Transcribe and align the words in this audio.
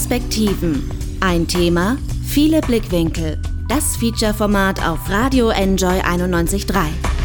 Perspektiven. 0.00 0.90
Ein 1.20 1.46
Thema, 1.46 1.98
viele 2.24 2.62
Blickwinkel. 2.62 3.36
Das 3.68 3.98
Feature-Format 3.98 4.82
auf 4.82 4.98
Radio 5.10 5.50
Enjoy 5.50 6.00
91.3. 6.00 7.19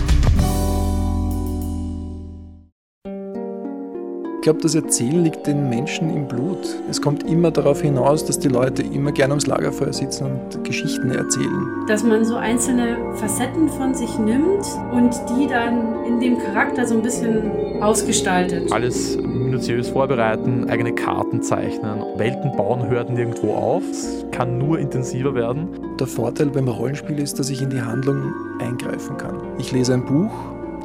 glaube, 4.46 4.62
das 4.62 4.76
Erzählen 4.76 5.24
liegt 5.24 5.48
den 5.48 5.70
Menschen 5.70 6.16
im 6.16 6.28
Blut. 6.28 6.60
Es 6.88 7.02
kommt 7.02 7.24
immer 7.24 7.50
darauf 7.50 7.82
hinaus, 7.82 8.24
dass 8.26 8.38
die 8.38 8.48
Leute 8.48 8.84
immer 8.84 9.12
gerne 9.12 9.34
ums 9.34 9.48
Lagerfeuer 9.48 9.92
sitzen 9.92 10.26
und 10.26 10.64
Geschichten 10.64 11.10
erzählen. 11.10 11.66
Dass 11.88 12.04
man 12.04 12.24
so 12.24 12.36
einzelne 12.36 12.96
Facetten 13.16 13.68
von 13.70 13.96
sich 13.96 14.20
nimmt 14.20 14.64
und 14.92 15.16
die 15.32 15.48
dann 15.48 16.06
in 16.06 16.20
dem 16.20 16.38
Charakter 16.38 16.86
so 16.86 16.94
ein 16.94 17.02
bisschen 17.02 17.82
ausgestaltet. 17.82 18.72
Alles 18.72 19.18
minutiös 19.18 19.90
vorbereiten, 19.90 20.70
eigene 20.70 20.94
Karten 20.94 21.42
zeichnen, 21.42 22.04
Welten 22.18 22.56
bauen 22.56 22.88
hört 22.88 23.10
nirgendwo 23.10 23.52
auf. 23.52 23.82
Es 23.90 24.26
kann 24.30 24.60
nur 24.60 24.78
intensiver 24.78 25.34
werden. 25.34 25.70
Der 26.00 26.06
Vorteil 26.06 26.48
beim 26.48 26.68
Rollenspiel 26.68 27.18
ist, 27.18 27.40
dass 27.40 27.50
ich 27.50 27.64
in 27.64 27.72
die 27.72 27.82
Handlung 27.82 28.32
eingreifen 28.60 29.18
kann. 29.18 29.42
Ich 29.58 29.72
lese 29.72 29.96
ein 29.96 30.06
Buch 30.06 30.32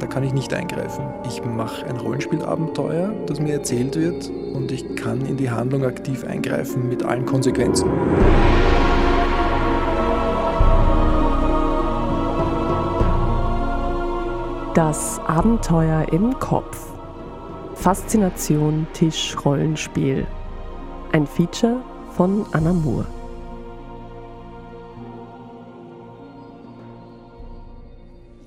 da 0.01 0.07
kann 0.07 0.23
ich 0.23 0.33
nicht 0.33 0.51
eingreifen. 0.53 1.05
Ich 1.27 1.43
mache 1.45 1.85
ein 1.85 1.95
Rollenspielabenteuer, 1.95 3.13
das 3.27 3.39
mir 3.39 3.53
erzählt 3.53 3.95
wird 3.95 4.31
und 4.53 4.71
ich 4.71 4.95
kann 4.95 5.21
in 5.27 5.37
die 5.37 5.51
Handlung 5.51 5.85
aktiv 5.85 6.23
eingreifen 6.23 6.89
mit 6.89 7.03
allen 7.03 7.25
Konsequenzen. 7.25 7.89
Das 14.73 15.19
Abenteuer 15.27 16.07
im 16.11 16.37
Kopf. 16.39 16.87
Faszination 17.75 18.87
Tisch 18.93 19.35
Rollenspiel. 19.45 20.25
Ein 21.11 21.27
Feature 21.27 21.81
von 22.11 22.45
Anna 22.53 22.73
Moore. 22.73 23.05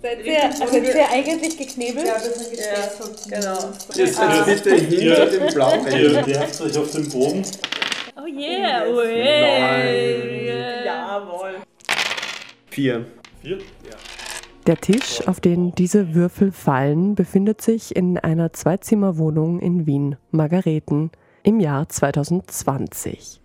Seid 0.05 0.27
ihr, 0.27 0.53
seid 0.53 0.85
ihr 0.85 1.11
eigentlich 1.11 1.57
geknebelt? 1.57 2.07
Ja, 2.07 2.23
wir 2.23 2.31
sind 2.31 2.51
geknebelt. 2.51 3.31
Ja, 3.31 3.41
genau. 3.41 3.73
Ihr 3.97 4.07
seid 4.07 4.45
bitte 4.45 4.75
hinter 4.75 5.27
dem 5.31 5.47
blauen 5.47 5.87
Ihr 5.87 6.27
werft 6.27 6.61
euch 6.61 6.77
auf 6.77 6.91
den 6.91 7.09
Boden. 7.09 7.43
Oh 8.15 8.27
yeah, 8.27 8.85
oh 8.87 9.01
yeah. 9.01 10.85
Jawohl. 10.85 11.55
Vier. 12.67 13.07
Vier? 13.41 13.57
Ja. 13.57 13.97
Der 14.67 14.77
Tisch, 14.77 15.27
auf 15.27 15.41
den 15.41 15.75
diese 15.75 16.15
Würfel 16.15 16.53
fallen, 16.53 17.15
befindet 17.15 17.63
sich 17.63 17.97
in 17.97 18.19
einer 18.19 18.53
Zweizimmerwohnung 18.53 19.59
in 19.59 19.87
Wien, 19.87 20.17
Margareten, 20.31 21.13
im 21.45 21.61
Jahr 21.61 21.89
2020. 21.89 23.41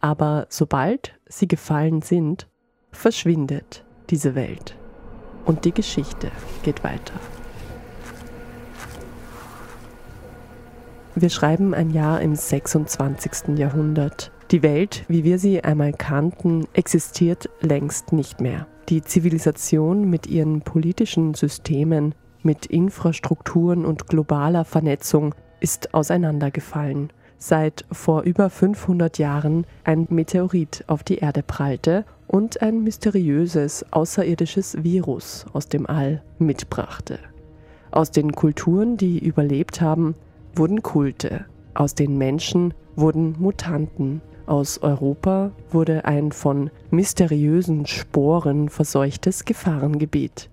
Aber 0.00 0.46
sobald 0.48 1.12
sie 1.28 1.46
gefallen 1.46 2.00
sind, 2.00 2.46
verschwindet 2.90 3.84
diese 4.08 4.34
Welt. 4.34 4.79
Und 5.50 5.64
die 5.64 5.74
Geschichte 5.74 6.30
geht 6.62 6.84
weiter. 6.84 7.14
Wir 11.16 11.28
schreiben 11.28 11.74
ein 11.74 11.90
Jahr 11.90 12.20
im 12.20 12.36
26. 12.36 13.58
Jahrhundert. 13.58 14.30
Die 14.52 14.62
Welt, 14.62 15.04
wie 15.08 15.24
wir 15.24 15.40
sie 15.40 15.64
einmal 15.64 15.92
kannten, 15.92 16.68
existiert 16.72 17.50
längst 17.62 18.12
nicht 18.12 18.40
mehr. 18.40 18.68
Die 18.90 19.02
Zivilisation 19.02 20.08
mit 20.08 20.28
ihren 20.28 20.60
politischen 20.60 21.34
Systemen, 21.34 22.14
mit 22.44 22.66
Infrastrukturen 22.66 23.84
und 23.84 24.06
globaler 24.06 24.64
Vernetzung 24.64 25.34
ist 25.58 25.94
auseinandergefallen. 25.94 27.12
Seit 27.42 27.86
vor 27.90 28.24
über 28.24 28.50
500 28.50 29.16
Jahren 29.18 29.64
ein 29.82 30.06
Meteorit 30.10 30.84
auf 30.88 31.02
die 31.02 31.16
Erde 31.16 31.42
prallte 31.42 32.04
und 32.26 32.60
ein 32.60 32.84
mysteriöses 32.84 33.86
außerirdisches 33.90 34.84
Virus 34.84 35.46
aus 35.54 35.66
dem 35.66 35.86
All 35.86 36.22
mitbrachte. 36.38 37.18
Aus 37.92 38.10
den 38.10 38.32
Kulturen, 38.32 38.98
die 38.98 39.18
überlebt 39.18 39.80
haben, 39.80 40.14
wurden 40.54 40.82
Kulte, 40.82 41.46
aus 41.72 41.94
den 41.94 42.18
Menschen 42.18 42.74
wurden 42.94 43.34
Mutanten, 43.38 44.20
aus 44.44 44.82
Europa 44.82 45.50
wurde 45.70 46.04
ein 46.04 46.32
von 46.32 46.70
mysteriösen 46.90 47.86
Sporen 47.86 48.68
verseuchtes 48.68 49.46
Gefahrengebiet. 49.46 50.50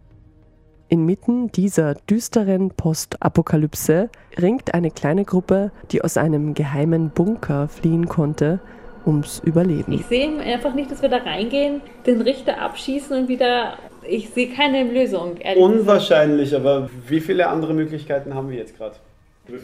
Inmitten 0.89 1.51
dieser 1.51 1.95
düsteren 1.95 2.71
Postapokalypse 2.71 4.09
ringt 4.41 4.73
eine 4.73 4.89
kleine 4.89 5.25
Gruppe, 5.25 5.71
die 5.91 6.01
aus 6.01 6.15
einem 6.15 6.53
geheimen 6.53 7.09
Bunker 7.09 7.67
fliehen 7.67 8.07
konnte, 8.07 8.59
ums 9.05 9.41
Überleben. 9.43 9.91
Ich 9.91 10.05
sehe 10.05 10.39
einfach 10.39 10.73
nicht, 10.73 10.89
dass 10.89 11.01
wir 11.01 11.09
da 11.09 11.17
reingehen, 11.17 11.81
den 12.05 12.21
Richter 12.21 12.61
abschießen 12.61 13.17
und 13.17 13.27
wieder. 13.27 13.73
Ich 14.07 14.29
sehe 14.29 14.49
keine 14.49 14.83
Lösung. 14.83 15.37
Unwahrscheinlich, 15.57 16.51
gesagt. 16.51 16.65
aber 16.65 16.89
wie 17.07 17.19
viele 17.19 17.47
andere 17.47 17.73
Möglichkeiten 17.73 18.33
haben 18.33 18.49
wir 18.49 18.57
jetzt 18.57 18.77
gerade? 18.77 18.95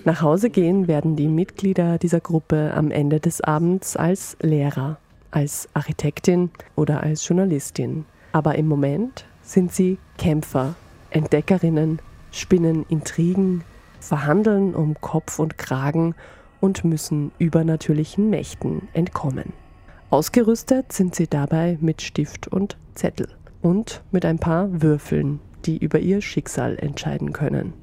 Nach 0.05 0.21
Hause 0.21 0.49
gehen 0.49 0.87
werden 0.87 1.15
die 1.15 1.27
Mitglieder 1.27 1.97
dieser 1.97 2.21
Gruppe 2.21 2.71
am 2.75 2.91
Ende 2.91 3.19
des 3.19 3.41
Abends 3.41 3.97
als 3.97 4.37
Lehrer, 4.41 4.97
als 5.31 5.67
Architektin 5.73 6.51
oder 6.75 7.03
als 7.03 7.27
Journalistin. 7.27 8.05
Aber 8.31 8.55
im 8.55 8.67
Moment 8.67 9.25
sind 9.41 9.73
sie 9.73 9.97
Kämpfer, 10.17 10.75
Entdeckerinnen, 11.13 11.99
spinnen 12.31 12.85
Intrigen, 12.89 13.63
verhandeln 13.99 14.75
um 14.75 14.99
Kopf 14.99 15.39
und 15.39 15.57
Kragen 15.57 16.15
und 16.59 16.83
müssen 16.83 17.31
übernatürlichen 17.37 18.29
Mächten 18.29 18.87
entkommen. 18.93 19.53
Ausgerüstet 20.09 20.91
sind 20.91 21.15
sie 21.15 21.27
dabei 21.27 21.77
mit 21.81 22.01
Stift 22.01 22.47
und 22.47 22.77
Zettel 22.95 23.27
und 23.61 24.03
mit 24.11 24.25
ein 24.25 24.39
paar 24.39 24.81
Würfeln, 24.81 25.39
die 25.65 25.77
über 25.77 25.99
ihr 25.99 26.21
Schicksal 26.21 26.77
entscheiden 26.77 27.33
können. 27.33 27.73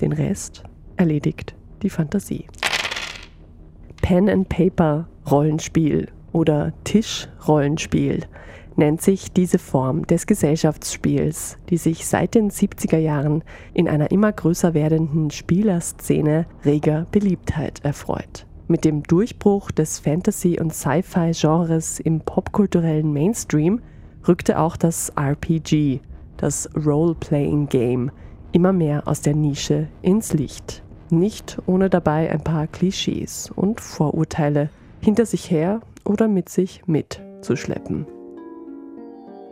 Den 0.00 0.12
Rest 0.12 0.62
erledigt 0.96 1.54
die 1.82 1.90
Fantasie. 1.90 2.46
Pen 4.02 4.28
and 4.28 4.48
Paper 4.48 5.08
Rollenspiel 5.30 6.08
oder 6.32 6.72
Tischrollenspiel 6.84 8.26
nennt 8.76 9.02
sich 9.02 9.32
diese 9.32 9.58
Form 9.58 10.06
des 10.06 10.26
Gesellschaftsspiels, 10.26 11.58
die 11.70 11.76
sich 11.76 12.06
seit 12.06 12.34
den 12.34 12.50
70er 12.50 12.98
Jahren 12.98 13.44
in 13.72 13.88
einer 13.88 14.10
immer 14.10 14.32
größer 14.32 14.74
werdenden 14.74 15.30
Spielerszene 15.30 16.46
reger 16.64 17.06
Beliebtheit 17.10 17.84
erfreut. 17.84 18.46
Mit 18.66 18.84
dem 18.84 19.02
Durchbruch 19.02 19.70
des 19.70 20.00
Fantasy- 20.00 20.58
und 20.58 20.72
Sci-Fi-Genres 20.72 22.00
im 22.00 22.20
popkulturellen 22.20 23.12
Mainstream 23.12 23.80
rückte 24.26 24.58
auch 24.58 24.76
das 24.76 25.10
RPG, 25.10 26.00
das 26.38 26.68
Role-Playing 26.74 27.68
Game, 27.68 28.10
immer 28.52 28.72
mehr 28.72 29.06
aus 29.06 29.20
der 29.20 29.34
Nische 29.34 29.88
ins 30.00 30.32
Licht. 30.32 30.82
Nicht 31.10 31.58
ohne 31.66 31.90
dabei 31.90 32.30
ein 32.30 32.42
paar 32.42 32.66
Klischees 32.66 33.50
und 33.54 33.80
Vorurteile 33.80 34.70
hinter 35.00 35.26
sich 35.26 35.50
her 35.50 35.80
oder 36.04 36.28
mit 36.28 36.48
sich 36.48 36.82
mitzuschleppen. 36.86 38.06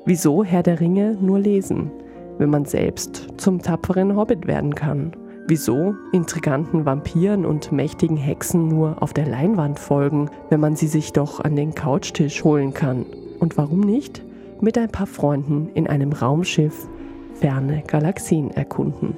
Wieso 0.05 0.43
Herr 0.43 0.65
der 0.65 0.81
Ringe 0.81 1.17
nur 1.21 1.39
lesen, 1.39 1.93
wenn 2.39 2.51
man 2.51 2.65
selbst 2.65 3.29
zum 3.37 3.63
tapferen 3.63 4.17
Hobbit 4.17 4.49
werden 4.49 4.75
kann? 4.75 5.13
Wieso 5.47 5.95
intriganten 6.13 6.85
Vampiren 6.85 7.47
und 7.47 7.71
mächtigen 7.71 8.17
Hexen 8.17 8.67
nur 8.67 9.01
auf 9.01 9.13
der 9.13 9.29
Leinwand 9.29 9.79
folgen, 9.79 10.29
wenn 10.51 10.59
man 10.59 10.75
sie 10.75 10.89
sich 10.89 11.13
doch 11.13 11.39
an 11.39 11.55
den 11.55 11.77
Couchtisch 11.77 12.43
holen 12.43 12.75
kann? 12.75 13.07
Und 13.39 13.57
warum 13.57 13.79
nicht 13.79 14.25
mit 14.61 14.77
ein 14.77 14.91
paar 14.91 15.07
Freunden 15.07 15.69
in 15.75 15.87
einem 15.87 16.13
Raumschiff 16.13 16.89
ferne 17.35 17.85
Galaxien 17.87 18.51
erkunden? 18.51 19.17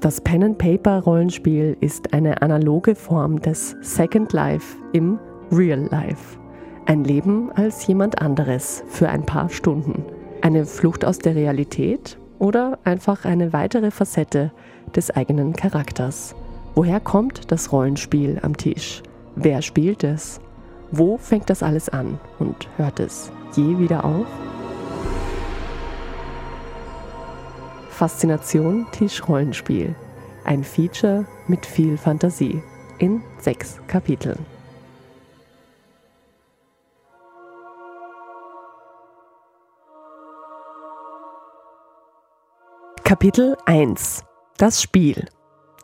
Das 0.00 0.20
Pen-and-Paper-Rollenspiel 0.20 1.76
ist 1.80 2.12
eine 2.12 2.42
analoge 2.42 2.96
Form 2.96 3.40
des 3.40 3.76
Second 3.82 4.32
Life 4.32 4.76
im 4.92 5.20
Real 5.52 5.88
Life. 5.92 6.40
Ein 6.86 7.04
Leben 7.04 7.52
als 7.52 7.86
jemand 7.86 8.20
anderes 8.20 8.82
für 8.88 9.08
ein 9.08 9.24
paar 9.24 9.48
Stunden. 9.48 10.04
Eine 10.44 10.66
Flucht 10.66 11.06
aus 11.06 11.20
der 11.20 11.36
Realität 11.36 12.18
oder 12.38 12.78
einfach 12.84 13.24
eine 13.24 13.54
weitere 13.54 13.90
Facette 13.90 14.52
des 14.94 15.10
eigenen 15.10 15.54
Charakters? 15.54 16.34
Woher 16.74 17.00
kommt 17.00 17.50
das 17.50 17.72
Rollenspiel 17.72 18.40
am 18.42 18.54
Tisch? 18.54 19.02
Wer 19.36 19.62
spielt 19.62 20.04
es? 20.04 20.42
Wo 20.90 21.16
fängt 21.16 21.48
das 21.48 21.62
alles 21.62 21.88
an 21.88 22.20
und 22.38 22.68
hört 22.76 23.00
es 23.00 23.32
je 23.56 23.78
wieder 23.78 24.04
auf? 24.04 24.26
Faszination 27.88 28.86
Tischrollenspiel. 28.92 29.94
Ein 30.44 30.62
Feature 30.62 31.24
mit 31.48 31.64
viel 31.64 31.96
Fantasie 31.96 32.62
in 32.98 33.22
sechs 33.38 33.80
Kapiteln. 33.86 34.53
Kapitel 43.04 43.54
1 43.66 44.24
Das 44.56 44.80
Spiel 44.80 45.26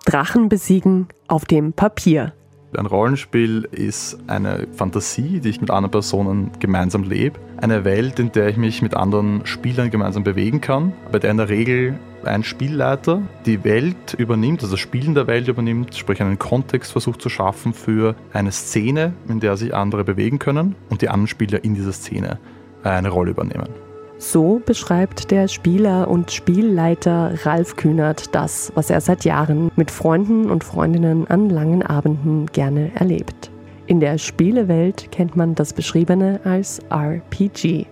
Drachen 0.06 0.48
besiegen 0.48 1.08
auf 1.28 1.44
dem 1.44 1.74
Papier 1.74 2.32
Ein 2.74 2.86
Rollenspiel 2.86 3.68
ist 3.72 4.18
eine 4.26 4.66
Fantasie, 4.72 5.40
die 5.40 5.50
ich 5.50 5.60
mit 5.60 5.70
anderen 5.70 5.90
Personen 5.90 6.50
gemeinsam 6.60 7.02
lebe. 7.02 7.38
Eine 7.58 7.84
Welt, 7.84 8.18
in 8.18 8.32
der 8.32 8.48
ich 8.48 8.56
mich 8.56 8.80
mit 8.80 8.94
anderen 8.94 9.44
Spielern 9.44 9.90
gemeinsam 9.90 10.24
bewegen 10.24 10.62
kann, 10.62 10.94
bei 11.12 11.18
der 11.18 11.30
in 11.30 11.36
der 11.36 11.50
Regel 11.50 12.00
ein 12.24 12.42
Spielleiter 12.42 13.20
die 13.44 13.64
Welt 13.64 14.14
übernimmt, 14.14 14.62
also 14.62 14.72
das 14.72 14.80
Spielen 14.80 15.14
der 15.14 15.26
Welt 15.26 15.46
übernimmt, 15.46 15.94
sprich 15.94 16.22
einen 16.22 16.38
Kontext 16.38 16.90
versucht 16.90 17.20
zu 17.20 17.28
schaffen 17.28 17.74
für 17.74 18.16
eine 18.32 18.50
Szene, 18.50 19.12
in 19.28 19.40
der 19.40 19.58
sich 19.58 19.74
andere 19.74 20.04
bewegen 20.04 20.38
können 20.38 20.74
und 20.88 21.02
die 21.02 21.10
anderen 21.10 21.28
Spieler 21.28 21.62
in 21.62 21.74
dieser 21.74 21.92
Szene 21.92 22.40
eine 22.82 23.10
Rolle 23.10 23.32
übernehmen. 23.32 23.89
So 24.22 24.60
beschreibt 24.62 25.30
der 25.30 25.48
Spieler 25.48 26.06
und 26.06 26.30
Spielleiter 26.30 27.32
Ralf 27.46 27.76
Kühnert 27.76 28.34
das, 28.34 28.70
was 28.74 28.90
er 28.90 29.00
seit 29.00 29.24
Jahren 29.24 29.70
mit 29.76 29.90
Freunden 29.90 30.50
und 30.50 30.62
Freundinnen 30.62 31.26
an 31.28 31.48
langen 31.48 31.82
Abenden 31.82 32.44
gerne 32.52 32.90
erlebt. 32.94 33.50
In 33.86 33.98
der 33.98 34.18
Spielewelt 34.18 35.10
kennt 35.10 35.36
man 35.36 35.54
das 35.54 35.72
Beschriebene 35.72 36.38
als 36.44 36.80
RPG, 36.90 37.86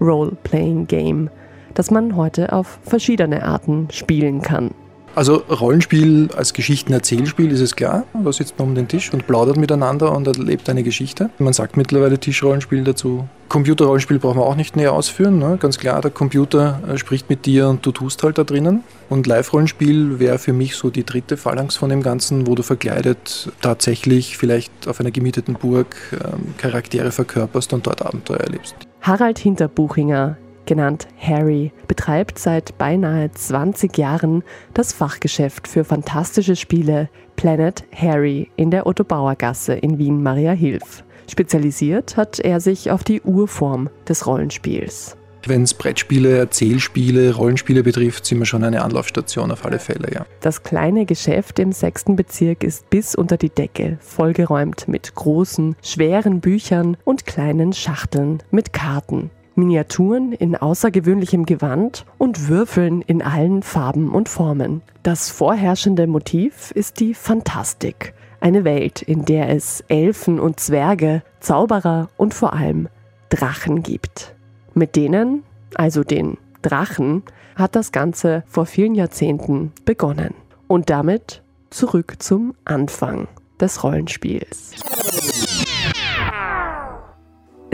Role-Playing 0.00 0.86
Game, 0.86 1.28
das 1.74 1.90
man 1.90 2.14
heute 2.14 2.52
auf 2.52 2.78
verschiedene 2.82 3.42
Arten 3.42 3.88
spielen 3.90 4.42
kann. 4.42 4.70
Also 5.14 5.36
Rollenspiel 5.36 6.30
als 6.36 6.54
Geschichtenerzählspiel 6.54 7.52
ist 7.52 7.60
es 7.60 7.76
klar. 7.76 8.04
Da 8.12 8.32
sitzt 8.32 8.58
man 8.58 8.68
um 8.68 8.74
den 8.74 8.88
Tisch 8.88 9.12
und 9.12 9.26
plaudert 9.28 9.56
miteinander 9.56 10.10
und 10.12 10.26
erlebt 10.26 10.68
eine 10.68 10.82
Geschichte. 10.82 11.30
Man 11.38 11.52
sagt 11.52 11.76
mittlerweile 11.76 12.18
Tischrollenspiel 12.18 12.82
dazu. 12.82 13.28
Computerrollenspiel 13.48 14.18
brauchen 14.18 14.38
wir 14.38 14.46
auch 14.46 14.56
nicht 14.56 14.74
näher 14.74 14.92
ausführen. 14.92 15.38
Ne? 15.38 15.56
Ganz 15.60 15.78
klar, 15.78 16.00
der 16.00 16.10
Computer 16.10 16.80
äh, 16.88 16.98
spricht 16.98 17.30
mit 17.30 17.46
dir 17.46 17.68
und 17.68 17.86
du 17.86 17.92
tust 17.92 18.24
halt 18.24 18.38
da 18.38 18.44
drinnen. 18.44 18.82
Und 19.08 19.28
Live-Rollenspiel 19.28 20.18
wäre 20.18 20.38
für 20.38 20.52
mich 20.52 20.74
so 20.74 20.90
die 20.90 21.04
dritte 21.04 21.36
Phalanx 21.36 21.76
von 21.76 21.90
dem 21.90 22.02
Ganzen, 22.02 22.48
wo 22.48 22.56
du 22.56 22.64
verkleidet 22.64 23.52
tatsächlich 23.60 24.36
vielleicht 24.36 24.88
auf 24.88 24.98
einer 24.98 25.12
gemieteten 25.12 25.54
Burg 25.54 25.94
ähm, 26.12 26.54
Charaktere 26.58 27.12
verkörperst 27.12 27.72
und 27.72 27.86
dort 27.86 28.04
Abenteuer 28.04 28.40
erlebst. 28.40 28.74
Harald 29.02 29.38
Hinterbuchinger 29.38 30.38
genannt 30.66 31.08
Harry, 31.18 31.72
betreibt 31.88 32.38
seit 32.38 32.76
beinahe 32.78 33.30
20 33.30 33.96
Jahren 33.96 34.42
das 34.72 34.92
Fachgeschäft 34.92 35.68
für 35.68 35.84
fantastische 35.84 36.56
Spiele 36.56 37.08
Planet 37.36 37.84
Harry 37.94 38.50
in 38.56 38.70
der 38.70 38.86
Otto-Bauer-Gasse 38.86 39.74
in 39.74 39.98
Wien-Mariahilf. 39.98 41.04
Spezialisiert 41.30 42.16
hat 42.16 42.38
er 42.38 42.60
sich 42.60 42.90
auf 42.90 43.02
die 43.04 43.22
Urform 43.22 43.88
des 44.08 44.26
Rollenspiels. 44.26 45.16
Wenn 45.46 45.62
es 45.62 45.74
Brettspiele, 45.74 46.38
Erzählspiele, 46.38 47.34
Rollenspiele 47.34 47.82
betrifft, 47.82 48.24
sind 48.24 48.38
wir 48.38 48.46
schon 48.46 48.64
eine 48.64 48.82
Anlaufstation 48.82 49.50
auf 49.50 49.66
alle 49.66 49.78
Fälle, 49.78 50.08
ja. 50.12 50.24
Das 50.40 50.62
kleine 50.62 51.04
Geschäft 51.04 51.58
im 51.58 51.72
sechsten 51.72 52.16
Bezirk 52.16 52.64
ist 52.64 52.88
bis 52.88 53.14
unter 53.14 53.36
die 53.36 53.50
Decke 53.50 53.98
vollgeräumt 54.00 54.88
mit 54.88 55.14
großen, 55.14 55.76
schweren 55.82 56.40
Büchern 56.40 56.96
und 57.04 57.26
kleinen 57.26 57.74
Schachteln 57.74 58.42
mit 58.50 58.72
Karten. 58.72 59.30
Miniaturen 59.56 60.32
in 60.32 60.56
außergewöhnlichem 60.56 61.46
Gewand 61.46 62.04
und 62.18 62.48
Würfeln 62.48 63.02
in 63.02 63.22
allen 63.22 63.62
Farben 63.62 64.10
und 64.12 64.28
Formen. 64.28 64.82
Das 65.02 65.30
vorherrschende 65.30 66.06
Motiv 66.06 66.70
ist 66.72 67.00
die 67.00 67.14
Fantastik. 67.14 68.14
Eine 68.40 68.64
Welt, 68.64 69.02
in 69.02 69.24
der 69.24 69.48
es 69.50 69.82
Elfen 69.88 70.38
und 70.38 70.60
Zwerge, 70.60 71.22
Zauberer 71.40 72.08
und 72.16 72.34
vor 72.34 72.52
allem 72.52 72.88
Drachen 73.30 73.82
gibt. 73.82 74.34
Mit 74.74 74.96
denen, 74.96 75.44
also 75.74 76.04
den 76.04 76.36
Drachen, 76.62 77.22
hat 77.56 77.76
das 77.76 77.92
Ganze 77.92 78.44
vor 78.46 78.66
vielen 78.66 78.94
Jahrzehnten 78.94 79.72
begonnen. 79.84 80.34
Und 80.66 80.90
damit 80.90 81.42
zurück 81.70 82.16
zum 82.18 82.54
Anfang 82.64 83.28
des 83.60 83.84
Rollenspiels. 83.84 84.72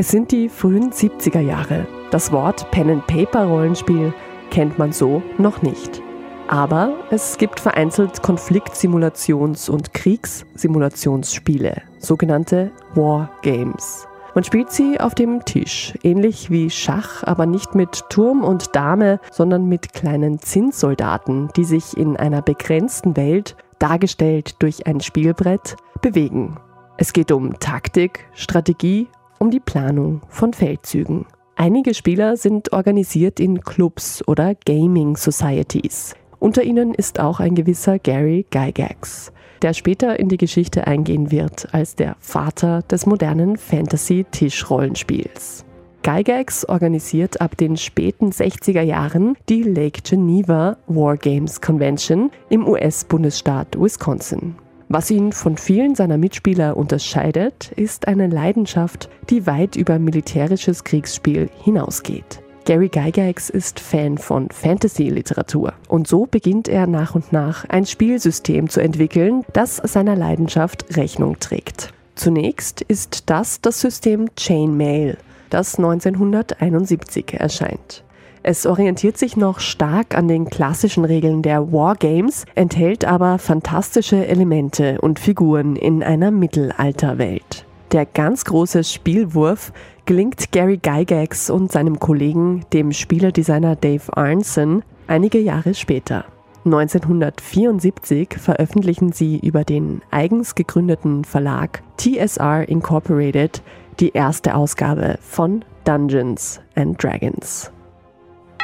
Es 0.00 0.10
sind 0.10 0.32
die 0.32 0.48
frühen 0.48 0.92
70er 0.92 1.40
Jahre. 1.40 1.86
Das 2.10 2.32
Wort 2.32 2.70
Pen-and-Paper-Rollenspiel 2.70 4.14
kennt 4.50 4.78
man 4.78 4.92
so 4.92 5.22
noch 5.36 5.60
nicht. 5.60 6.00
Aber 6.48 6.94
es 7.10 7.36
gibt 7.36 7.60
vereinzelt 7.60 8.22
Konfliktsimulations- 8.22 9.68
und 9.68 9.92
Kriegssimulationsspiele, 9.92 11.82
sogenannte 11.98 12.70
Wargames. 12.94 14.08
Man 14.34 14.42
spielt 14.42 14.70
sie 14.70 14.98
auf 14.98 15.14
dem 15.14 15.44
Tisch, 15.44 15.92
ähnlich 16.02 16.48
wie 16.50 16.70
Schach, 16.70 17.22
aber 17.24 17.44
nicht 17.44 17.74
mit 17.74 18.08
Turm 18.08 18.42
und 18.42 18.74
Dame, 18.74 19.20
sondern 19.30 19.66
mit 19.66 19.92
kleinen 19.92 20.38
Zinssoldaten, 20.38 21.50
die 21.56 21.64
sich 21.64 21.94
in 21.98 22.16
einer 22.16 22.40
begrenzten 22.40 23.18
Welt, 23.18 23.54
dargestellt 23.78 24.62
durch 24.62 24.86
ein 24.86 25.02
Spielbrett, 25.02 25.76
bewegen. 26.00 26.56
Es 26.96 27.12
geht 27.12 27.32
um 27.32 27.58
Taktik, 27.58 28.30
Strategie 28.32 29.08
um 29.40 29.50
die 29.50 29.58
Planung 29.58 30.20
von 30.28 30.52
Feldzügen. 30.52 31.26
Einige 31.56 31.94
Spieler 31.94 32.36
sind 32.36 32.72
organisiert 32.72 33.40
in 33.40 33.60
Clubs 33.60 34.22
oder 34.28 34.54
Gaming 34.66 35.16
Societies. 35.16 36.14
Unter 36.38 36.62
ihnen 36.62 36.94
ist 36.94 37.18
auch 37.18 37.40
ein 37.40 37.54
gewisser 37.54 37.98
Gary 37.98 38.46
Gygax, 38.50 39.32
der 39.62 39.74
später 39.74 40.20
in 40.20 40.28
die 40.28 40.36
Geschichte 40.36 40.86
eingehen 40.86 41.30
wird 41.30 41.74
als 41.74 41.96
der 41.96 42.16
Vater 42.20 42.82
des 42.82 43.06
modernen 43.06 43.56
Fantasy-Tischrollenspiels. 43.56 45.64
Gygax 46.02 46.66
organisiert 46.66 47.42
ab 47.42 47.58
den 47.58 47.76
späten 47.76 48.30
60er 48.30 48.80
Jahren 48.80 49.36
die 49.50 49.62
Lake 49.62 50.00
Geneva 50.02 50.78
Wargames 50.86 51.60
Convention 51.60 52.30
im 52.48 52.66
US-Bundesstaat 52.66 53.78
Wisconsin. 53.78 54.54
Was 54.92 55.08
ihn 55.08 55.30
von 55.30 55.56
vielen 55.56 55.94
seiner 55.94 56.18
Mitspieler 56.18 56.76
unterscheidet, 56.76 57.70
ist 57.76 58.08
eine 58.08 58.26
Leidenschaft, 58.26 59.08
die 59.30 59.46
weit 59.46 59.76
über 59.76 60.00
militärisches 60.00 60.82
Kriegsspiel 60.82 61.48
hinausgeht. 61.62 62.42
Gary 62.64 62.88
Gygax 62.88 63.50
ist 63.50 63.78
Fan 63.78 64.18
von 64.18 64.48
Fantasy-Literatur 64.50 65.74
und 65.86 66.08
so 66.08 66.26
beginnt 66.26 66.66
er 66.66 66.88
nach 66.88 67.14
und 67.14 67.32
nach 67.32 67.64
ein 67.68 67.86
Spielsystem 67.86 68.68
zu 68.68 68.80
entwickeln, 68.80 69.44
das 69.52 69.76
seiner 69.76 70.16
Leidenschaft 70.16 70.96
Rechnung 70.96 71.38
trägt. 71.38 71.94
Zunächst 72.16 72.80
ist 72.80 73.30
das 73.30 73.60
das 73.60 73.80
System 73.80 74.28
Chainmail, 74.36 75.18
das 75.50 75.78
1971 75.78 77.34
erscheint. 77.34 78.02
Es 78.42 78.64
orientiert 78.64 79.18
sich 79.18 79.36
noch 79.36 79.60
stark 79.60 80.16
an 80.16 80.26
den 80.26 80.46
klassischen 80.46 81.04
Regeln 81.04 81.42
der 81.42 81.72
Wargames, 81.72 82.46
enthält 82.54 83.04
aber 83.04 83.38
fantastische 83.38 84.26
Elemente 84.26 84.98
und 85.02 85.18
Figuren 85.18 85.76
in 85.76 86.02
einer 86.02 86.30
Mittelalterwelt. 86.30 87.66
Der 87.92 88.06
ganz 88.06 88.46
große 88.46 88.84
Spielwurf 88.84 89.72
gelingt 90.06 90.52
Gary 90.52 90.78
Gygax 90.78 91.50
und 91.50 91.70
seinem 91.70 92.00
Kollegen, 92.00 92.64
dem 92.72 92.92
Spielerdesigner 92.92 93.76
Dave 93.76 94.16
Arnson, 94.16 94.84
einige 95.06 95.38
Jahre 95.38 95.74
später. 95.74 96.24
1974 96.64 98.36
veröffentlichen 98.38 99.12
sie 99.12 99.38
über 99.38 99.64
den 99.64 100.02
eigens 100.10 100.54
gegründeten 100.54 101.24
Verlag 101.24 101.82
TSR 101.98 102.68
Incorporated 102.68 103.62
die 103.98 104.12
erste 104.12 104.54
Ausgabe 104.54 105.18
von 105.20 105.64
Dungeons 105.84 106.60
and 106.74 107.02
Dragons. 107.02 107.70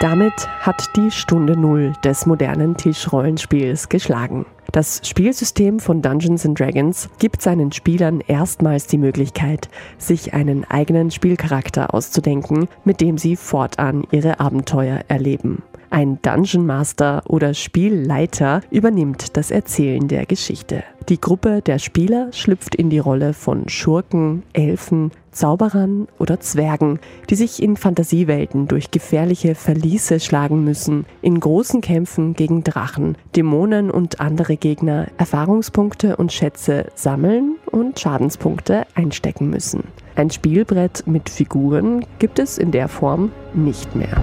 Damit 0.00 0.46
hat 0.60 0.94
die 0.94 1.10
Stunde 1.10 1.56
Null 1.56 1.94
des 2.04 2.26
modernen 2.26 2.76
Tischrollenspiels 2.76 3.88
geschlagen. 3.88 4.44
Das 4.72 5.00
Spielsystem 5.04 5.80
von 5.80 6.02
Dungeons 6.02 6.46
Dragons 6.52 7.08
gibt 7.18 7.40
seinen 7.40 7.72
Spielern 7.72 8.20
erstmals 8.20 8.86
die 8.86 8.98
Möglichkeit, 8.98 9.70
sich 9.96 10.34
einen 10.34 10.66
eigenen 10.66 11.10
Spielcharakter 11.10 11.94
auszudenken, 11.94 12.68
mit 12.84 13.00
dem 13.00 13.16
sie 13.16 13.36
fortan 13.36 14.04
ihre 14.10 14.38
Abenteuer 14.38 15.00
erleben. 15.08 15.62
Ein 15.88 16.20
Dungeon 16.20 16.66
Master 16.66 17.22
oder 17.26 17.54
Spielleiter 17.54 18.60
übernimmt 18.70 19.36
das 19.38 19.50
Erzählen 19.50 20.08
der 20.08 20.26
Geschichte. 20.26 20.84
Die 21.08 21.20
Gruppe 21.20 21.62
der 21.62 21.78
Spieler 21.78 22.32
schlüpft 22.32 22.75
in 22.75 22.90
die 22.90 22.98
Rolle 22.98 23.32
von 23.32 23.68
Schurken, 23.68 24.42
Elfen, 24.52 25.12
Zauberern 25.30 26.08
oder 26.18 26.40
Zwergen, 26.40 26.98
die 27.30 27.36
sich 27.36 27.62
in 27.62 27.76
Fantasiewelten 27.76 28.66
durch 28.66 28.90
gefährliche 28.90 29.54
Verliese 29.54 30.18
schlagen 30.18 30.64
müssen, 30.64 31.06
in 31.22 31.38
großen 31.38 31.80
Kämpfen 31.80 32.34
gegen 32.34 32.64
Drachen, 32.64 33.16
Dämonen 33.36 33.92
und 33.92 34.18
andere 34.18 34.56
Gegner 34.56 35.06
Erfahrungspunkte 35.16 36.16
und 36.16 36.32
Schätze 36.32 36.86
sammeln 36.96 37.54
und 37.70 38.00
Schadenspunkte 38.00 38.84
einstecken 38.96 39.48
müssen. 39.48 39.84
Ein 40.16 40.30
Spielbrett 40.30 41.06
mit 41.06 41.30
Figuren 41.30 42.04
gibt 42.18 42.40
es 42.40 42.58
in 42.58 42.72
der 42.72 42.88
Form 42.88 43.30
nicht 43.54 43.94
mehr. 43.94 44.20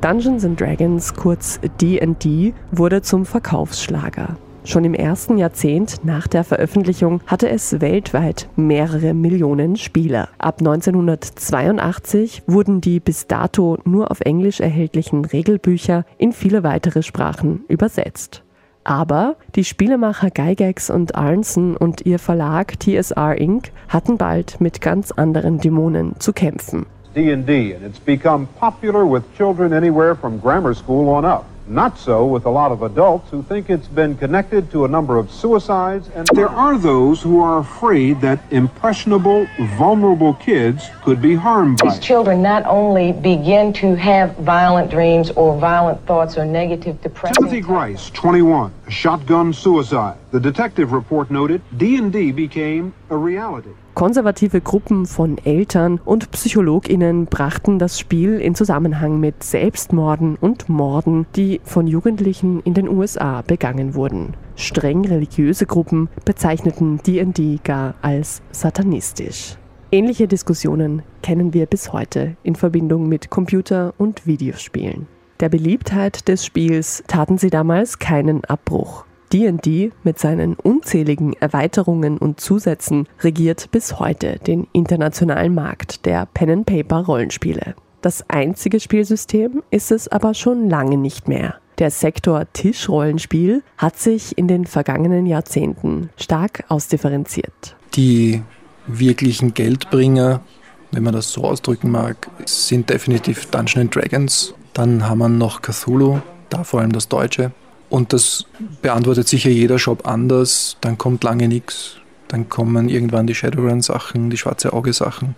Dungeons 0.00 0.46
Dragons, 0.56 1.14
kurz 1.14 1.58
DD, 1.80 2.54
wurde 2.70 3.02
zum 3.02 3.26
Verkaufsschlager. 3.26 4.36
Schon 4.62 4.84
im 4.84 4.94
ersten 4.94 5.38
Jahrzehnt 5.38 6.04
nach 6.04 6.28
der 6.28 6.44
Veröffentlichung 6.44 7.20
hatte 7.26 7.48
es 7.48 7.80
weltweit 7.80 8.48
mehrere 8.54 9.12
Millionen 9.12 9.74
Spieler. 9.74 10.28
Ab 10.38 10.60
1982 10.60 12.44
wurden 12.46 12.80
die 12.80 13.00
bis 13.00 13.26
dato 13.26 13.78
nur 13.84 14.12
auf 14.12 14.20
Englisch 14.20 14.60
erhältlichen 14.60 15.24
Regelbücher 15.24 16.04
in 16.16 16.32
viele 16.32 16.62
weitere 16.62 17.02
Sprachen 17.02 17.64
übersetzt. 17.66 18.44
Aber 18.84 19.34
die 19.56 19.64
Spielemacher 19.64 20.30
Gygax 20.30 20.90
und 20.90 21.16
Arnson 21.16 21.76
und 21.76 22.06
ihr 22.06 22.20
Verlag 22.20 22.78
TSR 22.78 23.36
Inc. 23.36 23.72
hatten 23.88 24.16
bald 24.16 24.60
mit 24.60 24.80
ganz 24.80 25.10
anderen 25.10 25.58
Dämonen 25.58 26.14
zu 26.20 26.32
kämpfen. 26.32 26.86
D&D 27.14 27.72
and 27.72 27.84
it's 27.84 27.98
become 27.98 28.46
popular 28.46 29.06
with 29.06 29.36
children 29.36 29.72
anywhere 29.72 30.14
from 30.14 30.38
grammar 30.38 30.74
school 30.74 31.08
on 31.08 31.24
up. 31.24 31.46
Not 31.68 31.98
so 31.98 32.24
with 32.24 32.46
a 32.46 32.50
lot 32.50 32.72
of 32.72 32.82
adults 32.82 33.30
who 33.30 33.42
think 33.42 33.68
it's 33.68 33.88
been 33.88 34.16
connected 34.16 34.70
to 34.70 34.86
a 34.86 34.88
number 34.88 35.18
of 35.18 35.30
suicides. 35.30 36.08
And 36.14 36.26
there 36.32 36.48
are 36.48 36.78
those 36.78 37.20
who 37.20 37.42
are 37.42 37.58
afraid 37.58 38.22
that 38.22 38.40
impressionable, 38.50 39.46
vulnerable 39.76 40.32
kids 40.34 40.88
could 41.02 41.20
be 41.20 41.34
harmed 41.34 41.76
by 41.78 41.90
These 41.90 41.98
children 41.98 42.40
not 42.40 42.64
only 42.64 43.12
begin 43.12 43.74
to 43.74 43.94
have 43.96 44.34
violent 44.36 44.90
dreams 44.90 45.30
or 45.32 45.58
violent 45.58 46.04
thoughts 46.06 46.38
or 46.38 46.46
negative 46.46 47.02
depression. 47.02 47.34
Timothy 47.34 47.60
Grice, 47.60 48.08
21, 48.10 48.72
shotgun 48.88 49.52
suicide. 49.52 50.16
The 50.30 50.40
detective 50.40 50.92
report 50.92 51.30
noted 51.30 51.60
D&D 51.76 52.32
became 52.32 52.94
a 53.10 53.16
reality. 53.16 53.74
Konservative 53.98 54.60
Gruppen 54.60 55.06
von 55.06 55.38
Eltern 55.38 55.98
und 56.04 56.30
PsychologInnen 56.30 57.26
brachten 57.26 57.80
das 57.80 57.98
Spiel 57.98 58.40
in 58.40 58.54
Zusammenhang 58.54 59.18
mit 59.18 59.42
Selbstmorden 59.42 60.36
und 60.36 60.68
Morden, 60.68 61.26
die 61.34 61.60
von 61.64 61.88
Jugendlichen 61.88 62.60
in 62.60 62.74
den 62.74 62.88
USA 62.88 63.42
begangen 63.42 63.96
wurden. 63.96 64.34
Streng 64.54 65.04
religiöse 65.04 65.66
Gruppen 65.66 66.08
bezeichneten 66.24 66.98
D&D 66.98 67.58
gar 67.64 67.96
als 68.00 68.40
satanistisch. 68.52 69.56
Ähnliche 69.90 70.28
Diskussionen 70.28 71.02
kennen 71.24 71.52
wir 71.52 71.66
bis 71.66 71.92
heute 71.92 72.36
in 72.44 72.54
Verbindung 72.54 73.08
mit 73.08 73.30
Computer- 73.30 73.94
und 73.98 74.28
Videospielen. 74.28 75.08
Der 75.40 75.48
Beliebtheit 75.48 76.28
des 76.28 76.46
Spiels 76.46 77.02
taten 77.08 77.36
sie 77.36 77.50
damals 77.50 77.98
keinen 77.98 78.44
Abbruch. 78.44 79.07
D&D 79.32 79.92
mit 80.02 80.18
seinen 80.18 80.54
unzähligen 80.54 81.34
Erweiterungen 81.34 82.18
und 82.18 82.40
Zusätzen 82.40 83.06
regiert 83.20 83.70
bis 83.70 83.98
heute 83.98 84.38
den 84.38 84.66
internationalen 84.72 85.54
Markt 85.54 86.06
der 86.06 86.26
Pen-and-Paper-Rollenspiele. 86.26 87.74
Das 88.00 88.24
einzige 88.28 88.80
Spielsystem 88.80 89.62
ist 89.70 89.90
es 89.90 90.08
aber 90.08 90.34
schon 90.34 90.70
lange 90.70 90.96
nicht 90.96 91.28
mehr. 91.28 91.56
Der 91.78 91.90
Sektor 91.90 92.44
Tischrollenspiel 92.52 93.62
hat 93.76 93.98
sich 93.98 94.36
in 94.36 94.48
den 94.48 94.66
vergangenen 94.66 95.26
Jahrzehnten 95.26 96.10
stark 96.16 96.64
ausdifferenziert. 96.68 97.76
Die 97.94 98.42
wirklichen 98.86 99.54
Geldbringer, 99.54 100.40
wenn 100.90 101.02
man 101.02 101.12
das 101.12 101.32
so 101.32 101.44
ausdrücken 101.44 101.90
mag, 101.90 102.28
sind 102.46 102.90
definitiv 102.90 103.46
Dungeons 103.46 103.90
Dragons. 103.90 104.54
Dann 104.74 105.08
haben 105.08 105.18
wir 105.18 105.28
noch 105.28 105.62
Cthulhu, 105.62 106.20
da 106.48 106.64
vor 106.64 106.80
allem 106.80 106.92
das 106.92 107.08
Deutsche. 107.08 107.52
Und 107.88 108.12
das 108.12 108.44
beantwortet 108.82 109.28
sicher 109.28 109.50
jeder 109.50 109.78
Shop 109.78 110.06
anders. 110.06 110.76
Dann 110.80 110.98
kommt 110.98 111.24
lange 111.24 111.48
nichts. 111.48 111.96
Dann 112.28 112.48
kommen 112.48 112.88
irgendwann 112.88 113.26
die 113.26 113.34
Shadowrun-Sachen, 113.34 114.28
die 114.30 114.36
schwarze 114.36 114.72
Auge-Sachen. 114.72 115.34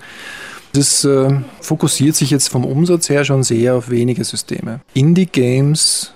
Das 0.72 1.04
äh, 1.04 1.30
fokussiert 1.60 2.16
sich 2.16 2.30
jetzt 2.30 2.48
vom 2.48 2.64
Umsatz 2.64 3.08
her 3.08 3.24
schon 3.24 3.42
sehr 3.42 3.74
auf 3.74 3.90
wenige 3.90 4.24
Systeme. 4.24 4.80
Indie-Games 4.94 6.12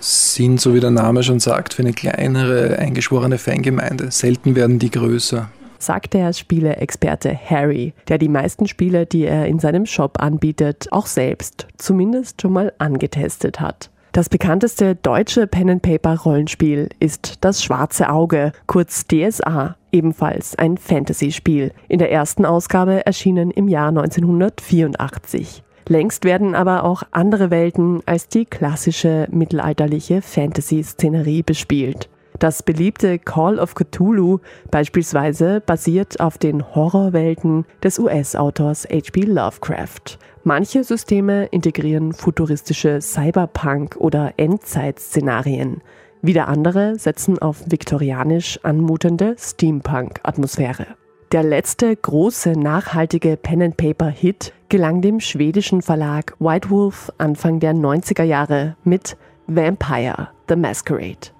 sind, 0.00 0.60
so 0.60 0.74
wie 0.74 0.80
der 0.80 0.90
Name 0.90 1.22
schon 1.22 1.40
sagt, 1.40 1.74
für 1.74 1.82
eine 1.82 1.92
kleinere, 1.92 2.78
eingeschworene 2.78 3.38
Fangemeinde. 3.38 4.10
Selten 4.10 4.54
werden 4.54 4.78
die 4.78 4.90
größer. 4.90 5.50
Sagt 5.78 6.14
der 6.14 6.32
Spieleexperte 6.32 7.38
Harry, 7.48 7.92
der 8.08 8.18
die 8.18 8.28
meisten 8.28 8.66
Spiele, 8.66 9.06
die 9.06 9.24
er 9.24 9.46
in 9.46 9.58
seinem 9.58 9.86
Shop 9.86 10.20
anbietet, 10.20 10.88
auch 10.90 11.06
selbst 11.06 11.66
zumindest 11.76 12.42
schon 12.42 12.52
mal 12.52 12.72
angetestet 12.78 13.60
hat. 13.60 13.90
Das 14.14 14.28
bekannteste 14.28 14.94
deutsche 14.94 15.48
Pen-and-Paper-Rollenspiel 15.48 16.88
ist 17.00 17.38
Das 17.40 17.64
Schwarze 17.64 18.10
Auge, 18.10 18.52
kurz 18.68 19.08
DSA, 19.08 19.74
ebenfalls 19.90 20.56
ein 20.56 20.76
Fantasy-Spiel, 20.76 21.72
in 21.88 21.98
der 21.98 22.12
ersten 22.12 22.46
Ausgabe 22.46 23.04
erschienen 23.06 23.50
im 23.50 23.66
Jahr 23.66 23.88
1984. 23.88 25.64
Längst 25.88 26.24
werden 26.24 26.54
aber 26.54 26.84
auch 26.84 27.02
andere 27.10 27.50
Welten 27.50 28.02
als 28.06 28.28
die 28.28 28.44
klassische 28.44 29.26
mittelalterliche 29.32 30.22
Fantasy-Szenerie 30.22 31.42
bespielt. 31.42 32.08
Das 32.38 32.62
beliebte 32.62 33.18
Call 33.18 33.58
of 33.58 33.74
Cthulhu 33.74 34.38
beispielsweise 34.70 35.60
basiert 35.60 36.20
auf 36.20 36.36
den 36.36 36.74
Horrorwelten 36.74 37.64
des 37.82 37.98
US-Autors 37.98 38.86
H.P. 38.90 39.22
Lovecraft. 39.22 40.18
Manche 40.42 40.84
Systeme 40.84 41.46
integrieren 41.46 42.12
futuristische 42.12 43.00
Cyberpunk- 43.00 43.96
oder 43.96 44.34
Endzeit-Szenarien. 44.36 45.80
Wieder 46.22 46.48
andere 46.48 46.98
setzen 46.98 47.38
auf 47.38 47.62
viktorianisch 47.66 48.58
anmutende 48.62 49.36
Steampunk-Atmosphäre. 49.38 50.86
Der 51.32 51.42
letzte 51.42 51.94
große 51.94 52.52
nachhaltige 52.52 53.36
Pen-and-Paper-Hit 53.36 54.52
gelang 54.68 55.02
dem 55.02 55.20
schwedischen 55.20 55.82
Verlag 55.82 56.34
White 56.40 56.70
Wolf 56.70 57.10
Anfang 57.18 57.60
der 57.60 57.74
90er 57.74 58.22
Jahre 58.22 58.76
mit 58.84 59.16
Vampire 59.46 60.28
the 60.48 60.56
Masquerade. 60.56 61.33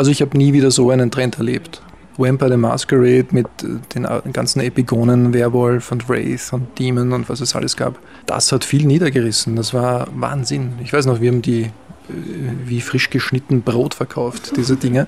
Also 0.00 0.10
ich 0.10 0.22
habe 0.22 0.34
nie 0.38 0.54
wieder 0.54 0.70
so 0.70 0.88
einen 0.88 1.10
Trend 1.10 1.36
erlebt. 1.36 1.82
Vampire 2.16 2.52
the 2.52 2.56
Masquerade 2.56 3.26
mit 3.32 3.46
den 3.94 4.32
ganzen 4.32 4.60
Epigonen, 4.60 5.34
Werwolf 5.34 5.92
und 5.92 6.08
Wraith 6.08 6.54
und 6.54 6.78
Demon 6.78 7.12
und 7.12 7.28
was 7.28 7.42
es 7.42 7.54
alles 7.54 7.76
gab. 7.76 7.98
Das 8.24 8.50
hat 8.50 8.64
viel 8.64 8.86
niedergerissen. 8.86 9.56
Das 9.56 9.74
war 9.74 10.08
Wahnsinn. 10.14 10.72
Ich 10.82 10.94
weiß 10.94 11.04
noch, 11.04 11.20
wir 11.20 11.30
haben 11.30 11.42
die 11.42 11.70
wie 12.08 12.80
frisch 12.80 13.10
geschnitten 13.10 13.60
Brot 13.60 13.92
verkauft, 13.92 14.56
diese 14.56 14.76
Dinge. 14.76 15.06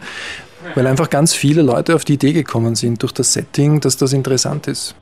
Weil 0.74 0.86
einfach 0.86 1.08
ganz 1.08 1.32
viele 1.32 1.62
Leute 1.62 1.94
auf 1.94 2.04
die 2.04 2.12
Idee 2.12 2.34
gekommen 2.34 2.74
sind 2.74 3.00
durch 3.00 3.12
das 3.12 3.32
Setting, 3.32 3.80
dass 3.80 3.96
das 3.96 4.12
interessant 4.12 4.68
ist. 4.68 4.94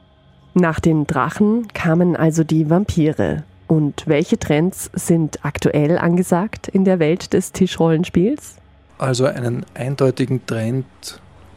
Nach 0.55 0.79
den 0.79 1.09
Drachen 1.09 1.67
kamen 1.75 2.15
also 2.15 2.45
die 2.45 2.71
Vampire. 2.71 3.43
Und 3.67 4.05
welche 4.07 4.39
Trends 4.39 4.89
sind 4.95 5.45
aktuell 5.45 5.99
angesagt 5.99 6.69
in 6.69 6.85
der 6.85 7.01
Welt 7.01 7.33
des 7.33 7.51
Tischrollenspiels? 7.51 8.55
Also 9.01 9.25
einen 9.25 9.65
eindeutigen 9.73 10.45
Trend 10.45 10.85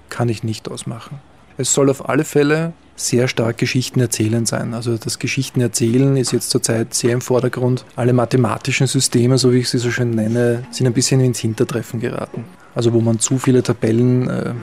kann 0.07 0.29
ich 0.29 0.43
nicht 0.43 0.71
ausmachen. 0.71 1.19
Es 1.57 1.73
soll 1.73 1.89
auf 1.89 2.07
alle 2.07 2.23
Fälle 2.23 2.71
sehr 2.95 3.27
stark 3.27 3.57
Geschichten 3.57 3.99
erzählen 3.99 4.45
sein. 4.45 4.73
Also 4.73 4.97
das 4.97 5.19
Geschichten 5.19 5.59
erzählen 5.59 6.15
ist 6.15 6.31
jetzt 6.31 6.51
zurzeit 6.51 6.93
sehr 6.93 7.11
im 7.11 7.19
Vordergrund. 7.19 7.83
Alle 7.97 8.13
mathematischen 8.13 8.87
Systeme, 8.87 9.37
so 9.37 9.51
wie 9.51 9.57
ich 9.57 9.69
sie 9.69 9.77
so 9.77 9.91
schön 9.91 10.11
nenne, 10.11 10.63
sind 10.71 10.87
ein 10.87 10.93
bisschen 10.93 11.19
ins 11.19 11.39
Hintertreffen 11.39 11.99
geraten. 11.99 12.45
Also 12.75 12.93
wo 12.93 13.01
man 13.01 13.19
zu 13.19 13.37
viele 13.37 13.61
Tabellen 13.61 14.29
äh, 14.29 14.53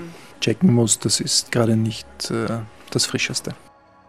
checken 0.40 0.72
muss, 0.72 0.98
das 0.98 1.20
ist 1.20 1.52
gerade 1.52 1.76
nicht 1.76 2.06
äh, 2.30 2.46
das 2.90 3.04
Frischeste. 3.04 3.52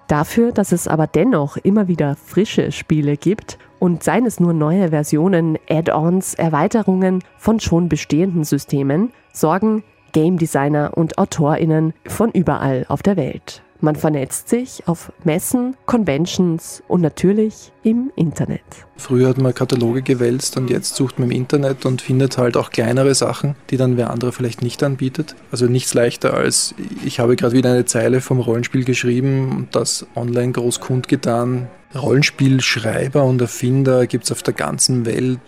Dafür, 0.08 0.54
dass 0.54 0.72
es 0.72 0.88
aber 0.88 1.08
dennoch 1.08 1.58
immer 1.58 1.90
wieder 1.90 2.16
frische 2.16 2.72
Spiele 2.72 3.18
gibt 3.18 3.58
und 3.82 4.04
seien 4.04 4.28
es 4.28 4.40
nur 4.40 4.54
neue 4.54 4.90
Versionen, 4.90 5.58
Add-ons, 5.68 6.36
Erweiterungen 6.36 7.24
von 7.40 7.60
schon 7.60 7.90
bestehenden 7.90 8.44
Systemen, 8.44 9.12
sorgen 9.34 9.84
Game 10.12 10.38
Designer 10.38 10.92
und 10.94 11.18
AutorInnen 11.18 11.94
von 12.06 12.30
überall 12.30 12.86
auf 12.90 13.02
der 13.02 13.18
Welt. 13.18 13.64
Man 13.80 13.96
vernetzt 13.96 14.50
sich 14.50 14.84
auf 14.88 15.12
Messen, 15.24 15.76
Conventions 15.88 16.84
und 16.88 17.02
natürlich 17.02 17.72
im 17.82 18.12
Internet. 18.16 18.62
Früher 18.98 19.30
hat 19.30 19.40
man 19.40 19.56
Kataloge 19.56 20.04
gewälzt 20.04 20.58
und 20.58 20.70
jetzt 20.70 20.94
sucht 20.94 21.18
man 21.18 21.32
im 21.32 21.36
Internet 21.36 21.88
und 21.88 22.04
findet 22.04 22.38
halt 22.38 22.58
auch 22.58 22.70
kleinere 22.70 23.16
Sachen, 23.16 23.56
die 23.72 23.78
dann 23.78 23.98
wer 23.98 24.12
andere 24.12 24.32
vielleicht 24.32 24.62
nicht 24.62 24.84
anbietet. 24.84 25.36
Also 25.52 25.66
nichts 25.66 25.96
leichter 25.96 26.36
als, 26.36 26.76
ich 27.04 27.20
habe 27.20 27.36
gerade 27.36 27.56
wieder 27.56 27.72
eine 27.72 27.86
Zeile 27.86 28.22
vom 28.22 28.42
Rollenspiel 28.42 28.84
geschrieben 28.84 29.50
und 29.58 29.76
das 29.76 30.06
online 30.16 30.52
groß 30.52 30.82
kundgetan. 30.82 31.68
Rollenspielschreiber 31.96 33.24
und 33.24 33.42
Erfinder 33.42 34.08
gibt 34.08 34.26
es 34.26 34.32
auf 34.32 34.44
der 34.44 34.54
ganzen 34.54 35.06
Welt 35.06 35.40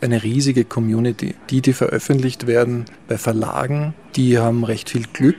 eine 0.00 0.22
riesige 0.22 0.64
Community. 0.64 1.34
Die, 1.50 1.60
die 1.60 1.72
veröffentlicht 1.72 2.46
werden 2.46 2.84
bei 3.08 3.18
Verlagen, 3.18 3.94
die 4.16 4.38
haben 4.38 4.64
recht 4.64 4.90
viel 4.90 5.06
Glück. 5.12 5.36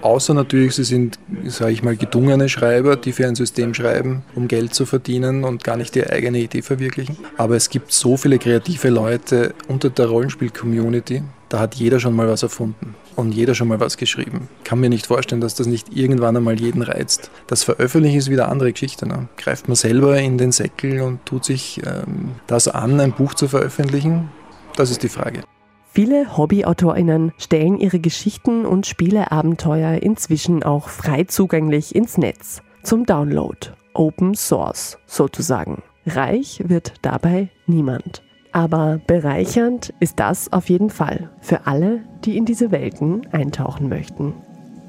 Außer 0.00 0.32
natürlich, 0.32 0.76
sie 0.76 0.84
sind, 0.84 1.18
sage 1.46 1.72
ich 1.72 1.82
mal, 1.82 1.96
gedungene 1.96 2.48
Schreiber, 2.48 2.94
die 2.94 3.12
für 3.12 3.26
ein 3.26 3.34
System 3.34 3.74
schreiben, 3.74 4.22
um 4.36 4.46
Geld 4.46 4.72
zu 4.72 4.86
verdienen 4.86 5.42
und 5.42 5.64
gar 5.64 5.76
nicht 5.76 5.96
ihre 5.96 6.10
eigene 6.10 6.38
Idee 6.38 6.62
verwirklichen. 6.62 7.16
Aber 7.36 7.56
es 7.56 7.68
gibt 7.68 7.92
so 7.92 8.16
viele 8.16 8.38
kreative 8.38 8.90
Leute 8.90 9.54
unter 9.66 9.90
der 9.90 10.06
Rollenspiel-Community, 10.06 11.24
da 11.48 11.60
hat 11.60 11.74
jeder 11.74 12.00
schon 12.00 12.14
mal 12.14 12.28
was 12.28 12.42
erfunden 12.42 12.94
und 13.16 13.32
jeder 13.32 13.54
schon 13.54 13.68
mal 13.68 13.80
was 13.80 13.96
geschrieben. 13.96 14.48
Ich 14.58 14.64
kann 14.64 14.80
mir 14.80 14.90
nicht 14.90 15.06
vorstellen, 15.06 15.40
dass 15.40 15.54
das 15.54 15.66
nicht 15.66 15.96
irgendwann 15.96 16.36
einmal 16.36 16.60
jeden 16.60 16.82
reizt. 16.82 17.30
Das 17.46 17.64
Veröffentlichen 17.64 18.18
ist 18.18 18.30
wieder 18.30 18.44
eine 18.44 18.52
andere 18.52 18.72
Geschichte. 18.72 19.06
Ne? 19.06 19.28
Greift 19.36 19.68
man 19.68 19.76
selber 19.76 20.18
in 20.18 20.38
den 20.38 20.52
Säckel 20.52 21.00
und 21.00 21.24
tut 21.24 21.44
sich 21.44 21.80
ähm, 21.86 22.32
das 22.46 22.68
an, 22.68 23.00
ein 23.00 23.12
Buch 23.12 23.34
zu 23.34 23.48
veröffentlichen? 23.48 24.30
Das 24.76 24.90
ist 24.90 25.02
die 25.02 25.08
Frage. 25.08 25.42
Viele 25.90 26.36
HobbyautorInnen 26.36 27.32
stellen 27.38 27.78
ihre 27.78 27.98
Geschichten 27.98 28.66
und 28.66 28.86
Spieleabenteuer 28.86 30.02
inzwischen 30.02 30.62
auch 30.62 30.88
frei 30.88 31.24
zugänglich 31.24 31.94
ins 31.94 32.18
Netz. 32.18 32.62
Zum 32.82 33.04
Download. 33.04 33.58
Open 33.94 34.34
Source 34.36 34.98
sozusagen. 35.06 35.82
Reich 36.06 36.62
wird 36.66 36.92
dabei 37.02 37.48
niemand. 37.66 38.22
Aber 38.58 38.98
bereichernd 39.06 39.94
ist 40.00 40.18
das 40.18 40.52
auf 40.52 40.68
jeden 40.68 40.90
Fall 40.90 41.30
für 41.40 41.68
alle, 41.68 42.00
die 42.24 42.36
in 42.36 42.44
diese 42.44 42.72
Welten 42.72 43.24
eintauchen 43.30 43.88
möchten. 43.88 44.34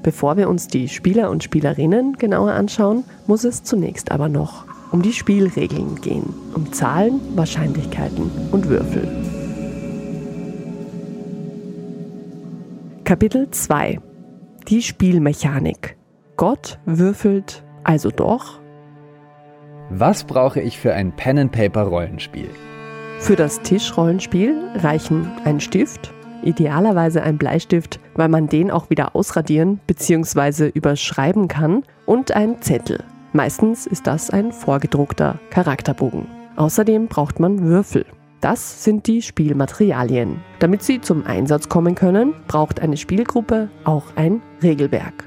Bevor 0.02 0.36
wir 0.36 0.48
uns 0.48 0.66
die 0.66 0.88
Spieler 0.88 1.30
und 1.30 1.44
Spielerinnen 1.44 2.14
genauer 2.14 2.50
anschauen, 2.50 3.04
muss 3.28 3.44
es 3.44 3.62
zunächst 3.62 4.10
aber 4.10 4.28
noch 4.28 4.64
um 4.90 5.02
die 5.02 5.12
Spielregeln 5.12 6.00
gehen, 6.00 6.34
um 6.52 6.72
Zahlen, 6.72 7.20
Wahrscheinlichkeiten 7.36 8.28
und 8.50 8.68
Würfel. 8.68 9.06
Kapitel 13.04 13.52
2 13.52 14.00
Die 14.66 14.82
Spielmechanik. 14.82 15.96
Gott 16.36 16.80
würfelt 16.86 17.62
also 17.84 18.10
doch. 18.10 18.58
Was 19.90 20.24
brauche 20.24 20.60
ich 20.60 20.76
für 20.76 20.92
ein 20.92 21.14
Pen-and-Paper-Rollenspiel? 21.14 22.50
Für 23.20 23.36
das 23.36 23.60
Tischrollenspiel 23.60 24.56
reichen 24.76 25.30
ein 25.44 25.60
Stift, 25.60 26.12
idealerweise 26.42 27.22
ein 27.22 27.38
Bleistift, 27.38 28.00
weil 28.14 28.28
man 28.28 28.48
den 28.48 28.70
auch 28.70 28.90
wieder 28.90 29.14
ausradieren 29.14 29.78
bzw. 29.86 30.68
überschreiben 30.68 31.46
kann, 31.46 31.84
und 32.06 32.32
ein 32.32 32.60
Zettel. 32.60 33.04
Meistens 33.32 33.86
ist 33.86 34.08
das 34.08 34.30
ein 34.30 34.50
vorgedruckter 34.50 35.38
Charakterbogen. 35.50 36.26
Außerdem 36.56 37.06
braucht 37.06 37.38
man 37.38 37.62
Würfel. 37.62 38.04
Das 38.40 38.82
sind 38.82 39.06
die 39.06 39.22
Spielmaterialien. 39.22 40.40
Damit 40.58 40.82
sie 40.82 41.00
zum 41.00 41.24
Einsatz 41.24 41.68
kommen 41.68 41.94
können, 41.94 42.34
braucht 42.48 42.80
eine 42.80 42.96
Spielgruppe 42.96 43.68
auch 43.84 44.06
ein 44.16 44.42
Regelwerk. 44.60 45.24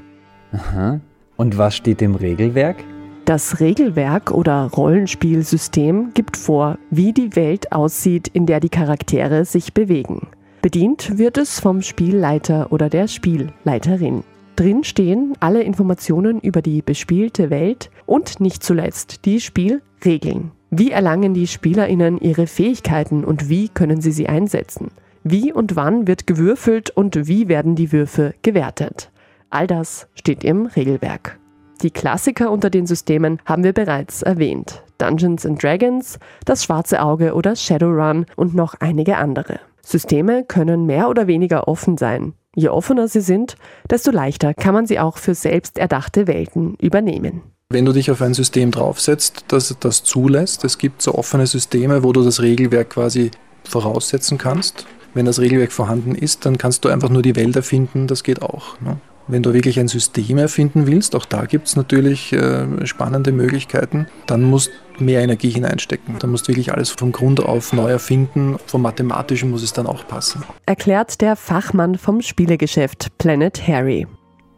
Aha. 0.52 1.00
Und 1.38 1.58
was 1.58 1.76
steht 1.76 2.02
im 2.02 2.16
Regelwerk? 2.16 2.78
Das 3.26 3.62
Regelwerk 3.62 4.32
oder 4.32 4.70
Rollenspielsystem 4.76 6.12
gibt 6.14 6.36
vor, 6.36 6.78
wie 6.90 7.14
die 7.14 7.38
Welt 7.38 7.72
aussieht, 7.72 8.28
in 8.28 8.46
der 8.46 8.60
die 8.60 8.70
Charaktere 8.70 9.46
sich 9.46 9.74
bewegen. 9.74 10.28
Bedient 10.62 11.18
wird 11.18 11.38
es 11.38 11.62
vom 11.62 11.82
Spielleiter 11.82 12.74
oder 12.74 12.90
der 12.90 13.08
Spielleiterin. 13.08 14.26
Drin 14.58 14.84
stehen 14.84 15.36
alle 15.40 15.64
Informationen 15.64 16.42
über 16.42 16.62
die 16.62 16.82
bespielte 16.82 17.50
Welt 17.50 17.90
und 18.06 18.42
nicht 18.42 18.62
zuletzt 18.62 19.24
die 19.24 19.40
Spielregeln. 19.40 20.52
Wie 20.70 20.92
erlangen 20.92 21.34
die 21.34 21.48
Spielerinnen 21.48 22.18
ihre 22.20 22.46
Fähigkeiten 22.46 23.24
und 23.24 23.48
wie 23.48 23.70
können 23.70 24.02
sie 24.02 24.12
sie 24.12 24.28
einsetzen? 24.28 24.92
Wie 25.24 25.54
und 25.54 25.78
wann 25.78 26.08
wird 26.08 26.28
gewürfelt 26.28 26.90
und 26.90 27.28
wie 27.28 27.48
werden 27.48 27.76
die 27.76 27.94
Würfe 27.94 28.34
gewertet? 28.42 29.12
All 29.50 29.66
das 29.66 30.10
steht 30.14 30.44
im 30.44 30.66
Regelwerk. 30.66 31.40
Die 31.84 31.92
Klassiker 31.92 32.50
unter 32.50 32.70
den 32.70 32.86
Systemen 32.86 33.40
haben 33.46 33.66
wir 33.66 33.74
bereits 33.74 34.22
erwähnt. 34.22 34.82
Dungeons 35.00 35.46
and 35.46 35.62
Dragons, 35.62 36.18
das 36.46 36.64
Schwarze 36.64 37.02
Auge 37.02 37.34
oder 37.34 37.58
Shadowrun 37.58 38.26
und 38.38 38.56
noch 38.56 38.76
einige 38.80 39.18
andere. 39.18 39.60
Systeme 39.82 40.46
können 40.46 40.86
mehr 40.86 41.10
oder 41.10 41.28
weniger 41.28 41.68
offen 41.68 41.98
sein. 41.98 42.36
Je 42.56 42.70
offener 42.70 43.10
sie 43.10 43.20
sind, 43.20 43.58
desto 43.90 44.12
leichter 44.12 44.54
kann 44.54 44.74
man 44.74 44.88
sie 44.88 44.98
auch 44.98 45.18
für 45.18 45.36
selbst 45.36 45.78
erdachte 45.78 46.26
Welten 46.26 46.76
übernehmen. 46.76 47.42
Wenn 47.70 47.84
du 47.84 47.92
dich 47.92 48.10
auf 48.12 48.22
ein 48.22 48.34
System 48.34 48.72
draufsetzt, 48.72 49.46
das 49.50 49.76
das 49.78 50.04
zulässt, 50.04 50.64
es 50.64 50.78
gibt 50.78 51.02
so 51.02 51.16
offene 51.16 51.48
Systeme, 51.48 52.04
wo 52.04 52.14
du 52.14 52.24
das 52.24 52.42
Regelwerk 52.42 52.92
quasi 52.92 53.32
voraussetzen 53.66 54.38
kannst. 54.38 54.86
Wenn 55.14 55.26
das 55.26 55.40
Regelwerk 55.40 55.74
vorhanden 55.74 56.16
ist, 56.16 56.46
dann 56.46 56.58
kannst 56.58 56.86
du 56.86 56.90
einfach 56.90 57.10
nur 57.10 57.24
die 57.24 57.36
Welt 57.36 57.56
erfinden, 57.58 58.08
das 58.08 58.24
geht 58.24 58.42
auch. 58.42 58.80
Ne? 58.80 58.98
Wenn 59.28 59.42
du 59.42 59.54
wirklich 59.54 59.80
ein 59.80 59.88
System 59.88 60.38
erfinden 60.38 60.86
willst, 60.86 61.16
auch 61.16 61.26
da 61.26 61.46
gibt 61.46 61.68
es 61.68 61.76
natürlich 61.76 62.34
äh, 62.34 62.86
spannende 62.86 63.32
Möglichkeiten, 63.32 64.08
dann 64.28 64.44
musst 64.44 64.72
du 64.98 65.04
mehr 65.04 65.22
Energie 65.22 65.50
hineinstecken. 65.50 66.18
Da 66.20 66.28
musst 66.28 66.48
du 66.48 66.50
wirklich 66.50 66.74
alles 66.74 66.90
vom 66.90 67.12
Grund 67.12 67.40
auf 67.42 67.72
neu 67.74 67.90
erfinden. 67.90 68.58
Vom 68.66 68.82
Mathematischen 68.82 69.50
muss 69.50 69.64
es 69.64 69.74
dann 69.74 69.88
auch 69.88 70.08
passen. 70.08 70.44
Erklärt 70.66 71.22
der 71.22 71.36
Fachmann 71.36 71.98
vom 71.98 72.22
Spielegeschäft 72.22 73.18
Planet 73.18 73.66
Harry. 73.68 74.08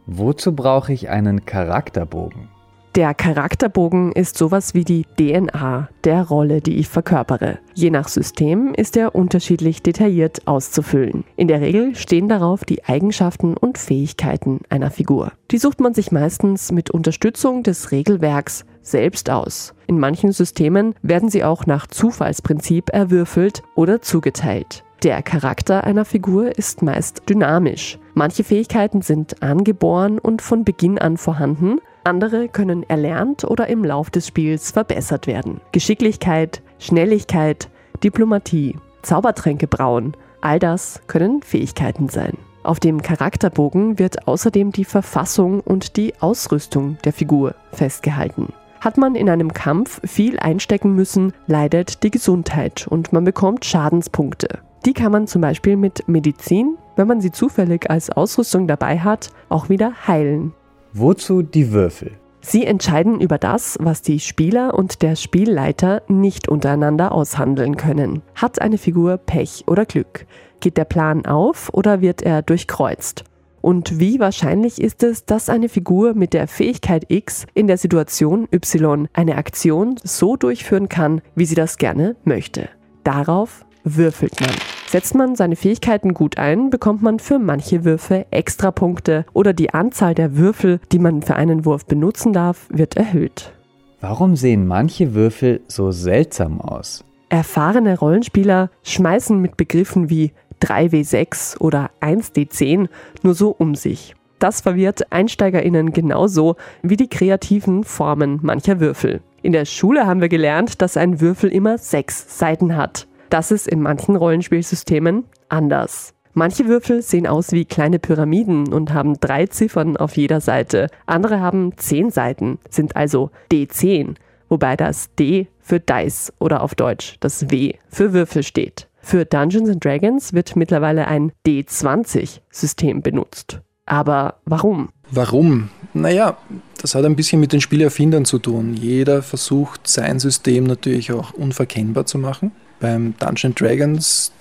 Wozu 0.06 0.52
brauche 0.52 0.92
ich 0.92 1.08
einen 1.08 1.46
Charakterbogen? 1.46 2.55
Der 2.96 3.12
Charakterbogen 3.12 4.12
ist 4.12 4.38
sowas 4.38 4.72
wie 4.72 4.82
die 4.82 5.04
DNA 5.18 5.90
der 6.04 6.22
Rolle, 6.22 6.62
die 6.62 6.78
ich 6.78 6.88
verkörpere. 6.88 7.58
Je 7.74 7.90
nach 7.90 8.08
System 8.08 8.72
ist 8.72 8.96
er 8.96 9.14
unterschiedlich 9.14 9.82
detailliert 9.82 10.48
auszufüllen. 10.48 11.24
In 11.36 11.46
der 11.46 11.60
Regel 11.60 11.94
stehen 11.94 12.26
darauf 12.26 12.64
die 12.64 12.86
Eigenschaften 12.86 13.54
und 13.54 13.76
Fähigkeiten 13.76 14.60
einer 14.70 14.90
Figur. 14.90 15.32
Die 15.50 15.58
sucht 15.58 15.78
man 15.78 15.92
sich 15.92 16.10
meistens 16.10 16.72
mit 16.72 16.90
Unterstützung 16.90 17.62
des 17.62 17.92
Regelwerks 17.92 18.64
selbst 18.80 19.28
aus. 19.28 19.74
In 19.88 19.98
manchen 19.98 20.32
Systemen 20.32 20.94
werden 21.02 21.28
sie 21.28 21.44
auch 21.44 21.66
nach 21.66 21.86
Zufallsprinzip 21.88 22.88
erwürfelt 22.94 23.62
oder 23.74 24.00
zugeteilt. 24.00 24.84
Der 25.02 25.22
Charakter 25.22 25.84
einer 25.84 26.06
Figur 26.06 26.56
ist 26.56 26.80
meist 26.80 27.28
dynamisch. 27.28 27.98
Manche 28.14 28.42
Fähigkeiten 28.42 29.02
sind 29.02 29.42
angeboren 29.42 30.18
und 30.18 30.40
von 30.40 30.64
Beginn 30.64 30.98
an 30.98 31.18
vorhanden, 31.18 31.80
andere 32.06 32.48
können 32.48 32.84
erlernt 32.88 33.44
oder 33.44 33.66
im 33.66 33.84
Lauf 33.84 34.10
des 34.10 34.28
Spiels 34.28 34.70
verbessert 34.70 35.26
werden. 35.26 35.60
Geschicklichkeit, 35.72 36.62
Schnelligkeit, 36.78 37.68
Diplomatie, 38.02 38.76
Zaubertränke 39.02 39.66
brauen, 39.66 40.16
all 40.40 40.58
das 40.58 41.02
können 41.08 41.42
Fähigkeiten 41.42 42.08
sein. 42.08 42.38
Auf 42.62 42.80
dem 42.80 43.02
Charakterbogen 43.02 43.98
wird 43.98 44.26
außerdem 44.26 44.72
die 44.72 44.84
Verfassung 44.84 45.60
und 45.60 45.96
die 45.96 46.14
Ausrüstung 46.20 46.98
der 47.04 47.12
Figur 47.12 47.54
festgehalten. 47.72 48.48
Hat 48.80 48.98
man 48.98 49.14
in 49.14 49.28
einem 49.28 49.52
Kampf 49.52 50.00
viel 50.04 50.38
einstecken 50.38 50.94
müssen, 50.94 51.32
leidet 51.46 52.02
die 52.02 52.10
Gesundheit 52.10 52.86
und 52.88 53.12
man 53.12 53.24
bekommt 53.24 53.64
Schadenspunkte. 53.64 54.60
Die 54.84 54.92
kann 54.92 55.12
man 55.12 55.26
zum 55.26 55.42
Beispiel 55.42 55.76
mit 55.76 56.08
Medizin, 56.08 56.76
wenn 56.94 57.08
man 57.08 57.20
sie 57.20 57.32
zufällig 57.32 57.90
als 57.90 58.10
Ausrüstung 58.10 58.68
dabei 58.68 59.00
hat, 59.00 59.30
auch 59.48 59.68
wieder 59.68 60.06
heilen. 60.06 60.52
Wozu 60.98 61.42
die 61.42 61.72
Würfel? 61.72 62.12
Sie 62.40 62.64
entscheiden 62.64 63.20
über 63.20 63.36
das, 63.36 63.76
was 63.82 64.00
die 64.00 64.18
Spieler 64.18 64.72
und 64.72 65.02
der 65.02 65.14
Spielleiter 65.14 66.00
nicht 66.08 66.48
untereinander 66.48 67.12
aushandeln 67.12 67.76
können. 67.76 68.22
Hat 68.34 68.62
eine 68.62 68.78
Figur 68.78 69.18
Pech 69.18 69.64
oder 69.66 69.84
Glück? 69.84 70.24
Geht 70.60 70.78
der 70.78 70.86
Plan 70.86 71.26
auf 71.26 71.68
oder 71.74 72.00
wird 72.00 72.22
er 72.22 72.40
durchkreuzt? 72.40 73.24
Und 73.60 74.00
wie 74.00 74.20
wahrscheinlich 74.20 74.80
ist 74.80 75.02
es, 75.02 75.26
dass 75.26 75.50
eine 75.50 75.68
Figur 75.68 76.14
mit 76.14 76.32
der 76.32 76.48
Fähigkeit 76.48 77.04
X 77.08 77.44
in 77.52 77.66
der 77.66 77.76
Situation 77.76 78.48
Y 78.50 79.06
eine 79.12 79.36
Aktion 79.36 79.96
so 80.02 80.36
durchführen 80.36 80.88
kann, 80.88 81.20
wie 81.34 81.44
sie 81.44 81.56
das 81.56 81.76
gerne 81.76 82.16
möchte? 82.24 82.70
Darauf 83.04 83.65
würfelt 83.86 84.40
man. 84.40 84.50
Setzt 84.88 85.14
man 85.14 85.36
seine 85.36 85.56
Fähigkeiten 85.56 86.12
gut 86.12 86.38
ein, 86.38 86.70
bekommt 86.70 87.02
man 87.02 87.18
für 87.18 87.38
manche 87.38 87.84
Würfe 87.84 88.26
Extrapunkte 88.30 89.24
oder 89.32 89.52
die 89.52 89.72
Anzahl 89.72 90.14
der 90.14 90.36
Würfel, 90.36 90.80
die 90.92 90.98
man 90.98 91.22
für 91.22 91.36
einen 91.36 91.64
Wurf 91.64 91.86
benutzen 91.86 92.32
darf, 92.32 92.66
wird 92.68 92.96
erhöht. 92.96 93.52
Warum 94.00 94.36
sehen 94.36 94.66
manche 94.66 95.14
Würfel 95.14 95.60
so 95.68 95.90
seltsam 95.90 96.60
aus? 96.60 97.04
Erfahrene 97.28 97.98
Rollenspieler 97.98 98.70
schmeißen 98.84 99.40
mit 99.40 99.56
Begriffen 99.56 100.10
wie 100.10 100.32
3W6 100.62 101.58
oder 101.58 101.90
1D10 102.00 102.88
nur 103.22 103.34
so 103.34 103.50
um 103.50 103.74
sich. 103.74 104.14
Das 104.38 104.60
verwirrt 104.60 105.12
EinsteigerInnen 105.12 105.92
genauso 105.92 106.56
wie 106.82 106.96
die 106.96 107.08
kreativen 107.08 107.84
Formen 107.84 108.38
mancher 108.42 108.80
Würfel. 108.80 109.20
In 109.42 109.52
der 109.52 109.64
Schule 109.64 110.06
haben 110.06 110.20
wir 110.20 110.28
gelernt, 110.28 110.82
dass 110.82 110.96
ein 110.96 111.20
Würfel 111.20 111.50
immer 111.50 111.78
sechs 111.78 112.38
Seiten 112.38 112.76
hat. 112.76 113.06
Das 113.36 113.50
ist 113.50 113.68
in 113.68 113.82
manchen 113.82 114.16
Rollenspielsystemen 114.16 115.24
anders. 115.50 116.14
Manche 116.32 116.68
Würfel 116.68 117.02
sehen 117.02 117.26
aus 117.26 117.52
wie 117.52 117.66
kleine 117.66 117.98
Pyramiden 117.98 118.72
und 118.72 118.94
haben 118.94 119.20
drei 119.20 119.44
Ziffern 119.44 119.98
auf 119.98 120.16
jeder 120.16 120.40
Seite. 120.40 120.86
Andere 121.04 121.38
haben 121.38 121.76
zehn 121.76 122.10
Seiten, 122.10 122.58
sind 122.70 122.96
also 122.96 123.30
D10, 123.52 124.14
wobei 124.48 124.74
das 124.74 125.14
D 125.16 125.48
für 125.60 125.80
Dice 125.80 126.32
oder 126.38 126.62
auf 126.62 126.74
Deutsch 126.74 127.18
das 127.20 127.50
W 127.50 127.74
für 127.90 128.14
Würfel 128.14 128.42
steht. 128.42 128.88
Für 129.02 129.26
Dungeons 129.26 129.68
and 129.68 129.84
Dragons 129.84 130.32
wird 130.32 130.56
mittlerweile 130.56 131.06
ein 131.06 131.30
D20-System 131.46 133.02
benutzt. 133.02 133.60
Aber 133.84 134.36
warum? 134.46 134.88
Warum? 135.10 135.68
Naja, 135.92 136.38
das 136.80 136.94
hat 136.94 137.04
ein 137.04 137.16
bisschen 137.16 137.40
mit 137.40 137.52
den 137.52 137.60
Spielerfindern 137.60 138.24
zu 138.24 138.38
tun. 138.38 138.72
Jeder 138.72 139.22
versucht 139.22 139.86
sein 139.88 140.20
System 140.20 140.64
natürlich 140.64 141.12
auch 141.12 141.34
unverkennbar 141.34 142.06
zu 142.06 142.16
machen. 142.16 142.52
Beim 142.80 143.14
Dungeon 143.18 143.54
Dragons 143.54 144.32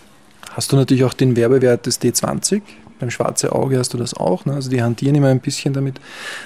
hast 0.52 0.72
du 0.72 0.76
natürlich 0.76 1.04
auch 1.04 1.14
den 1.14 1.36
Werbewert 1.36 1.86
des 1.86 2.02
D20. 2.02 2.62
Beim 3.00 3.12
Schwarze 3.12 3.52
Auge 3.52 3.78
hast 3.78 3.94
du 3.94 3.98
das 3.98 4.14
auch. 4.14 4.46
Ne? 4.46 4.54
Also 4.54 4.70
die 4.70 4.82
hantieren 4.82 5.16
immer 5.16 5.28
ein 5.28 5.42
bisschen 5.42 5.74
damit. 5.74 6.00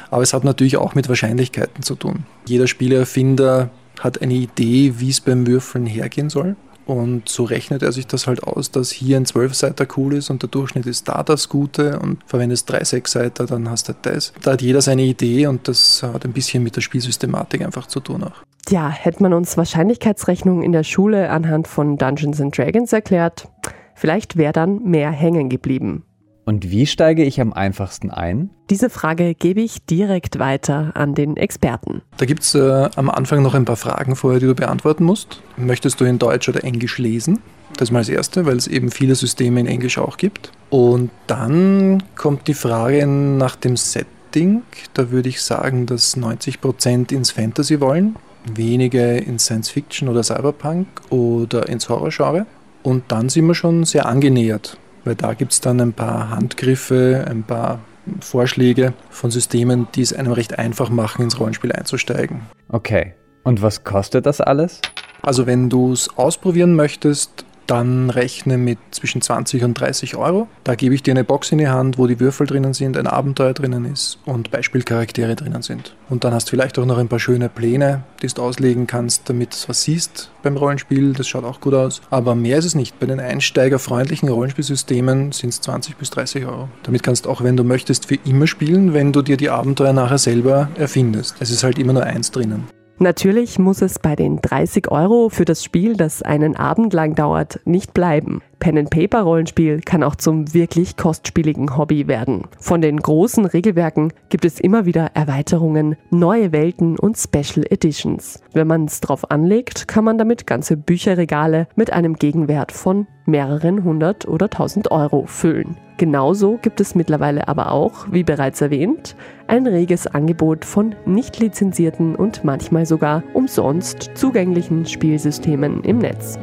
Aber 0.10 0.24
es 0.24 0.34
hat 0.34 0.44
natürlich 0.44 0.78
auch 0.78 0.96
mit 0.96 1.08
Wahrscheinlichkeiten 1.08 1.84
zu 1.84 1.96
tun. 1.96 2.24
Jeder 2.46 2.68
Spielerfinder 2.68 3.70
hat 4.00 4.22
eine 4.22 4.34
Idee, 4.34 4.96
wie 4.98 5.10
es 5.10 5.22
beim 5.22 5.46
Würfeln 5.46 5.86
hergehen 5.86 6.30
soll. 6.30 6.56
Und 6.90 7.30
so 7.30 7.44
rechnet 7.44 7.84
er 7.84 7.92
sich 7.92 8.08
das 8.08 8.26
halt 8.26 8.42
aus, 8.42 8.72
dass 8.72 8.90
hier 8.90 9.18
ein 9.18 9.26
12-Seiter 9.28 9.86
cool 9.96 10.16
ist 10.16 10.32
und 10.32 10.42
der 10.42 10.50
Durchschnitt 10.50 10.88
ist 10.88 11.08
da 11.08 11.22
das 11.22 11.48
Gute 11.48 12.00
und 12.00 12.18
verwendest 12.26 12.68
drei 12.68 12.82
6-Seiter, 12.82 13.46
dann 13.46 13.70
hast 13.70 13.90
du 13.90 13.94
das. 14.02 14.34
Da 14.42 14.54
hat 14.54 14.64
jeder 14.64 14.82
seine 14.82 15.04
Idee 15.04 15.46
und 15.46 15.68
das 15.68 16.02
hat 16.02 16.26
ein 16.26 16.34
bisschen 16.34 16.64
mit 16.64 16.76
der 16.76 16.82
Spielsystematik 16.82 17.62
einfach 17.62 17.86
zu 17.86 18.00
tun 18.00 18.24
auch. 18.24 18.44
Ja, 18.68 18.90
hätte 18.90 19.24
man 19.24 19.34
uns 19.34 19.58
Wahrscheinlichkeitsrechnung 19.58 20.62
in 20.64 20.72
der 20.72 20.84
Schule 20.84 21.30
anhand 21.30 21.68
von 21.68 21.98
Dungeons 21.98 22.42
and 22.42 22.56
Dragons 22.58 22.94
erklärt, 22.94 23.48
vielleicht 23.96 24.38
wäre 24.38 24.54
dann 24.54 24.84
mehr 24.84 25.12
hängen 25.12 25.50
geblieben. 25.50 26.04
Und 26.50 26.72
wie 26.72 26.88
steige 26.88 27.24
ich 27.24 27.40
am 27.42 27.54
einfachsten 27.54 28.10
ein? 28.10 28.50
Diese 28.72 28.90
Frage 28.90 29.36
gebe 29.36 29.62
ich 29.62 29.86
direkt 29.86 30.40
weiter 30.40 30.94
an 30.96 31.14
den 31.14 31.38
Experten. 31.38 32.02
Da 32.18 32.26
gibt 32.26 32.42
es 32.42 32.56
äh, 32.56 32.90
am 32.96 33.08
Anfang 33.08 33.44
noch 33.44 33.54
ein 33.54 33.66
paar 33.66 33.76
Fragen 33.76 34.16
vorher, 34.16 34.40
die 34.40 34.48
du 34.48 34.56
beantworten 34.56 35.04
musst. 35.04 35.44
Möchtest 35.58 36.02
du 36.02 36.06
in 36.06 36.18
Deutsch 36.18 36.50
oder 36.50 36.64
Englisch 36.64 36.98
lesen? 36.98 37.40
Das 37.74 37.90
ist 37.90 37.92
mal 37.92 38.00
das 38.00 38.10
Erste, 38.10 38.48
weil 38.48 38.58
es 38.58 38.66
eben 38.66 38.90
viele 38.90 39.14
Systeme 39.14 39.60
in 39.60 39.68
Englisch 39.68 40.00
auch 40.00 40.18
gibt. 40.18 40.52
Und 40.72 41.12
dann 41.28 42.02
kommt 42.16 42.48
die 42.48 42.56
Frage 42.56 43.06
nach 43.06 43.56
dem 43.56 43.78
Setting. 43.78 44.64
Da 44.96 45.12
würde 45.12 45.30
ich 45.30 45.44
sagen, 45.44 45.86
dass 45.86 46.18
90% 46.18 47.14
ins 47.14 47.30
Fantasy 47.30 47.80
wollen, 47.80 48.16
wenige 48.54 49.18
ins 49.18 49.46
Science 49.46 49.70
Fiction 49.70 50.10
oder 50.10 50.24
Cyberpunk 50.24 50.88
oder 51.10 51.68
ins 51.70 51.90
Horrorgenre. 51.90 52.46
Und 52.84 53.04
dann 53.10 53.30
sind 53.30 53.46
wir 53.46 53.56
schon 53.56 53.84
sehr 53.84 54.06
angenähert 54.06 54.78
weil 55.04 55.16
da 55.16 55.34
gibt 55.34 55.54
es 55.54 55.62
dann 55.62 55.80
ein 55.82 55.94
paar 55.94 56.30
Handgriffe, 56.30 57.26
ein 57.28 57.44
paar 57.44 57.80
Vorschläge 58.22 58.94
von 59.10 59.32
Systemen, 59.32 59.88
die 59.96 60.02
es 60.02 60.14
einem 60.14 60.32
recht 60.32 60.58
einfach 60.58 60.90
machen, 60.90 61.24
ins 61.24 61.40
Rollenspiel 61.40 61.72
einzusteigen. 61.72 62.42
Okay. 62.70 63.14
Und 63.44 63.62
was 63.62 63.84
kostet 63.84 64.26
das 64.26 64.42
alles? 64.42 64.82
Also 65.22 65.48
wenn 65.48 65.70
du 65.70 65.94
es 65.94 66.16
ausprobieren 66.18 66.76
möchtest, 66.76 67.46
dann 67.70 68.10
rechne 68.10 68.58
mit 68.58 68.80
zwischen 68.92 69.22
20 69.22 69.64
und 69.64 69.74
30 69.76 70.16
Euro. 70.16 70.48
Da 70.64 70.76
gebe 70.76 70.96
ich 70.96 71.04
dir 71.04 71.12
eine 71.12 71.24
Box 71.24 71.52
in 71.52 71.60
die 71.60 71.68
Hand, 71.68 71.98
wo 71.98 72.08
die 72.08 72.20
Würfel 72.20 72.48
drinnen 72.48 72.74
sind, 72.74 72.98
ein 72.98 73.08
Abenteuer 73.08 73.54
drinnen 73.54 73.86
ist 73.86 74.20
und 74.26 74.52
Beispielcharaktere 74.52 75.36
drinnen 75.36 75.62
sind. 75.62 75.96
Und 76.10 76.24
dann 76.24 76.34
hast 76.34 76.48
du 76.48 76.52
vielleicht 76.52 76.80
auch 76.80 76.86
noch 76.86 76.98
ein 76.98 77.08
paar 77.08 77.20
schöne 77.20 77.50
Pläne, 77.50 78.04
die 78.22 78.28
du 78.28 78.42
auslegen 78.42 78.88
kannst, 78.88 79.30
damit 79.30 79.54
du 79.54 79.70
was 79.70 79.84
siehst 79.84 80.32
beim 80.42 80.58
Rollenspiel. 80.58 81.14
Das 81.14 81.28
schaut 81.28 81.44
auch 81.44 81.62
gut 81.62 81.74
aus. 81.74 82.02
Aber 82.10 82.36
mehr 82.36 82.58
ist 82.58 82.66
es 82.66 82.76
nicht. 82.76 83.00
Bei 83.00 83.06
den 83.06 83.20
einsteigerfreundlichen 83.20 84.30
Rollenspielsystemen 84.30 85.32
sind 85.32 85.50
es 85.50 85.62
20 85.62 85.98
bis 85.98 86.10
30 86.10 86.46
Euro. 86.46 86.70
Damit 86.84 87.04
kannst 87.04 87.26
du 87.26 87.30
auch, 87.30 87.44
wenn 87.44 87.58
du 87.58 87.64
möchtest, 87.64 88.08
für 88.08 88.18
immer 88.26 88.48
spielen, 88.48 88.94
wenn 88.94 89.14
du 89.14 89.22
dir 89.22 89.38
die 89.38 89.50
Abenteuer 89.50 89.94
nachher 89.94 90.18
selber 90.18 90.70
erfindest. 90.76 91.36
Es 91.40 91.52
ist 91.52 91.64
halt 91.64 91.78
immer 91.78 91.94
nur 91.94 92.04
eins 92.04 92.32
drinnen. 92.32 92.79
Natürlich 93.02 93.60
muss 93.60 93.82
es 93.82 93.98
bei 93.98 94.18
den 94.18 94.42
30 94.42 94.92
Euro 94.92 95.30
für 95.30 95.46
das 95.46 95.64
Spiel, 95.64 95.96
das 95.96 96.22
einen 96.22 96.58
Abend 96.58 96.92
lang 96.92 97.16
dauert, 97.16 97.62
nicht 97.64 97.94
bleiben. 97.94 98.42
Pen-and-Paper-Rollenspiel 98.60 99.80
kann 99.80 100.04
auch 100.04 100.16
zum 100.16 100.54
wirklich 100.54 100.98
kostspieligen 100.98 101.78
Hobby 101.78 102.10
werden. 102.10 102.44
Von 102.60 102.82
den 102.82 103.00
großen 103.00 103.46
Regelwerken 103.46 104.12
gibt 104.28 104.44
es 104.44 104.60
immer 104.60 104.86
wieder 104.86 105.12
Erweiterungen, 105.14 105.96
neue 106.10 106.52
Welten 106.52 107.00
und 107.00 107.18
Special 107.18 107.66
Editions. 107.70 108.44
Wenn 108.52 108.68
man 108.68 108.84
es 108.84 109.00
drauf 109.00 109.32
anlegt, 109.32 109.88
kann 109.88 110.04
man 110.04 110.18
damit 110.18 110.46
ganze 110.46 110.76
Bücherregale 110.76 111.70
mit 111.78 111.94
einem 111.94 112.16
Gegenwert 112.16 112.74
von 112.74 113.08
mehreren 113.26 113.86
hundert 113.86 114.28
oder 114.28 114.50
tausend 114.50 114.92
Euro 114.92 115.26
füllen. 115.26 115.78
Genauso 116.00 116.58
gibt 116.62 116.80
es 116.80 116.96
mittlerweile 116.96 117.50
aber 117.50 117.74
auch, 117.74 118.08
wie 118.10 118.24
bereits 118.24 118.62
erwähnt, 118.62 119.18
ein 119.48 119.68
reges 119.68 120.08
Angebot 120.08 120.64
von 120.64 120.96
nicht 121.06 121.40
lizenzierten 121.40 122.16
und 122.16 122.46
manchmal 122.46 122.86
sogar 122.86 123.22
umsonst 123.34 124.12
zugänglichen 124.14 124.86
Spielsystemen 124.86 125.84
im 125.84 125.98
Netz. 125.98 126.40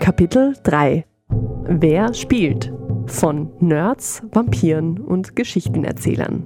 Kapitel 0.00 0.54
3 0.64 1.06
Wer 1.64 2.12
spielt? 2.12 2.70
Von 3.06 3.50
Nerds, 3.60 4.22
Vampiren 4.32 5.00
und 5.00 5.34
Geschichtenerzählern. 5.34 6.44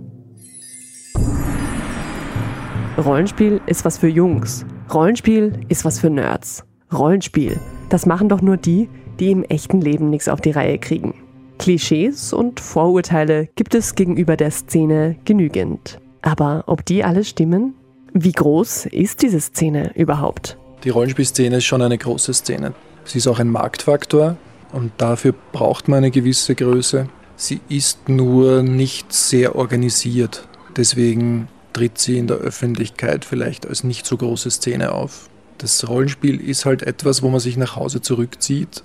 Rollenspiel 3.05 3.61
ist 3.67 3.85
was 3.85 3.99
für 3.99 4.09
Jungs. 4.09 4.65
Rollenspiel 4.95 5.59
ist 5.69 5.85
was 5.85 5.99
für 5.99 6.09
Nerds. 6.09 6.65
Rollenspiel, 6.93 7.59
das 7.89 8.07
machen 8.07 8.29
doch 8.29 8.43
nur 8.43 8.57
die, 8.57 8.89
die 9.21 9.31
im 9.31 9.45
echten 9.45 9.81
Leben 9.81 10.11
nichts 10.11 10.29
auf 10.29 10.41
die 10.41 10.51
Reihe 10.51 10.79
kriegen. 10.79 11.15
Klischees 11.59 12.33
und 12.33 12.61
Vorurteile 12.61 13.49
gibt 13.57 13.75
es 13.75 13.95
gegenüber 13.95 14.37
der 14.37 14.51
Szene 14.51 15.17
genügend. 15.25 15.99
Aber 16.23 16.65
ob 16.67 16.85
die 16.85 17.05
alle 17.05 17.25
stimmen? 17.25 17.75
Wie 18.13 18.33
groß 18.33 18.87
ist 18.87 19.23
diese 19.23 19.41
Szene 19.41 19.93
überhaupt? 19.95 20.59
Die 20.85 20.91
Rollenspielszene 20.91 21.57
ist 21.57 21.65
schon 21.65 21.83
eine 21.83 21.99
große 21.99 22.35
Szene. 22.35 22.75
Sie 23.05 23.19
ist 23.19 23.27
auch 23.27 23.39
ein 23.39 23.49
Marktfaktor 23.49 24.37
und 24.73 24.93
dafür 24.99 25.35
braucht 25.53 25.89
man 25.89 25.99
eine 25.99 26.11
gewisse 26.11 26.55
Größe. 26.55 27.09
Sie 27.37 27.61
ist 27.69 28.09
nur 28.09 28.63
nicht 28.63 29.13
sehr 29.13 29.57
organisiert. 29.57 30.47
Deswegen 30.77 31.49
tritt 31.73 31.99
sie 31.99 32.19
in 32.19 32.27
der 32.27 32.39
Öffentlichkeit 32.39 33.25
vielleicht 33.25 33.67
als 33.67 33.85
nicht 33.85 34.07
so 34.07 34.17
große 34.17 34.51
Szene 34.51 34.93
auf. 34.93 35.29
Das 35.59 35.89
Rollenspiel 35.89 36.41
ist 36.41 36.65
halt 36.65 36.83
etwas, 36.83 37.23
wo 37.23 37.29
man 37.29 37.41
sich 37.41 37.57
nach 37.57 37.77
Hause 37.77 38.01
zurückzieht 38.01 38.83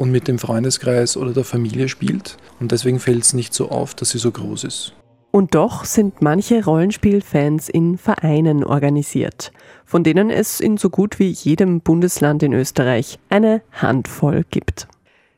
und 0.00 0.10
mit 0.10 0.28
dem 0.28 0.38
Freundeskreis 0.38 1.18
oder 1.18 1.34
der 1.34 1.44
Familie 1.44 1.86
spielt. 1.90 2.38
Und 2.58 2.72
deswegen 2.72 3.00
fällt 3.00 3.22
es 3.22 3.34
nicht 3.34 3.52
so 3.52 3.68
auf, 3.68 3.94
dass 3.94 4.08
sie 4.10 4.18
so 4.18 4.30
groß 4.30 4.64
ist. 4.64 4.94
Und 5.30 5.54
doch 5.54 5.84
sind 5.84 6.22
manche 6.22 6.64
Rollenspielfans 6.64 7.68
in 7.68 7.98
Vereinen 7.98 8.64
organisiert, 8.64 9.52
von 9.84 10.02
denen 10.02 10.30
es 10.30 10.58
in 10.58 10.78
so 10.78 10.88
gut 10.88 11.18
wie 11.18 11.28
jedem 11.28 11.82
Bundesland 11.82 12.42
in 12.42 12.54
Österreich 12.54 13.18
eine 13.28 13.60
Handvoll 13.72 14.44
gibt. 14.48 14.88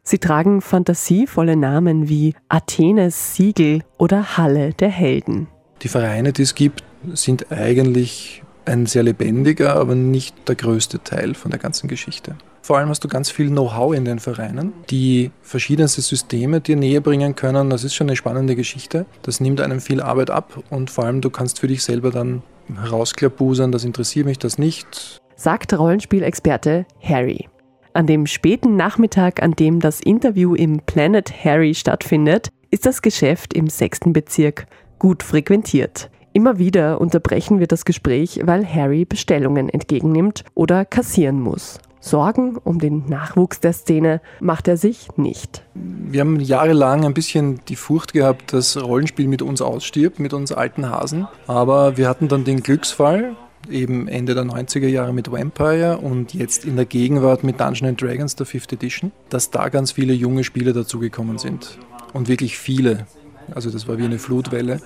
Sie 0.05 0.19
tragen 0.19 0.61
fantasievolle 0.61 1.57
Namen 1.57 2.09
wie 2.09 2.35
Athenes 2.49 3.35
Siegel 3.35 3.83
oder 3.99 4.37
Halle 4.37 4.75
der 4.75 4.91
Helden. 4.91 5.49
Die 5.83 5.89
Vereine, 5.89 6.33
die 6.33 6.43
es 6.43 6.55
gibt, 6.55 6.85
sind 7.15 7.51
eigentlich 7.51 8.45
ein 8.65 8.87
sehr 8.87 9.03
lebendiger, 9.03 9.75
aber 9.75 9.97
nicht 9.97 10.49
der 10.49 10.55
größte 10.55 11.03
Teil 11.03 11.35
von 11.35 11.51
der 11.51 11.59
ganzen 11.59 11.89
Geschichte. 11.89 12.37
Vor 12.63 12.79
allem 12.79 12.89
hast 12.91 13.03
du 13.03 13.09
ganz 13.09 13.29
viel 13.29 13.49
Know-how 13.49 13.93
in 13.93 14.05
den 14.05 14.21
Vereinen, 14.21 14.73
die 14.89 15.33
verschiedenste 15.43 16.01
Systeme 16.01 16.61
dir 16.61 16.77
näher 16.77 17.01
bringen 17.01 17.35
können. 17.35 17.71
Das 17.71 17.83
ist 17.83 17.95
schon 17.95 18.09
eine 18.09 18.17
spannende 18.17 18.55
Geschichte. 18.55 19.05
Das 19.23 19.41
nimmt 19.41 19.61
einem 19.61 19.81
viel 19.81 20.01
Arbeit 20.01 20.31
ab 20.31 20.63
und 20.71 20.89
vor 20.89 21.05
allem 21.05 21.21
du 21.21 21.29
kannst 21.29 21.59
für 21.59 21.67
dich 21.67 21.83
selber 21.83 22.13
dann 22.13 22.43
herausklabusern, 22.73 23.73
das 23.73 23.85
interessiert 23.85 24.27
mich, 24.27 24.39
das 24.39 24.59
nicht. 24.59 25.21
Sagt 25.35 25.77
Rollenspielexperte 25.77 26.87
Harry. 27.03 27.49
An 27.95 28.07
dem 28.07 28.27
späten 28.27 28.77
Nachmittag, 28.77 29.43
an 29.43 29.53
dem 29.53 29.81
das 29.81 30.01
Interview 30.01 30.55
im 30.55 30.81
Planet 30.87 31.45
Harry 31.45 31.75
stattfindet, 31.75 32.49
ist 32.71 32.87
das 32.87 33.03
Geschäft 33.03 33.53
im 33.55 33.69
sechsten 33.69 34.13
Bezirk 34.13 34.67
gut 35.01 35.25
frequentiert. 35.25 36.11
Immer 36.33 36.59
wieder 36.59 37.01
unterbrechen 37.01 37.59
wir 37.59 37.67
das 37.67 37.85
Gespräch, 37.85 38.41
weil 38.45 38.65
Harry 38.67 39.05
Bestellungen 39.05 39.69
entgegennimmt 39.69 40.45
oder 40.55 40.85
kassieren 40.85 41.41
muss. 41.41 41.81
Sorgen 42.03 42.57
um 42.65 42.81
den 42.81 43.09
Nachwuchs 43.09 43.61
der 43.61 43.73
Szene 43.73 44.21
macht 44.41 44.67
er 44.67 44.77
sich 44.77 45.09
nicht. 45.17 45.63
Wir 45.75 46.21
haben 46.21 46.41
jahrelang 46.41 47.05
ein 47.05 47.15
bisschen 47.15 47.61
die 47.69 47.77
Furcht 47.77 48.13
gehabt, 48.13 48.53
dass 48.53 48.77
Rollenspiel 48.77 49.29
mit 49.29 49.41
uns 49.41 49.63
ausstirbt, 49.63 50.19
mit 50.19 50.35
uns 50.35 50.51
alten 50.51 50.91
Hasen. 50.91 51.29
Aber 51.47 51.97
wir 51.97 52.09
hatten 52.09 52.27
dann 52.27 52.43
den 52.45 52.63
Glücksfall, 52.63 53.37
eben 53.71 54.09
Ende 54.09 54.35
der 54.35 54.43
90er 54.43 54.89
Jahre 54.89 55.13
mit 55.15 55.31
Vampire 55.31 55.99
und 55.99 56.35
jetzt 56.35 56.65
in 56.65 56.75
der 56.75 56.87
Gegenwart 56.87 57.45
mit 57.45 57.61
Dungeons 57.61 57.97
Dragons, 57.99 58.35
der 58.35 58.47
5th 58.49 58.73
Edition, 58.73 59.13
dass 59.31 59.51
da 59.51 59.69
ganz 59.69 59.93
viele 59.93 60.13
junge 60.13 60.43
Spieler 60.43 60.73
dazugekommen 60.73 61.39
sind. 61.39 61.79
Und 62.13 62.27
wirklich 62.27 62.59
viele. 62.59 63.07
Also 63.55 63.71
das 63.71 63.89
war 63.89 63.99
wie 63.99 64.05
eine 64.05 64.19
Flutwelle. 64.19 64.81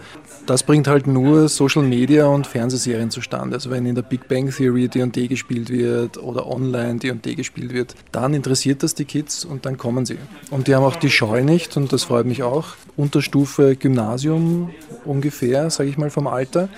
Das 0.47 0.63
bringt 0.63 0.89
halt 0.89 1.07
nur 1.07 1.49
Social 1.49 1.83
Media 1.83 2.27
und 2.27 2.47
Fernsehserien 2.47 3.11
zustande. 3.11 3.57
Also 3.57 3.71
wenn 3.71 3.87
in 3.87 3.95
der 3.95 4.03
Big 4.03 4.29
Bang 4.29 4.51
Theory 4.51 4.89
D&D 4.89 5.29
gespielt 5.29 5.71
wird 5.71 6.19
oder 6.19 6.47
online 6.47 6.99
D&D 6.99 7.35
gespielt 7.35 7.73
wird, 7.73 7.95
dann 8.13 8.35
interessiert 8.35 8.83
das 8.83 8.95
die 8.95 9.05
Kids 9.05 9.45
und 9.45 9.67
dann 9.67 9.77
kommen 9.77 10.07
sie. 10.07 10.19
Und 10.51 10.69
die 10.69 10.75
haben 10.75 10.85
auch 10.85 10.97
die 10.97 11.11
Scheu 11.11 11.43
nicht 11.43 11.77
und 11.77 11.93
das 11.93 12.05
freut 12.05 12.27
mich 12.27 12.43
auch. 12.43 12.77
Unterstufe 12.97 13.77
Gymnasium 13.77 14.71
ungefähr, 15.05 15.71
sage 15.71 15.91
ich 15.91 15.99
mal 15.99 16.11
vom 16.11 16.27
Alter 16.27 16.69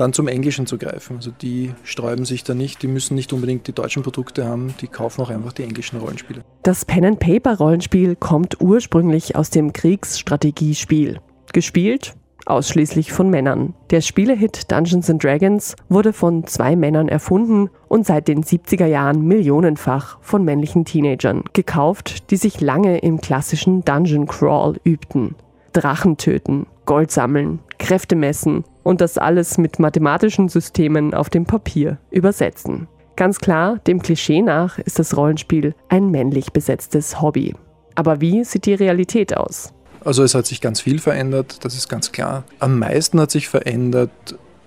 dann 0.00 0.12
zum 0.12 0.28
Englischen 0.28 0.66
zu 0.66 0.78
greifen. 0.78 1.16
Also 1.16 1.30
die 1.30 1.74
sträuben 1.84 2.24
sich 2.24 2.42
da 2.42 2.54
nicht, 2.54 2.82
die 2.82 2.88
müssen 2.88 3.14
nicht 3.14 3.32
unbedingt 3.32 3.66
die 3.66 3.72
deutschen 3.72 4.02
Produkte 4.02 4.46
haben, 4.46 4.74
die 4.80 4.88
kaufen 4.88 5.20
auch 5.22 5.30
einfach 5.30 5.52
die 5.52 5.62
englischen 5.62 5.98
Rollenspiele. 5.98 6.42
Das 6.62 6.84
Pen-and-Paper-Rollenspiel 6.84 8.16
kommt 8.16 8.60
ursprünglich 8.60 9.36
aus 9.36 9.50
dem 9.50 9.72
Kriegsstrategiespiel. 9.72 11.20
Gespielt 11.52 12.14
ausschließlich 12.46 13.12
von 13.12 13.30
Männern. 13.30 13.74
Der 13.90 14.00
Spielehit 14.00 14.72
Dungeons 14.72 15.12
Dragons 15.18 15.76
wurde 15.88 16.12
von 16.12 16.46
zwei 16.46 16.74
Männern 16.74 17.08
erfunden 17.08 17.70
und 17.88 18.06
seit 18.06 18.28
den 18.28 18.42
70er 18.42 18.86
Jahren 18.86 19.22
millionenfach 19.22 20.18
von 20.20 20.44
männlichen 20.44 20.84
Teenagern 20.84 21.44
gekauft, 21.52 22.30
die 22.30 22.36
sich 22.36 22.60
lange 22.60 22.98
im 22.98 23.20
klassischen 23.20 23.84
Dungeon 23.84 24.26
Crawl 24.26 24.76
übten. 24.84 25.36
Drachen 25.72 26.16
töten, 26.16 26.66
Gold 26.86 27.12
sammeln, 27.12 27.60
Kräfte 27.78 28.16
messen 28.16 28.64
und 28.82 29.00
das 29.00 29.18
alles 29.18 29.58
mit 29.58 29.78
mathematischen 29.78 30.48
Systemen 30.48 31.14
auf 31.14 31.30
dem 31.30 31.44
Papier 31.44 31.98
übersetzen. 32.10 32.88
Ganz 33.16 33.38
klar, 33.38 33.78
dem 33.86 34.00
Klischee 34.00 34.42
nach 34.42 34.78
ist 34.78 34.98
das 34.98 35.16
Rollenspiel 35.16 35.74
ein 35.88 36.10
männlich 36.10 36.52
besetztes 36.52 37.20
Hobby. 37.20 37.54
Aber 37.94 38.20
wie 38.20 38.44
sieht 38.44 38.66
die 38.66 38.74
Realität 38.74 39.36
aus? 39.36 39.72
Also 40.04 40.22
es 40.22 40.34
hat 40.34 40.46
sich 40.46 40.60
ganz 40.60 40.80
viel 40.80 40.98
verändert, 40.98 41.64
das 41.64 41.74
ist 41.74 41.88
ganz 41.88 42.12
klar. 42.12 42.44
Am 42.58 42.78
meisten 42.78 43.20
hat 43.20 43.30
sich 43.30 43.48
verändert 43.48 44.10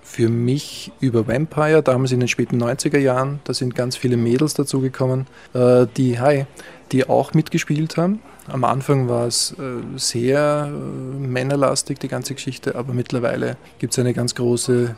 für 0.02 0.28
mich 0.28 0.92
über 1.00 1.26
Vampire, 1.26 1.82
damals 1.82 2.12
in 2.12 2.20
den 2.20 2.28
späten 2.28 2.62
90er 2.62 2.98
Jahren. 2.98 3.40
Da 3.42 3.52
sind 3.52 3.74
ganz 3.74 3.96
viele 3.96 4.16
Mädels 4.16 4.54
dazugekommen, 4.54 5.26
äh, 5.54 5.86
die, 5.96 6.20
hi, 6.20 6.46
die 6.92 7.08
auch 7.08 7.34
mitgespielt 7.34 7.96
haben. 7.96 8.20
Am 8.48 8.64
Anfang 8.64 9.08
war 9.08 9.26
es 9.26 9.52
äh, 9.58 9.96
sehr 9.96 10.68
äh, 10.68 11.26
männerlastig, 11.26 11.98
die 11.98 12.08
ganze 12.08 12.34
Geschichte, 12.34 12.74
aber 12.74 12.92
mittlerweile 12.92 13.56
gibt 13.78 13.92
es 13.92 13.98
eine 13.98 14.12
ganz 14.12 14.34
große 14.34 14.96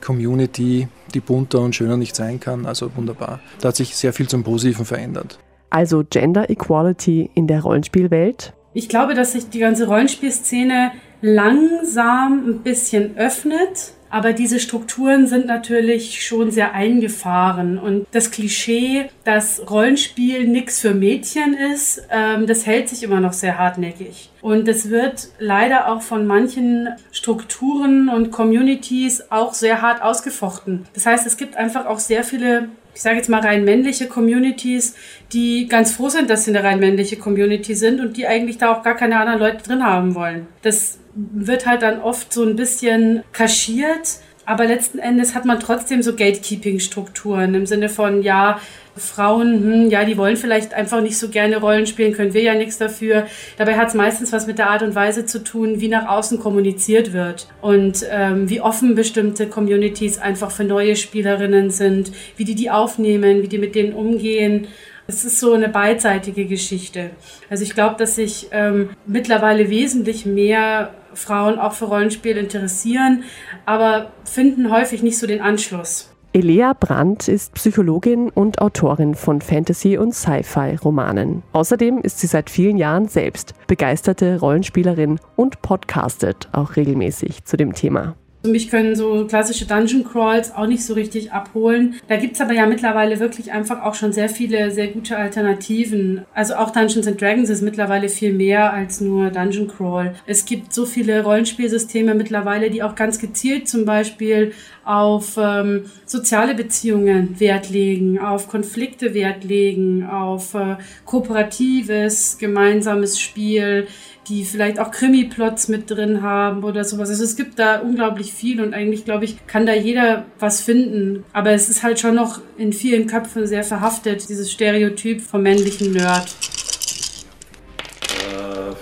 Community, 0.00 0.88
die 1.14 1.20
bunter 1.20 1.60
und 1.60 1.74
schöner 1.74 1.96
nicht 1.96 2.16
sein 2.16 2.40
kann. 2.40 2.66
Also 2.66 2.90
wunderbar. 2.96 3.40
Da 3.60 3.68
hat 3.68 3.76
sich 3.76 3.96
sehr 3.96 4.12
viel 4.12 4.28
zum 4.28 4.42
Positiven 4.42 4.84
verändert. 4.84 5.38
Also 5.70 6.04
Gender 6.08 6.50
Equality 6.50 7.30
in 7.34 7.46
der 7.46 7.62
Rollenspielwelt? 7.62 8.54
Ich 8.74 8.88
glaube, 8.88 9.14
dass 9.14 9.32
sich 9.32 9.50
die 9.50 9.58
ganze 9.58 9.86
Rollenspielszene 9.86 10.92
langsam 11.20 12.48
ein 12.48 12.58
bisschen 12.62 13.16
öffnet 13.16 13.92
aber 14.10 14.32
diese 14.32 14.58
Strukturen 14.58 15.26
sind 15.26 15.46
natürlich 15.46 16.26
schon 16.26 16.50
sehr 16.50 16.74
eingefahren. 16.74 17.78
Und 17.78 18.06
das 18.12 18.30
Klischee, 18.30 19.10
dass 19.24 19.70
Rollenspiel 19.70 20.46
nichts 20.46 20.80
für 20.80 20.94
Mädchen 20.94 21.54
ist, 21.54 22.02
ähm, 22.10 22.46
das 22.46 22.66
hält 22.66 22.88
sich 22.88 23.02
immer 23.02 23.20
noch 23.20 23.32
sehr 23.32 23.58
hartnäckig. 23.58 24.30
Und 24.40 24.68
es 24.68 24.88
wird 24.88 25.28
leider 25.38 25.92
auch 25.92 26.02
von 26.02 26.26
manchen 26.26 26.88
Strukturen 27.12 28.08
und 28.08 28.30
Communities 28.30 29.24
auch 29.30 29.52
sehr 29.52 29.82
hart 29.82 30.02
ausgefochten. 30.02 30.86
Das 30.94 31.06
heißt, 31.06 31.26
es 31.26 31.36
gibt 31.36 31.56
einfach 31.56 31.86
auch 31.86 31.98
sehr 31.98 32.24
viele 32.24 32.68
ich 32.98 33.02
sage 33.02 33.14
jetzt 33.14 33.28
mal 33.28 33.40
rein 33.40 33.62
männliche 33.62 34.08
Communities, 34.08 34.96
die 35.32 35.68
ganz 35.68 35.92
froh 35.92 36.08
sind, 36.08 36.28
dass 36.28 36.44
sie 36.44 36.50
eine 36.50 36.64
rein 36.64 36.80
männliche 36.80 37.16
Community 37.16 37.76
sind 37.76 38.00
und 38.00 38.16
die 38.16 38.26
eigentlich 38.26 38.58
da 38.58 38.72
auch 38.72 38.82
gar 38.82 38.96
keine 38.96 39.20
anderen 39.20 39.38
Leute 39.38 39.62
drin 39.62 39.84
haben 39.84 40.16
wollen. 40.16 40.48
Das 40.62 40.98
wird 41.14 41.64
halt 41.64 41.82
dann 41.82 42.00
oft 42.00 42.32
so 42.32 42.42
ein 42.42 42.56
bisschen 42.56 43.22
kaschiert, 43.32 44.18
aber 44.48 44.64
letzten 44.64 44.98
Endes 44.98 45.34
hat 45.34 45.44
man 45.44 45.60
trotzdem 45.60 46.02
so 46.02 46.16
Gatekeeping-Strukturen 46.16 47.54
im 47.54 47.66
Sinne 47.66 47.90
von, 47.90 48.22
ja, 48.22 48.58
Frauen, 48.96 49.62
hm, 49.62 49.90
ja, 49.90 50.04
die 50.04 50.16
wollen 50.16 50.38
vielleicht 50.38 50.72
einfach 50.72 51.02
nicht 51.02 51.18
so 51.18 51.28
gerne 51.28 51.58
Rollen 51.58 51.86
spielen, 51.86 52.14
können 52.14 52.32
wir 52.32 52.40
ja 52.40 52.54
nichts 52.54 52.78
dafür. 52.78 53.26
Dabei 53.58 53.76
hat 53.76 53.88
es 53.88 53.94
meistens 53.94 54.32
was 54.32 54.46
mit 54.46 54.58
der 54.58 54.70
Art 54.70 54.82
und 54.82 54.94
Weise 54.94 55.26
zu 55.26 55.44
tun, 55.44 55.80
wie 55.82 55.88
nach 55.88 56.08
außen 56.08 56.40
kommuniziert 56.40 57.12
wird 57.12 57.46
und 57.60 58.06
ähm, 58.10 58.48
wie 58.48 58.62
offen 58.62 58.94
bestimmte 58.94 59.48
Communities 59.48 60.16
einfach 60.16 60.50
für 60.50 60.64
neue 60.64 60.96
Spielerinnen 60.96 61.70
sind, 61.70 62.10
wie 62.38 62.44
die 62.44 62.54
die 62.54 62.70
aufnehmen, 62.70 63.42
wie 63.42 63.48
die 63.48 63.58
mit 63.58 63.74
denen 63.74 63.92
umgehen. 63.92 64.66
Es 65.10 65.24
ist 65.24 65.40
so 65.40 65.54
eine 65.54 65.70
beidseitige 65.70 66.44
Geschichte. 66.44 67.12
Also 67.48 67.64
ich 67.64 67.74
glaube, 67.74 67.96
dass 67.96 68.16
sich 68.16 68.48
ähm, 68.52 68.90
mittlerweile 69.06 69.70
wesentlich 69.70 70.26
mehr 70.26 70.92
Frauen 71.14 71.58
auch 71.58 71.72
für 71.72 71.86
Rollenspiel 71.86 72.36
interessieren, 72.36 73.24
aber 73.64 74.12
finden 74.24 74.70
häufig 74.70 75.02
nicht 75.02 75.16
so 75.16 75.26
den 75.26 75.40
Anschluss. 75.40 76.10
Elea 76.34 76.74
Brandt 76.74 77.26
ist 77.26 77.54
Psychologin 77.54 78.28
und 78.28 78.60
Autorin 78.60 79.14
von 79.14 79.40
Fantasy- 79.40 79.96
und 79.96 80.14
Sci-Fi-Romanen. 80.14 81.42
Außerdem 81.52 82.00
ist 82.02 82.20
sie 82.20 82.26
seit 82.26 82.50
vielen 82.50 82.76
Jahren 82.76 83.08
selbst 83.08 83.54
begeisterte 83.66 84.38
Rollenspielerin 84.38 85.18
und 85.36 85.62
podcastet 85.62 86.50
auch 86.52 86.76
regelmäßig 86.76 87.44
zu 87.44 87.56
dem 87.56 87.72
Thema. 87.72 88.14
Mich 88.44 88.70
können 88.70 88.94
so 88.94 89.26
klassische 89.26 89.66
Dungeon 89.66 90.04
Crawls 90.04 90.54
auch 90.54 90.68
nicht 90.68 90.84
so 90.84 90.94
richtig 90.94 91.32
abholen. 91.32 91.96
Da 92.06 92.16
gibt's 92.16 92.40
aber 92.40 92.52
ja 92.52 92.66
mittlerweile 92.66 93.18
wirklich 93.18 93.50
einfach 93.50 93.82
auch 93.82 93.94
schon 93.94 94.12
sehr 94.12 94.28
viele, 94.28 94.70
sehr 94.70 94.88
gute 94.88 95.16
Alternativen. 95.16 96.24
Also 96.34 96.54
auch 96.54 96.70
Dungeons 96.70 97.08
and 97.08 97.20
Dragons 97.20 97.50
ist 97.50 97.62
mittlerweile 97.62 98.08
viel 98.08 98.32
mehr 98.32 98.72
als 98.72 99.00
nur 99.00 99.30
Dungeon 99.30 99.66
Crawl. 99.66 100.14
Es 100.24 100.44
gibt 100.44 100.72
so 100.72 100.86
viele 100.86 101.24
Rollenspielsysteme 101.24 102.14
mittlerweile, 102.14 102.70
die 102.70 102.84
auch 102.84 102.94
ganz 102.94 103.18
gezielt 103.18 103.68
zum 103.68 103.84
Beispiel 103.84 104.52
auf 104.84 105.36
ähm, 105.36 105.82
soziale 106.06 106.54
Beziehungen 106.54 107.38
Wert 107.40 107.68
legen, 107.68 108.18
auf 108.20 108.48
Konflikte 108.48 109.14
Wert 109.14 109.44
legen, 109.44 110.08
auf 110.08 110.54
äh, 110.54 110.76
kooperatives, 111.04 112.38
gemeinsames 112.38 113.20
Spiel, 113.20 113.88
die 114.28 114.44
vielleicht 114.44 114.78
auch 114.78 114.90
Krimi-Plots 114.90 115.68
mit 115.68 115.90
drin 115.90 116.22
haben 116.22 116.64
oder 116.64 116.84
sowas. 116.84 117.08
Also 117.08 117.24
es 117.24 117.36
gibt 117.36 117.58
da 117.58 117.80
unglaublich 117.80 118.32
viel 118.32 118.60
und 118.60 118.74
eigentlich, 118.74 119.04
glaube 119.04 119.24
ich, 119.24 119.46
kann 119.46 119.66
da 119.66 119.74
jeder 119.74 120.24
was 120.38 120.60
finden. 120.60 121.24
Aber 121.32 121.50
es 121.50 121.68
ist 121.68 121.82
halt 121.82 121.98
schon 121.98 122.14
noch 122.14 122.40
in 122.56 122.72
vielen 122.72 123.06
Köpfen 123.06 123.46
sehr 123.46 123.64
verhaftet, 123.64 124.28
dieses 124.28 124.52
Stereotyp 124.52 125.20
vom 125.20 125.42
männlichen 125.42 125.92
Nerd. 125.92 126.34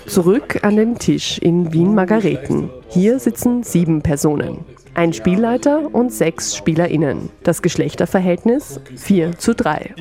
Zurück 0.06 0.60
an 0.62 0.76
den 0.76 0.98
Tisch 0.98 1.38
in 1.38 1.72
Wien-Margareten. 1.72 2.70
Hier 2.88 3.18
sitzen 3.18 3.62
sieben 3.62 4.02
Personen. 4.02 4.64
Ein 4.94 5.12
Spielleiter 5.12 5.94
und 5.94 6.12
sechs 6.12 6.56
SpielerInnen. 6.56 7.28
Das 7.42 7.60
Geschlechterverhältnis 7.60 8.80
4 8.96 9.36
zu 9.36 9.54
3. 9.54 9.94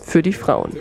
Für 0.00 0.22
die 0.22 0.32
Frauen. 0.32 0.72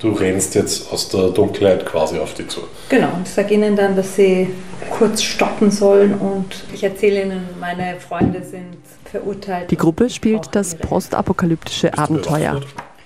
Du 0.00 0.12
rennst 0.12 0.54
jetzt 0.54 0.92
aus 0.92 1.08
der 1.08 1.30
Dunkelheit 1.30 1.84
quasi 1.84 2.18
auf 2.18 2.34
die 2.34 2.46
zu. 2.46 2.60
Genau, 2.88 3.08
und 3.16 3.26
ich 3.26 3.34
sage 3.34 3.54
ihnen 3.54 3.74
dann, 3.74 3.96
dass 3.96 4.14
sie 4.14 4.48
kurz 4.90 5.22
stoppen 5.22 5.70
sollen 5.70 6.14
und 6.14 6.64
ich 6.72 6.84
erzähle 6.84 7.22
ihnen, 7.22 7.48
meine 7.58 7.98
Freunde 7.98 8.42
sind 8.44 8.76
verurteilt. 9.10 9.70
Die 9.70 9.76
Gruppe 9.76 10.08
spielt 10.08 10.48
das 10.52 10.76
postapokalyptische 10.76 11.96
Abenteuer. 11.98 12.60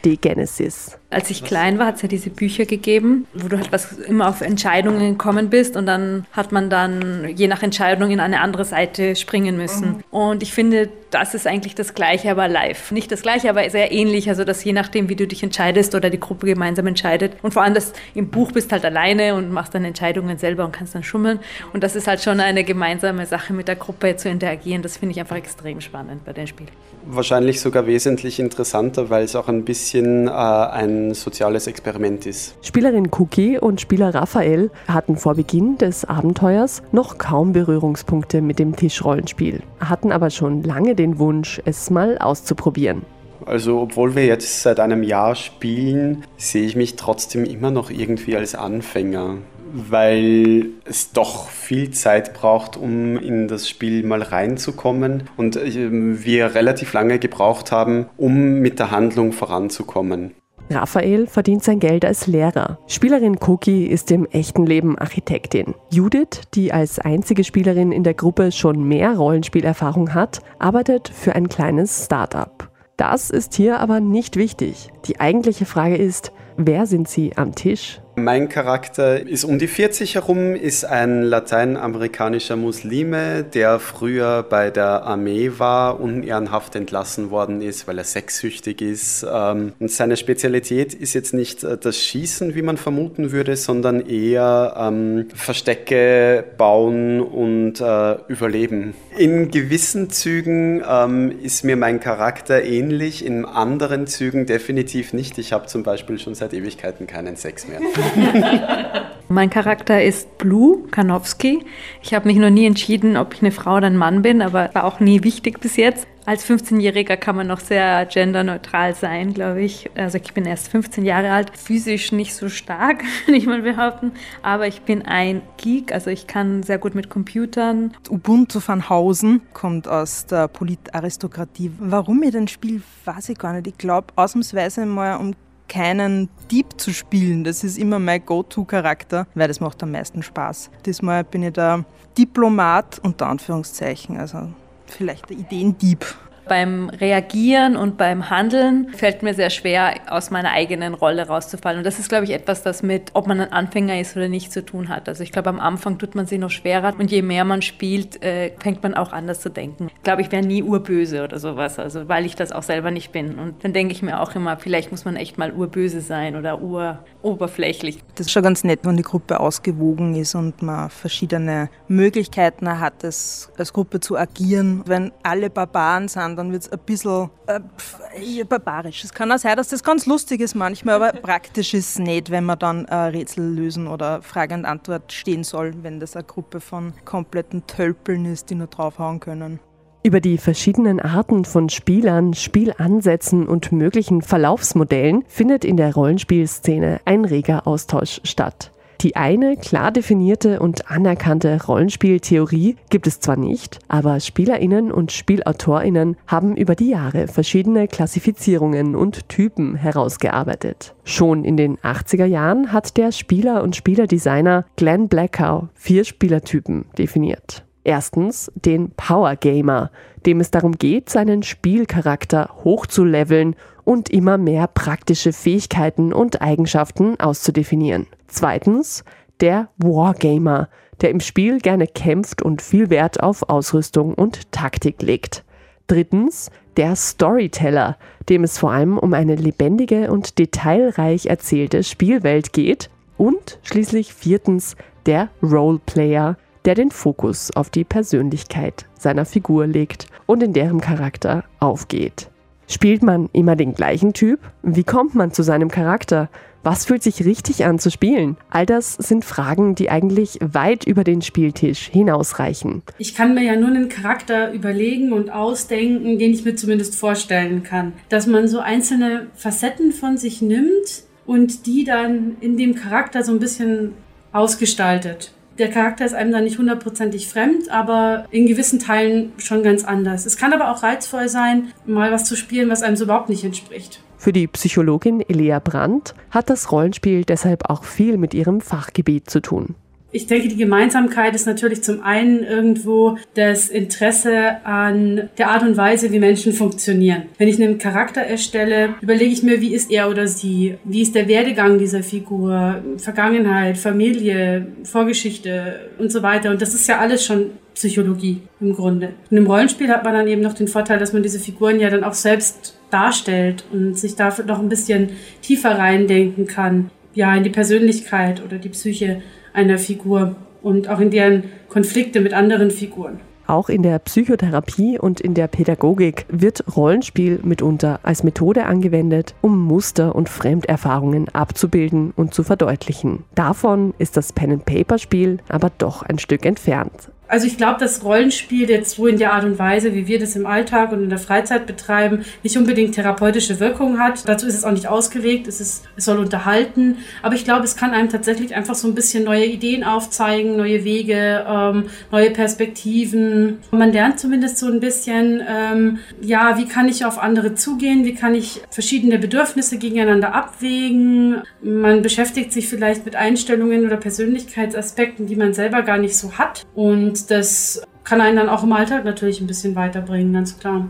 Die 0.04 0.18
Genesis. 0.18 0.98
Als 1.12 1.30
ich 1.30 1.44
klein 1.44 1.78
war, 1.78 1.86
hat 1.86 1.96
es 1.96 2.02
ja 2.02 2.08
diese 2.08 2.30
Bücher 2.30 2.64
gegeben, 2.64 3.26
wo 3.34 3.48
du 3.48 3.56
halt 3.56 3.70
was 3.72 3.92
immer 3.92 4.28
auf 4.28 4.40
Entscheidungen 4.40 5.12
gekommen 5.12 5.50
bist 5.50 5.76
und 5.76 5.86
dann 5.86 6.26
hat 6.32 6.52
man 6.52 6.70
dann 6.70 7.28
je 7.36 7.48
nach 7.48 7.62
Entscheidung 7.62 8.10
in 8.10 8.20
eine 8.20 8.40
andere 8.40 8.64
Seite 8.64 9.16
springen 9.16 9.56
müssen. 9.56 9.88
Mhm. 9.88 10.04
Und 10.10 10.42
ich 10.42 10.52
finde, 10.52 10.88
das 11.12 11.34
ist 11.34 11.46
eigentlich 11.46 11.74
das 11.74 11.94
Gleiche, 11.94 12.30
aber 12.30 12.48
live. 12.48 12.90
Nicht 12.90 13.12
das 13.12 13.22
Gleiche, 13.22 13.50
aber 13.50 13.68
sehr 13.70 13.92
ähnlich. 13.92 14.28
Also, 14.28 14.44
dass 14.44 14.64
je 14.64 14.72
nachdem, 14.72 15.08
wie 15.08 15.16
du 15.16 15.26
dich 15.26 15.42
entscheidest 15.42 15.94
oder 15.94 16.10
die 16.10 16.18
Gruppe 16.18 16.46
gemeinsam 16.46 16.86
entscheidet. 16.86 17.34
Und 17.42 17.52
vor 17.52 17.62
allem, 17.62 17.74
dass 17.74 17.92
im 18.14 18.28
Buch 18.28 18.52
bist 18.52 18.72
halt 18.72 18.84
alleine 18.84 19.34
und 19.34 19.52
machst 19.52 19.74
dann 19.74 19.84
Entscheidungen 19.84 20.38
selber 20.38 20.64
und 20.64 20.72
kannst 20.72 20.94
dann 20.94 21.04
schummeln. 21.04 21.38
Und 21.72 21.84
das 21.84 21.96
ist 21.96 22.06
halt 22.06 22.22
schon 22.22 22.40
eine 22.40 22.64
gemeinsame 22.64 23.26
Sache 23.26 23.52
mit 23.52 23.68
der 23.68 23.76
Gruppe 23.76 24.16
zu 24.16 24.28
interagieren. 24.28 24.82
Das 24.82 24.96
finde 24.96 25.12
ich 25.12 25.20
einfach 25.20 25.36
extrem 25.36 25.80
spannend 25.80 26.24
bei 26.24 26.32
dem 26.32 26.46
Spiel. 26.46 26.66
Wahrscheinlich 27.04 27.60
sogar 27.60 27.86
wesentlich 27.86 28.38
interessanter, 28.38 29.10
weil 29.10 29.24
es 29.24 29.36
auch 29.36 29.48
ein 29.48 29.64
bisschen 29.64 30.28
äh, 30.28 30.30
ein 30.30 31.01
soziales 31.10 31.66
Experiment 31.66 32.26
ist. 32.26 32.54
Spielerin 32.62 33.08
Cookie 33.12 33.58
und 33.58 33.80
Spieler 33.80 34.14
Raphael 34.14 34.70
hatten 34.88 35.16
vor 35.16 35.34
Beginn 35.34 35.76
des 35.78 36.04
Abenteuers 36.04 36.82
noch 36.92 37.18
kaum 37.18 37.52
Berührungspunkte 37.52 38.40
mit 38.40 38.58
dem 38.58 38.76
Tischrollenspiel, 38.76 39.62
hatten 39.80 40.12
aber 40.12 40.30
schon 40.30 40.62
lange 40.62 40.94
den 40.94 41.18
Wunsch, 41.18 41.60
es 41.64 41.90
mal 41.90 42.18
auszuprobieren. 42.18 43.02
Also 43.44 43.80
obwohl 43.80 44.14
wir 44.14 44.24
jetzt 44.24 44.62
seit 44.62 44.78
einem 44.78 45.02
Jahr 45.02 45.34
spielen, 45.34 46.24
sehe 46.36 46.64
ich 46.64 46.76
mich 46.76 46.96
trotzdem 46.96 47.44
immer 47.44 47.72
noch 47.72 47.90
irgendwie 47.90 48.36
als 48.36 48.54
Anfänger 48.54 49.38
weil 49.72 50.70
es 50.84 51.12
doch 51.12 51.48
viel 51.48 51.90
Zeit 51.90 52.34
braucht, 52.34 52.76
um 52.76 53.16
in 53.16 53.48
das 53.48 53.68
Spiel 53.68 54.04
mal 54.04 54.22
reinzukommen 54.22 55.24
und 55.36 55.56
ähm, 55.56 56.24
wir 56.24 56.54
relativ 56.54 56.92
lange 56.92 57.18
gebraucht 57.18 57.72
haben, 57.72 58.06
um 58.16 58.60
mit 58.60 58.78
der 58.78 58.90
Handlung 58.90 59.32
voranzukommen. 59.32 60.34
Raphael 60.74 61.26
verdient 61.26 61.62
sein 61.62 61.78
Geld 61.78 62.04
als 62.04 62.26
Lehrer. 62.26 62.78
Spielerin 62.86 63.38
Koki 63.38 63.86
ist 63.86 64.10
im 64.10 64.26
echten 64.26 64.66
Leben 64.66 64.98
Architektin. 64.98 65.74
Judith, 65.90 66.42
die 66.54 66.72
als 66.72 66.98
einzige 66.98 67.44
Spielerin 67.44 67.92
in 67.92 68.04
der 68.04 68.14
Gruppe 68.14 68.52
schon 68.52 68.82
mehr 68.84 69.16
Rollenspielerfahrung 69.16 70.12
hat, 70.12 70.40
arbeitet 70.58 71.08
für 71.08 71.34
ein 71.34 71.48
kleines 71.48 72.04
Start-up. 72.04 72.70
Das 72.96 73.30
ist 73.30 73.54
hier 73.54 73.80
aber 73.80 74.00
nicht 74.00 74.36
wichtig. 74.36 74.90
Die 75.06 75.20
eigentliche 75.20 75.64
Frage 75.64 75.96
ist, 75.96 76.32
wer 76.56 76.86
sind 76.86 77.08
sie 77.08 77.36
am 77.36 77.54
Tisch? 77.54 78.01
Mein 78.14 78.50
Charakter 78.50 79.26
ist 79.26 79.44
um 79.44 79.58
die 79.58 79.66
40 79.66 80.16
herum, 80.16 80.54
ist 80.54 80.84
ein 80.84 81.22
lateinamerikanischer 81.22 82.56
Muslime, 82.56 83.42
der 83.42 83.80
früher 83.80 84.42
bei 84.42 84.70
der 84.70 85.04
Armee 85.04 85.52
war, 85.56 85.98
unehrenhaft 85.98 86.76
entlassen 86.76 87.30
worden 87.30 87.62
ist, 87.62 87.88
weil 87.88 87.96
er 87.96 88.04
sexsüchtig 88.04 88.82
ist. 88.82 89.26
Ähm, 89.30 89.72
und 89.80 89.90
seine 89.90 90.18
Spezialität 90.18 90.92
ist 90.92 91.14
jetzt 91.14 91.32
nicht 91.32 91.64
äh, 91.64 91.78
das 91.78 91.96
Schießen, 91.96 92.54
wie 92.54 92.60
man 92.60 92.76
vermuten 92.76 93.32
würde, 93.32 93.56
sondern 93.56 94.04
eher 94.06 94.74
ähm, 94.78 95.28
Verstecke 95.34 96.44
bauen 96.58 97.22
und 97.22 97.80
äh, 97.80 98.16
überleben. 98.28 98.92
In 99.16 99.50
gewissen 99.50 100.10
Zügen 100.10 100.82
ähm, 100.86 101.32
ist 101.42 101.64
mir 101.64 101.76
mein 101.76 101.98
Charakter 101.98 102.62
ähnlich, 102.62 103.24
in 103.24 103.46
anderen 103.46 104.06
Zügen 104.06 104.44
definitiv 104.44 105.14
nicht. 105.14 105.38
Ich 105.38 105.54
habe 105.54 105.66
zum 105.66 105.82
Beispiel 105.82 106.18
schon 106.18 106.34
seit 106.34 106.52
Ewigkeiten 106.52 107.06
keinen 107.06 107.36
Sex 107.36 107.66
mehr. 107.66 107.80
mein 109.28 109.50
Charakter 109.50 110.02
ist 110.02 110.38
Blue 110.38 110.86
Kanowski. 110.90 111.64
Ich 112.02 112.14
habe 112.14 112.28
mich 112.28 112.36
noch 112.36 112.50
nie 112.50 112.66
entschieden, 112.66 113.16
ob 113.16 113.34
ich 113.34 113.42
eine 113.42 113.52
Frau 113.52 113.76
oder 113.76 113.86
ein 113.86 113.96
Mann 113.96 114.22
bin, 114.22 114.42
aber 114.42 114.70
war 114.74 114.84
auch 114.84 115.00
nie 115.00 115.24
wichtig 115.24 115.60
bis 115.60 115.76
jetzt. 115.76 116.06
Als 116.24 116.48
15-Jähriger 116.48 117.16
kann 117.16 117.34
man 117.34 117.48
noch 117.48 117.58
sehr 117.58 118.06
genderneutral 118.06 118.94
sein, 118.94 119.34
glaube 119.34 119.62
ich. 119.62 119.90
Also 119.96 120.18
ich 120.18 120.32
bin 120.32 120.44
erst 120.44 120.68
15 120.68 121.04
Jahre 121.04 121.32
alt, 121.32 121.50
physisch 121.56 122.12
nicht 122.12 122.34
so 122.34 122.48
stark, 122.48 123.02
würde 123.26 123.38
ich 123.38 123.46
mal 123.46 123.62
behaupten. 123.62 124.12
Aber 124.40 124.68
ich 124.68 124.82
bin 124.82 125.02
ein 125.02 125.42
Geek, 125.56 125.92
also 125.92 126.10
ich 126.10 126.28
kann 126.28 126.62
sehr 126.62 126.78
gut 126.78 126.94
mit 126.94 127.10
Computern. 127.10 127.92
Ubuntu 128.08 128.60
van 128.64 128.88
Hausen 128.88 129.40
kommt 129.52 129.88
aus 129.88 130.26
der 130.26 130.46
Politaristokratie. 130.46 131.72
Warum 131.80 132.22
ich 132.22 132.30
den 132.30 132.46
Spiel, 132.46 132.82
weiß 133.04 133.30
ich 133.30 133.38
gar 133.38 133.52
nicht. 133.54 133.66
Ich 133.66 133.78
glaube, 133.78 134.08
ausnahmsweise 134.14 134.86
mal 134.86 135.16
um 135.16 135.34
keinen 135.72 136.28
Dieb 136.50 136.78
zu 136.78 136.92
spielen. 136.92 137.44
Das 137.44 137.64
ist 137.64 137.78
immer 137.78 137.98
mein 137.98 138.24
Go-To-Charakter, 138.26 139.26
weil 139.34 139.48
das 139.48 139.60
macht 139.60 139.82
am 139.82 139.92
meisten 139.92 140.22
Spaß. 140.22 140.70
Diesmal 140.84 141.24
bin 141.24 141.42
ich 141.42 141.54
der 141.54 141.84
Diplomat 142.18 142.98
unter 143.02 143.26
Anführungszeichen, 143.28 144.18
also 144.18 144.50
vielleicht 144.86 145.30
der 145.30 145.38
Ideendieb. 145.38 146.04
Beim 146.46 146.88
Reagieren 146.88 147.76
und 147.76 147.96
beim 147.96 148.30
Handeln 148.30 148.88
fällt 148.94 149.22
mir 149.22 149.34
sehr 149.34 149.50
schwer, 149.50 149.94
aus 150.08 150.30
meiner 150.30 150.50
eigenen 150.50 150.94
Rolle 150.94 151.26
rauszufallen. 151.26 151.78
Und 151.78 151.84
das 151.84 151.98
ist, 151.98 152.08
glaube 152.08 152.24
ich, 152.24 152.30
etwas, 152.30 152.62
das 152.62 152.82
mit, 152.82 153.10
ob 153.14 153.26
man 153.26 153.40
ein 153.40 153.52
Anfänger 153.52 154.00
ist 154.00 154.16
oder 154.16 154.28
nicht, 154.28 154.52
zu 154.52 154.64
tun 154.64 154.88
hat. 154.88 155.08
Also 155.08 155.22
ich 155.22 155.32
glaube, 155.32 155.48
am 155.48 155.60
Anfang 155.60 155.98
tut 155.98 156.14
man 156.14 156.26
sich 156.26 156.38
noch 156.38 156.50
schwerer 156.50 156.94
und 156.98 157.10
je 157.10 157.22
mehr 157.22 157.44
man 157.44 157.62
spielt, 157.62 158.22
äh, 158.22 158.52
fängt 158.58 158.82
man 158.82 158.94
auch 158.94 159.12
anders 159.12 159.40
zu 159.40 159.50
denken. 159.50 159.88
Ich 159.94 160.02
glaube, 160.02 160.22
ich 160.22 160.32
wäre 160.32 160.44
nie 160.44 160.62
urböse 160.62 161.24
oder 161.24 161.38
sowas, 161.38 161.78
also 161.78 162.08
weil 162.08 162.26
ich 162.26 162.34
das 162.34 162.52
auch 162.52 162.62
selber 162.62 162.90
nicht 162.90 163.12
bin. 163.12 163.38
Und 163.38 163.64
dann 163.64 163.72
denke 163.72 163.92
ich 163.92 164.02
mir 164.02 164.20
auch 164.20 164.34
immer, 164.34 164.56
vielleicht 164.56 164.90
muss 164.90 165.04
man 165.04 165.16
echt 165.16 165.38
mal 165.38 165.52
urböse 165.52 166.00
sein 166.00 166.36
oder 166.36 166.60
uroberflächlich. 166.60 168.02
Das 168.14 168.26
ist 168.26 168.32
schon 168.32 168.42
ganz 168.42 168.64
nett, 168.64 168.80
wenn 168.82 168.96
die 168.96 169.02
Gruppe 169.02 169.40
ausgewogen 169.40 170.14
ist 170.14 170.34
und 170.34 170.62
man 170.62 170.90
verschiedene 170.90 171.70
Möglichkeiten 171.88 172.80
hat, 172.80 173.04
als 173.04 173.72
Gruppe 173.72 174.00
zu 174.00 174.16
agieren. 174.16 174.82
Wenn 174.86 175.12
alle 175.22 175.50
Barbaren 175.50 176.08
sind, 176.08 176.31
dann 176.36 176.52
wird 176.52 176.62
es 176.62 176.72
ein 176.72 176.78
bisschen 176.80 177.30
äh, 177.46 178.44
barbarisch. 178.44 179.04
Es 179.04 179.12
kann 179.12 179.30
auch 179.32 179.38
sein, 179.38 179.56
dass 179.56 179.68
das 179.68 179.82
ganz 179.82 180.06
lustig 180.06 180.40
ist 180.40 180.54
manchmal, 180.54 180.96
aber 180.96 181.12
praktisch 181.22 181.74
ist 181.74 181.90
es 181.90 181.98
nicht, 181.98 182.30
wenn 182.30 182.44
man 182.44 182.58
dann 182.58 182.84
äh, 182.86 182.94
Rätsel 182.94 183.44
lösen 183.44 183.86
oder 183.86 184.22
Frage 184.22 184.54
und 184.54 184.64
Antwort 184.64 185.12
stehen 185.12 185.44
soll, 185.44 185.74
wenn 185.82 186.00
das 186.00 186.16
eine 186.16 186.24
Gruppe 186.24 186.60
von 186.60 186.92
kompletten 187.04 187.66
Tölpeln 187.66 188.24
ist, 188.24 188.50
die 188.50 188.54
nur 188.54 188.68
draufhauen 188.68 189.20
können. 189.20 189.60
Über 190.04 190.20
die 190.20 190.36
verschiedenen 190.36 190.98
Arten 190.98 191.44
von 191.44 191.68
Spielern, 191.68 192.34
Spielansätzen 192.34 193.46
und 193.46 193.70
möglichen 193.70 194.20
Verlaufsmodellen 194.20 195.24
findet 195.28 195.64
in 195.64 195.76
der 195.76 195.94
Rollenspielszene 195.94 197.00
ein 197.04 197.24
reger 197.24 197.68
Austausch 197.68 198.20
statt. 198.24 198.72
Die 199.02 199.16
eine 199.16 199.56
klar 199.56 199.90
definierte 199.90 200.60
und 200.60 200.88
anerkannte 200.88 201.64
Rollenspieltheorie 201.66 202.76
gibt 202.88 203.08
es 203.08 203.18
zwar 203.18 203.36
nicht, 203.36 203.80
aber 203.88 204.20
Spielerinnen 204.20 204.92
und 204.92 205.10
Spielautorinnen 205.10 206.16
haben 206.28 206.56
über 206.56 206.76
die 206.76 206.90
Jahre 206.90 207.26
verschiedene 207.26 207.88
Klassifizierungen 207.88 208.94
und 208.94 209.28
Typen 209.28 209.74
herausgearbeitet. 209.74 210.94
Schon 211.02 211.44
in 211.44 211.56
den 211.56 211.78
80er 211.78 212.26
Jahren 212.26 212.72
hat 212.72 212.96
der 212.96 213.10
Spieler 213.10 213.64
und 213.64 213.74
Spielerdesigner 213.74 214.66
Glenn 214.76 215.08
Blackow 215.08 215.64
vier 215.74 216.04
Spielertypen 216.04 216.84
definiert. 216.96 217.64
Erstens 217.82 218.52
den 218.54 218.92
Power 218.92 219.34
Gamer, 219.34 219.90
dem 220.26 220.38
es 220.38 220.52
darum 220.52 220.78
geht, 220.78 221.10
seinen 221.10 221.42
Spielcharakter 221.42 222.50
hochzuleveln 222.62 223.56
und 223.82 224.10
immer 224.10 224.38
mehr 224.38 224.68
praktische 224.68 225.32
Fähigkeiten 225.32 226.12
und 226.12 226.40
Eigenschaften 226.40 227.18
auszudefinieren. 227.18 228.06
Zweitens 228.32 229.04
der 229.40 229.68
Wargamer, 229.76 230.70
der 231.02 231.10
im 231.10 231.20
Spiel 231.20 231.58
gerne 231.58 231.86
kämpft 231.86 232.40
und 232.40 232.62
viel 232.62 232.88
Wert 232.88 233.22
auf 233.22 233.50
Ausrüstung 233.50 234.14
und 234.14 234.50
Taktik 234.52 235.02
legt. 235.02 235.44
Drittens 235.86 236.50
der 236.78 236.96
Storyteller, 236.96 237.98
dem 238.30 238.44
es 238.44 238.56
vor 238.56 238.72
allem 238.72 238.96
um 238.96 239.12
eine 239.12 239.36
lebendige 239.36 240.10
und 240.10 240.38
detailreich 240.38 241.26
erzählte 241.26 241.84
Spielwelt 241.84 242.54
geht. 242.54 242.88
Und 243.18 243.58
schließlich 243.64 244.14
viertens 244.14 244.76
der 245.04 245.28
Roleplayer, 245.42 246.38
der 246.64 246.74
den 246.74 246.90
Fokus 246.90 247.54
auf 247.54 247.68
die 247.68 247.84
Persönlichkeit 247.84 248.86
seiner 248.98 249.26
Figur 249.26 249.66
legt 249.66 250.06
und 250.24 250.42
in 250.42 250.54
deren 250.54 250.80
Charakter 250.80 251.44
aufgeht. 251.60 252.30
Spielt 252.66 253.02
man 253.02 253.28
immer 253.34 253.56
den 253.56 253.74
gleichen 253.74 254.14
Typ? 254.14 254.40
Wie 254.62 254.84
kommt 254.84 255.14
man 255.14 255.32
zu 255.32 255.42
seinem 255.42 255.70
Charakter? 255.70 256.30
Was 256.64 256.84
fühlt 256.84 257.02
sich 257.02 257.24
richtig 257.24 257.64
an 257.64 257.80
zu 257.80 257.90
spielen? 257.90 258.36
All 258.48 258.66
das 258.66 258.94
sind 258.94 259.24
Fragen, 259.24 259.74
die 259.74 259.90
eigentlich 259.90 260.38
weit 260.40 260.86
über 260.86 261.02
den 261.02 261.20
Spieltisch 261.20 261.88
hinausreichen. 261.90 262.82
Ich 262.98 263.16
kann 263.16 263.34
mir 263.34 263.42
ja 263.42 263.56
nur 263.56 263.68
einen 263.68 263.88
Charakter 263.88 264.52
überlegen 264.52 265.12
und 265.12 265.30
ausdenken, 265.30 266.20
den 266.20 266.32
ich 266.32 266.44
mir 266.44 266.54
zumindest 266.54 266.94
vorstellen 266.94 267.64
kann. 267.64 267.94
Dass 268.08 268.28
man 268.28 268.46
so 268.46 268.60
einzelne 268.60 269.26
Facetten 269.34 269.90
von 269.90 270.16
sich 270.16 270.40
nimmt 270.40 271.02
und 271.26 271.66
die 271.66 271.82
dann 271.82 272.36
in 272.40 272.56
dem 272.56 272.76
Charakter 272.76 273.24
so 273.24 273.32
ein 273.32 273.40
bisschen 273.40 273.94
ausgestaltet 274.32 275.32
der 275.58 275.70
Charakter 275.70 276.04
ist 276.04 276.14
einem 276.14 276.32
dann 276.32 276.44
nicht 276.44 276.58
hundertprozentig 276.58 277.28
fremd, 277.28 277.70
aber 277.70 278.24
in 278.30 278.46
gewissen 278.46 278.78
Teilen 278.78 279.32
schon 279.38 279.62
ganz 279.62 279.84
anders. 279.84 280.26
Es 280.26 280.36
kann 280.36 280.52
aber 280.52 280.70
auch 280.70 280.82
reizvoll 280.82 281.28
sein, 281.28 281.72
mal 281.86 282.10
was 282.10 282.24
zu 282.24 282.36
spielen, 282.36 282.70
was 282.70 282.82
einem 282.82 282.96
so 282.96 283.04
überhaupt 283.04 283.28
nicht 283.28 283.44
entspricht. 283.44 284.00
Für 284.22 284.32
die 284.32 284.46
Psychologin 284.46 285.20
Elia 285.20 285.58
Brandt 285.58 286.14
hat 286.30 286.48
das 286.48 286.70
Rollenspiel 286.70 287.24
deshalb 287.24 287.68
auch 287.68 287.82
viel 287.82 288.18
mit 288.18 288.34
ihrem 288.34 288.60
Fachgebiet 288.60 289.28
zu 289.28 289.40
tun. 289.40 289.74
Ich 290.12 290.28
denke, 290.28 290.46
die 290.46 290.56
Gemeinsamkeit 290.56 291.34
ist 291.34 291.44
natürlich 291.44 291.82
zum 291.82 292.04
einen 292.04 292.44
irgendwo 292.44 293.18
das 293.34 293.68
Interesse 293.68 294.64
an 294.64 295.28
der 295.38 295.50
Art 295.50 295.64
und 295.64 295.76
Weise, 295.76 296.12
wie 296.12 296.20
Menschen 296.20 296.52
funktionieren. 296.52 297.24
Wenn 297.36 297.48
ich 297.48 297.60
einen 297.60 297.78
Charakter 297.78 298.20
erstelle, 298.20 298.94
überlege 299.00 299.32
ich 299.32 299.42
mir, 299.42 299.60
wie 299.60 299.74
ist 299.74 299.90
er 299.90 300.08
oder 300.08 300.28
sie? 300.28 300.76
Wie 300.84 301.02
ist 301.02 301.16
der 301.16 301.26
Werdegang 301.26 301.78
dieser 301.78 302.04
Figur? 302.04 302.80
Vergangenheit, 302.98 303.76
Familie, 303.76 304.68
Vorgeschichte 304.84 305.90
und 305.98 306.12
so 306.12 306.22
weiter. 306.22 306.50
Und 306.50 306.62
das 306.62 306.74
ist 306.74 306.86
ja 306.86 307.00
alles 307.00 307.24
schon 307.24 307.46
Psychologie 307.74 308.40
im 308.60 308.72
Grunde. 308.72 309.14
Und 309.32 309.36
im 309.36 309.46
Rollenspiel 309.48 309.88
hat 309.88 310.04
man 310.04 310.14
dann 310.14 310.28
eben 310.28 310.42
noch 310.42 310.54
den 310.54 310.68
Vorteil, 310.68 311.00
dass 311.00 311.12
man 311.12 311.24
diese 311.24 311.40
Figuren 311.40 311.80
ja 311.80 311.90
dann 311.90 312.04
auch 312.04 312.14
selbst 312.14 312.78
darstellt 312.92 313.64
und 313.72 313.98
sich 313.98 314.16
dafür 314.16 314.44
noch 314.44 314.58
ein 314.58 314.68
bisschen 314.68 315.10
tiefer 315.40 315.78
reindenken 315.78 316.46
kann. 316.46 316.90
Ja, 317.14 317.34
in 317.34 317.44
die 317.44 317.50
Persönlichkeit 317.50 318.42
oder 318.44 318.58
die 318.58 318.70
Psyche 318.70 319.22
einer 319.52 319.78
Figur 319.78 320.36
und 320.62 320.88
auch 320.88 321.00
in 321.00 321.10
deren 321.10 321.44
Konflikte 321.68 322.20
mit 322.20 322.32
anderen 322.32 322.70
Figuren. 322.70 323.20
Auch 323.46 323.68
in 323.68 323.82
der 323.82 323.98
Psychotherapie 323.98 324.98
und 324.98 325.20
in 325.20 325.34
der 325.34 325.48
Pädagogik 325.48 326.26
wird 326.28 326.64
Rollenspiel 326.76 327.40
mitunter 327.42 328.00
als 328.02 328.22
Methode 328.22 328.64
angewendet, 328.64 329.34
um 329.42 329.58
Muster 329.66 330.14
und 330.14 330.28
Fremderfahrungen 330.28 331.28
abzubilden 331.30 332.12
und 332.16 332.32
zu 332.32 332.44
verdeutlichen. 332.44 333.24
Davon 333.34 333.94
ist 333.98 334.16
das 334.16 334.32
Pen-and-Paper-Spiel 334.32 335.38
aber 335.48 335.70
doch 335.76 336.02
ein 336.02 336.18
Stück 336.18 336.46
entfernt. 336.46 337.10
Also 337.32 337.46
ich 337.46 337.56
glaube, 337.56 337.80
das 337.80 338.04
Rollenspiel 338.04 338.68
jetzt 338.68 338.96
so 338.96 339.06
in 339.06 339.16
der 339.16 339.32
Art 339.32 339.44
und 339.44 339.58
Weise, 339.58 339.94
wie 339.94 340.06
wir 340.06 340.18
das 340.18 340.36
im 340.36 340.44
Alltag 340.44 340.92
und 340.92 341.02
in 341.02 341.08
der 341.08 341.18
Freizeit 341.18 341.64
betreiben, 341.64 342.26
nicht 342.42 342.58
unbedingt 342.58 342.94
therapeutische 342.94 343.58
Wirkung 343.58 343.98
hat. 343.98 344.28
Dazu 344.28 344.46
ist 344.46 344.54
es 344.54 344.64
auch 344.64 344.70
nicht 344.70 344.86
ausgelegt. 344.86 345.48
Es, 345.48 345.58
ist, 345.58 345.84
es 345.96 346.04
soll 346.04 346.18
unterhalten. 346.18 346.98
Aber 347.22 347.34
ich 347.34 347.46
glaube, 347.46 347.64
es 347.64 347.74
kann 347.74 347.94
einem 347.94 348.10
tatsächlich 348.10 348.54
einfach 348.54 348.74
so 348.74 348.86
ein 348.86 348.94
bisschen 348.94 349.24
neue 349.24 349.46
Ideen 349.46 349.82
aufzeigen, 349.82 350.58
neue 350.58 350.84
Wege, 350.84 351.46
ähm, 351.48 351.84
neue 352.10 352.32
Perspektiven. 352.32 353.60
Und 353.70 353.78
man 353.78 353.94
lernt 353.94 354.20
zumindest 354.20 354.58
so 354.58 354.66
ein 354.66 354.80
bisschen, 354.80 355.42
ähm, 355.48 356.00
ja, 356.20 356.58
wie 356.58 356.66
kann 356.66 356.86
ich 356.86 357.06
auf 357.06 357.18
andere 357.18 357.54
zugehen? 357.54 358.04
Wie 358.04 358.14
kann 358.14 358.34
ich 358.34 358.60
verschiedene 358.68 359.18
Bedürfnisse 359.18 359.78
gegeneinander 359.78 360.34
abwägen? 360.34 361.40
Man 361.62 362.02
beschäftigt 362.02 362.52
sich 362.52 362.68
vielleicht 362.68 363.06
mit 363.06 363.16
Einstellungen 363.16 363.86
oder 363.86 363.96
Persönlichkeitsaspekten, 363.96 365.26
die 365.26 365.36
man 365.36 365.54
selber 365.54 365.80
gar 365.80 365.96
nicht 365.96 366.14
so 366.14 366.32
hat. 366.32 366.66
Und 366.74 367.21
das 367.26 367.82
kann 368.04 368.20
einen 368.20 368.36
dann 368.36 368.48
auch 368.48 368.62
im 368.62 368.72
Alltag 368.72 369.04
natürlich 369.04 369.40
ein 369.40 369.46
bisschen 369.46 369.74
weiterbringen, 369.76 370.32
ganz 370.32 370.58
klar. 370.58 370.88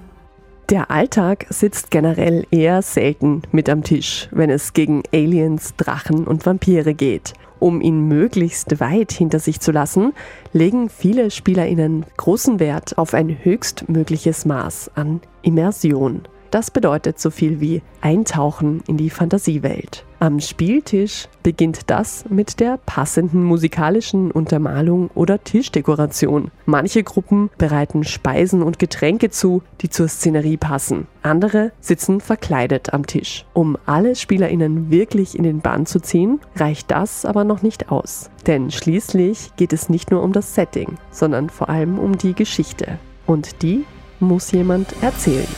Der 0.70 0.90
Alltag 0.90 1.46
sitzt 1.50 1.90
generell 1.90 2.46
eher 2.50 2.80
selten 2.80 3.42
mit 3.52 3.68
am 3.68 3.82
Tisch, 3.82 4.28
wenn 4.30 4.48
es 4.48 4.72
gegen 4.72 5.02
Aliens, 5.12 5.74
Drachen 5.76 6.26
und 6.26 6.46
Vampire 6.46 6.94
geht. 6.94 7.34
Um 7.58 7.80
ihn 7.80 8.08
möglichst 8.08 8.80
weit 8.80 9.12
hinter 9.12 9.38
sich 9.38 9.60
zu 9.60 9.70
lassen, 9.70 10.14
legen 10.52 10.88
viele 10.88 11.30
Spielerinnen 11.30 12.06
großen 12.16 12.58
Wert 12.58 12.96
auf 12.98 13.14
ein 13.14 13.44
höchstmögliches 13.44 14.46
Maß 14.46 14.92
an 14.94 15.20
Immersion. 15.42 16.22
Das 16.50 16.70
bedeutet 16.70 17.20
so 17.20 17.30
viel 17.30 17.60
wie 17.60 17.82
Eintauchen 18.00 18.82
in 18.88 18.96
die 18.96 19.10
Fantasiewelt. 19.10 20.04
Am 20.22 20.38
Spieltisch 20.38 21.26
beginnt 21.42 21.90
das 21.90 22.24
mit 22.28 22.60
der 22.60 22.78
passenden 22.86 23.42
musikalischen 23.42 24.30
Untermalung 24.30 25.10
oder 25.16 25.42
Tischdekoration. 25.42 26.52
Manche 26.64 27.02
Gruppen 27.02 27.50
bereiten 27.58 28.04
Speisen 28.04 28.62
und 28.62 28.78
Getränke 28.78 29.30
zu, 29.30 29.64
die 29.80 29.90
zur 29.90 30.06
Szenerie 30.06 30.58
passen. 30.58 31.08
Andere 31.22 31.72
sitzen 31.80 32.20
verkleidet 32.20 32.94
am 32.94 33.04
Tisch. 33.04 33.44
Um 33.52 33.76
alle 33.84 34.14
Spielerinnen 34.14 34.92
wirklich 34.92 35.36
in 35.36 35.42
den 35.42 35.58
Bann 35.58 35.86
zu 35.86 35.98
ziehen, 35.98 36.38
reicht 36.54 36.92
das 36.92 37.24
aber 37.24 37.42
noch 37.42 37.62
nicht 37.62 37.90
aus. 37.90 38.30
Denn 38.46 38.70
schließlich 38.70 39.56
geht 39.56 39.72
es 39.72 39.88
nicht 39.88 40.12
nur 40.12 40.22
um 40.22 40.32
das 40.32 40.54
Setting, 40.54 40.98
sondern 41.10 41.50
vor 41.50 41.68
allem 41.68 41.98
um 41.98 42.16
die 42.16 42.34
Geschichte. 42.34 43.00
Und 43.26 43.60
die 43.62 43.86
muss 44.20 44.52
jemand 44.52 44.94
erzählen. 45.02 45.48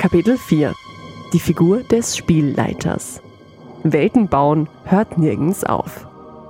Kapitel 0.00 0.36
4 0.36 0.74
Die 1.32 1.40
Figur 1.40 1.82
des 1.82 2.14
Spielleiters. 2.14 3.22
Welten 3.84 4.28
bauen 4.28 4.68
hört 4.84 5.16
nirgends 5.16 5.64
auf. 5.64 6.06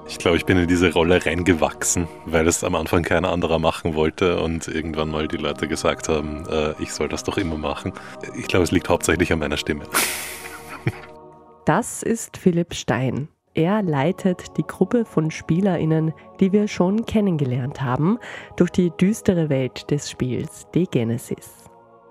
Ich 0.08 0.18
glaube, 0.18 0.36
ich 0.36 0.44
bin 0.44 0.58
in 0.58 0.66
diese 0.66 0.92
Rolle 0.92 1.24
reingewachsen, 1.24 2.08
weil 2.26 2.48
es 2.48 2.64
am 2.64 2.74
Anfang 2.74 3.04
keiner 3.04 3.30
anderer 3.30 3.60
machen 3.60 3.94
wollte 3.94 4.40
und 4.42 4.66
irgendwann 4.66 5.08
mal 5.08 5.28
die 5.28 5.36
Leute 5.36 5.68
gesagt 5.68 6.08
haben, 6.08 6.46
äh, 6.50 6.74
ich 6.80 6.92
soll 6.92 7.08
das 7.08 7.22
doch 7.22 7.38
immer 7.38 7.56
machen. 7.56 7.92
Ich 8.36 8.48
glaube, 8.48 8.64
es 8.64 8.72
liegt 8.72 8.88
hauptsächlich 8.88 9.32
an 9.32 9.38
meiner 9.38 9.56
Stimme. 9.56 9.84
Das 11.64 12.02
ist 12.02 12.36
Philipp 12.36 12.74
Stein. 12.74 13.28
Er 13.54 13.82
leitet 13.82 14.56
die 14.56 14.66
Gruppe 14.66 15.04
von 15.04 15.30
SpielerInnen, 15.30 16.12
die 16.40 16.50
wir 16.50 16.66
schon 16.66 17.06
kennengelernt 17.06 17.80
haben, 17.80 18.18
durch 18.56 18.70
die 18.70 18.90
düstere 18.90 19.48
Welt 19.48 19.88
des 19.92 20.10
Spiels 20.10 20.66
The 20.74 20.88
Genesis. 20.90 21.61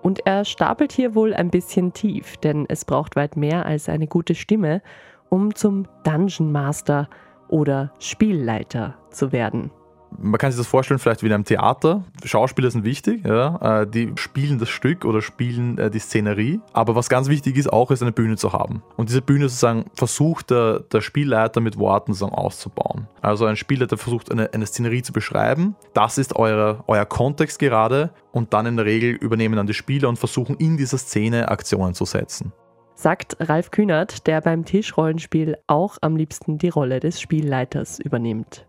Und 0.02 0.26
er 0.26 0.46
stapelt 0.46 0.92
hier 0.92 1.16
wohl 1.16 1.34
ein 1.34 1.50
bisschen 1.50 1.94
tief, 1.94 2.38
denn 2.38 2.66
es 2.68 2.86
braucht 2.86 3.16
weit 3.16 3.38
mehr 3.38 3.66
als 3.66 3.88
eine 3.90 4.08
gute 4.08 4.36
Stimme, 4.36 4.82
um 5.30 5.54
zum 5.54 5.88
Dungeon 6.04 6.52
Master 6.52 7.08
oder 7.48 7.94
Spielleiter 8.00 8.96
zu 9.12 9.32
werden 9.32 9.72
man 10.18 10.38
kann 10.38 10.52
sich 10.52 10.60
das 10.60 10.68
vorstellen, 10.68 11.00
vielleicht 11.00 11.24
wie 11.24 11.28
in 11.28 11.34
einem 11.34 11.46
Theater. 11.46 12.04
Schauspieler 12.24 12.70
sind 12.72 12.84
wichtig, 12.84 13.26
ja? 13.26 13.82
Äh, 13.82 13.88
die 13.88 14.12
spielen 14.16 14.60
das 14.60 14.70
Stück 14.70 15.06
oder 15.06 15.22
spielen 15.22 15.78
äh, 15.78 15.90
die 15.90 16.00
Szenerie. 16.00 16.60
Aber 16.74 16.96
was 16.96 17.10
ganz 17.10 17.30
wichtig 17.30 17.58
ist, 17.58 17.72
auch 17.72 17.92
ist 17.92 18.02
eine 18.02 18.12
Bühne 18.12 18.38
zu 18.38 18.54
haben. 18.54 18.84
Und 18.98 19.10
diese 19.10 19.22
Bühne 19.22 19.50
sozusagen 19.50 19.86
versucht 19.96 20.52
der, 20.52 20.82
der 20.82 21.02
Spielleiter 21.02 21.62
mit 21.62 21.78
Worten 21.78 22.14
sozusagen 22.14 22.38
auszubauen. 22.38 23.08
Also 23.22 23.46
ein 23.46 23.56
Spielleiter 23.56 23.98
versucht 23.98 24.32
eine, 24.32 24.54
eine 24.54 24.66
Szenerie 24.66 25.02
zu 25.02 25.14
beschreiben. 25.14 25.76
Das 25.94 26.18
ist 26.18 26.36
eure, 26.36 26.84
euer 26.88 27.06
Kontext 27.06 27.60
gerade. 27.60 28.12
Und 28.32 28.54
dann 28.54 28.66
in 28.66 28.78
der 28.78 28.86
Regel 28.86 29.12
übernehmen 29.12 29.56
dann 29.56 29.68
die 29.68 29.74
Spieler 29.74 30.10
und 30.10 30.18
versuchen 30.18 30.56
in 30.58 30.78
dieser 30.78 30.98
Szene 30.98 31.50
Aktionen 31.50 31.94
zu 31.94 32.06
setzen 32.06 32.54
sagt 32.94 33.38
Ralf 33.40 33.72
Kühnert, 33.72 34.28
der 34.28 34.42
beim 34.42 34.64
Tischrollenspiel 34.64 35.58
auch 35.66 35.98
am 36.02 36.16
liebsten 36.16 36.60
die 36.60 36.70
Rolle 36.70 37.00
des 37.00 37.20
Spielleiters 37.20 38.00
übernimmt. 38.00 38.68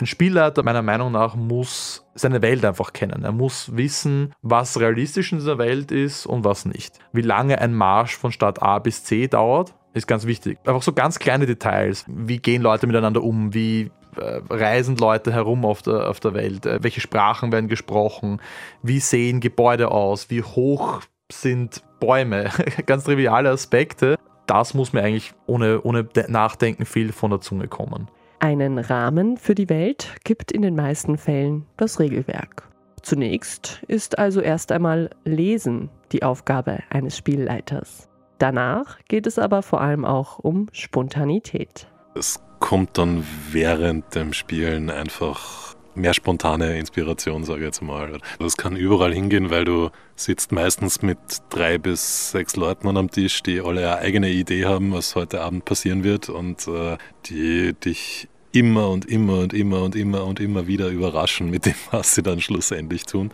Ein 0.00 0.06
Spielleiter 0.06 0.62
meiner 0.62 0.82
Meinung 0.82 1.12
nach 1.12 1.34
muss 1.34 2.06
seine 2.14 2.40
Welt 2.40 2.64
einfach 2.64 2.92
kennen. 2.92 3.24
Er 3.24 3.32
muss 3.32 3.76
wissen, 3.76 4.32
was 4.40 4.80
realistisch 4.80 5.32
in 5.32 5.38
dieser 5.38 5.58
Welt 5.58 5.92
ist 5.92 6.26
und 6.26 6.44
was 6.44 6.64
nicht. 6.64 6.98
Wie 7.12 7.20
lange 7.20 7.60
ein 7.60 7.74
Marsch 7.74 8.16
von 8.16 8.32
Stadt 8.32 8.62
A 8.62 8.78
bis 8.78 9.04
C 9.04 9.28
dauert, 9.28 9.74
ist 9.92 10.06
ganz 10.06 10.26
wichtig. 10.26 10.58
Einfach 10.64 10.82
so 10.82 10.92
ganz 10.92 11.18
kleine 11.18 11.46
Details. 11.46 12.06
Wie 12.08 12.38
gehen 12.38 12.62
Leute 12.62 12.86
miteinander 12.86 13.22
um? 13.22 13.52
Wie 13.52 13.90
äh, 14.16 14.40
reisen 14.48 14.96
Leute 14.96 15.32
herum 15.32 15.66
auf 15.66 15.82
der, 15.82 16.08
auf 16.08 16.20
der 16.20 16.32
Welt? 16.32 16.64
Äh, 16.64 16.82
welche 16.82 17.02
Sprachen 17.02 17.52
werden 17.52 17.68
gesprochen? 17.68 18.40
Wie 18.82 19.00
sehen 19.00 19.40
Gebäude 19.40 19.90
aus? 19.90 20.30
Wie 20.30 20.42
hoch 20.42 21.02
sind 21.30 21.82
Bäume? 22.00 22.50
ganz 22.86 23.04
triviale 23.04 23.50
Aspekte. 23.50 24.16
Das 24.46 24.72
muss 24.72 24.94
mir 24.94 25.02
eigentlich 25.02 25.34
ohne, 25.46 25.82
ohne 25.82 26.08
Nachdenken 26.28 26.86
viel 26.86 27.12
von 27.12 27.30
der 27.30 27.40
Zunge 27.40 27.68
kommen. 27.68 28.08
Einen 28.42 28.80
Rahmen 28.80 29.36
für 29.36 29.54
die 29.54 29.68
Welt 29.68 30.16
gibt 30.24 30.50
in 30.50 30.62
den 30.62 30.74
meisten 30.74 31.16
Fällen 31.16 31.64
das 31.76 32.00
Regelwerk. 32.00 32.68
Zunächst 33.00 33.84
ist 33.86 34.18
also 34.18 34.40
erst 34.40 34.72
einmal 34.72 35.10
Lesen 35.24 35.90
die 36.10 36.24
Aufgabe 36.24 36.80
eines 36.90 37.16
Spielleiters. 37.16 38.08
Danach 38.38 38.98
geht 39.06 39.28
es 39.28 39.38
aber 39.38 39.62
vor 39.62 39.80
allem 39.80 40.04
auch 40.04 40.40
um 40.40 40.66
Spontanität. 40.72 41.86
Es 42.16 42.42
kommt 42.58 42.98
dann 42.98 43.24
während 43.52 44.12
dem 44.16 44.32
Spielen 44.32 44.90
einfach 44.90 45.76
mehr 45.94 46.14
spontane 46.14 46.78
Inspiration, 46.78 47.44
sage 47.44 47.60
ich 47.60 47.66
jetzt 47.66 47.82
mal. 47.82 48.18
Das 48.40 48.56
kann 48.56 48.74
überall 48.74 49.12
hingehen, 49.12 49.50
weil 49.50 49.64
du 49.64 49.90
sitzt 50.16 50.50
meistens 50.50 51.00
mit 51.00 51.18
drei 51.50 51.78
bis 51.78 52.32
sechs 52.32 52.56
Leuten 52.56 52.96
am 52.96 53.08
Tisch, 53.08 53.42
die 53.44 53.60
alle 53.60 53.82
eine 53.82 53.98
eigene 53.98 54.30
Idee 54.30 54.64
haben, 54.64 54.92
was 54.92 55.14
heute 55.14 55.42
Abend 55.42 55.64
passieren 55.64 56.02
wird 56.02 56.28
und 56.28 56.66
äh, 56.66 56.96
die 57.26 57.74
dich 57.74 58.28
immer 58.52 58.90
und 58.90 59.06
immer 59.06 59.38
und 59.38 59.54
immer 59.54 59.82
und 59.82 59.96
immer 59.96 60.24
und 60.24 60.40
immer 60.40 60.66
wieder 60.66 60.88
überraschen 60.88 61.50
mit 61.50 61.66
dem, 61.66 61.74
was 61.90 62.14
sie 62.14 62.22
dann 62.22 62.40
schlussendlich 62.40 63.04
tun. 63.04 63.30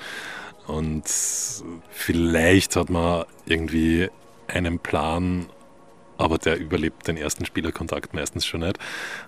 Und 0.67 1.05
vielleicht 1.91 2.77
hat 2.77 2.91
man 2.91 3.25
irgendwie 3.47 4.09
einen 4.49 4.79
Plan 4.79 5.47
aber 6.19 6.39
der 6.39 6.59
überlebt 6.59 7.07
den 7.07 7.17
ersten 7.17 7.47
Spielerkontakt 7.47 8.13
meistens 8.13 8.45
schon 8.45 8.61
nicht. 8.61 8.79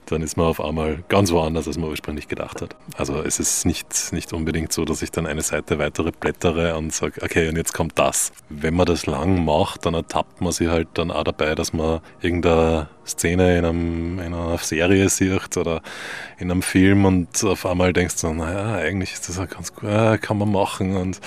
Dann 0.06 0.22
ist 0.22 0.36
man 0.36 0.46
auf 0.46 0.60
einmal 0.60 1.04
ganz 1.08 1.30
woanders, 1.30 1.66
als 1.66 1.78
man 1.78 1.88
ursprünglich 1.88 2.28
gedacht 2.28 2.60
hat. 2.60 2.76
Also 2.96 3.22
es 3.22 3.38
ist 3.40 3.64
nicht, 3.64 4.12
nicht 4.12 4.32
unbedingt 4.32 4.72
so, 4.72 4.84
dass 4.84 5.00
ich 5.02 5.10
dann 5.10 5.26
eine 5.26 5.42
Seite 5.42 5.78
weitere 5.78 6.10
blättere 6.10 6.76
und 6.76 6.92
sage, 6.92 7.22
okay, 7.22 7.48
und 7.48 7.56
jetzt 7.56 7.72
kommt 7.72 7.98
das. 7.98 8.32
Wenn 8.48 8.74
man 8.74 8.86
das 8.86 9.06
lang 9.06 9.44
macht, 9.44 9.86
dann 9.86 9.94
ertappt 9.94 10.40
man 10.40 10.52
sich 10.52 10.68
halt 10.68 10.88
dann 10.94 11.10
auch 11.10 11.24
dabei, 11.24 11.54
dass 11.54 11.72
man 11.72 12.00
irgendeine 12.20 12.88
Szene 13.06 13.58
in, 13.58 13.64
einem, 13.64 14.18
in 14.18 14.34
einer 14.34 14.58
Serie 14.58 15.08
sieht 15.08 15.56
oder 15.56 15.82
in 16.38 16.50
einem 16.50 16.62
Film 16.62 17.04
und 17.04 17.42
auf 17.44 17.66
einmal 17.66 17.92
denkst 17.92 18.20
du, 18.20 18.32
naja, 18.32 18.74
eigentlich 18.74 19.12
ist 19.12 19.28
das 19.28 19.36
ja 19.36 19.46
ganz 19.46 19.74
gut, 19.74 19.88
kann 20.20 20.38
man 20.38 20.50
machen 20.50 20.96
und 20.96 21.20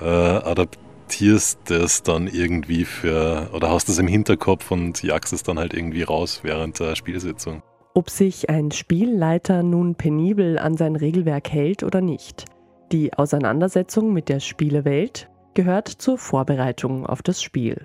äh, 0.00 0.04
adaptieren 0.04 0.89
adaptierst 1.10 1.58
das 1.64 2.04
dann 2.04 2.28
irgendwie 2.28 2.84
für, 2.84 3.50
oder 3.52 3.70
hast 3.70 3.88
es 3.88 3.98
im 3.98 4.06
Hinterkopf 4.06 4.70
und 4.70 5.02
jagst 5.02 5.32
es 5.32 5.42
dann 5.42 5.58
halt 5.58 5.74
irgendwie 5.74 6.04
raus 6.04 6.40
während 6.44 6.78
der 6.78 6.94
Spielsitzung. 6.94 7.62
Ob 7.94 8.10
sich 8.10 8.48
ein 8.48 8.70
Spielleiter 8.70 9.64
nun 9.64 9.96
penibel 9.96 10.56
an 10.56 10.76
sein 10.76 10.94
Regelwerk 10.94 11.50
hält 11.50 11.82
oder 11.82 12.00
nicht. 12.00 12.44
Die 12.92 13.12
Auseinandersetzung 13.12 14.12
mit 14.12 14.28
der 14.28 14.38
Spielewelt 14.38 15.28
gehört 15.54 15.88
zur 15.88 16.16
Vorbereitung 16.16 17.04
auf 17.06 17.22
das 17.22 17.42
Spiel. 17.42 17.82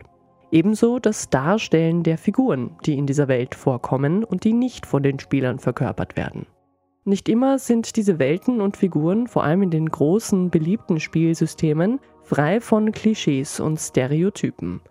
Ebenso 0.51 0.99
das 0.99 1.32
Darstellen 1.32 2.03
der 2.03 2.19
Figuren, 2.19 2.78
die 2.86 2.95
in 2.95 3.07
dieser 3.07 3.28
Welt 3.28 3.55
vorkommen 3.55 4.23
und 4.23 4.43
die 4.43 4.53
nicht 4.53 4.86
von 4.86 5.01
den 5.01 5.19
Spielern 5.19 5.57
verkörpert 5.57 6.15
werden. 6.15 6.45
Nicht 7.05 7.28
immer 7.28 7.57
sind 7.57 7.95
diese 7.95 8.19
Welten 8.19 8.61
und 8.61 8.78
Figuren, 8.78 9.28
vor 9.28 9.43
allem 9.43 9.63
in 9.63 9.71
den 9.71 9.89
großen, 9.89 10.51
beliebten 10.51 10.99
Spielsystemen, 10.99 11.99
frei 12.26 12.59
von 12.59 12.91
Klischees 12.91 13.59
und 13.59 13.80
Stereotypen. 13.80 14.82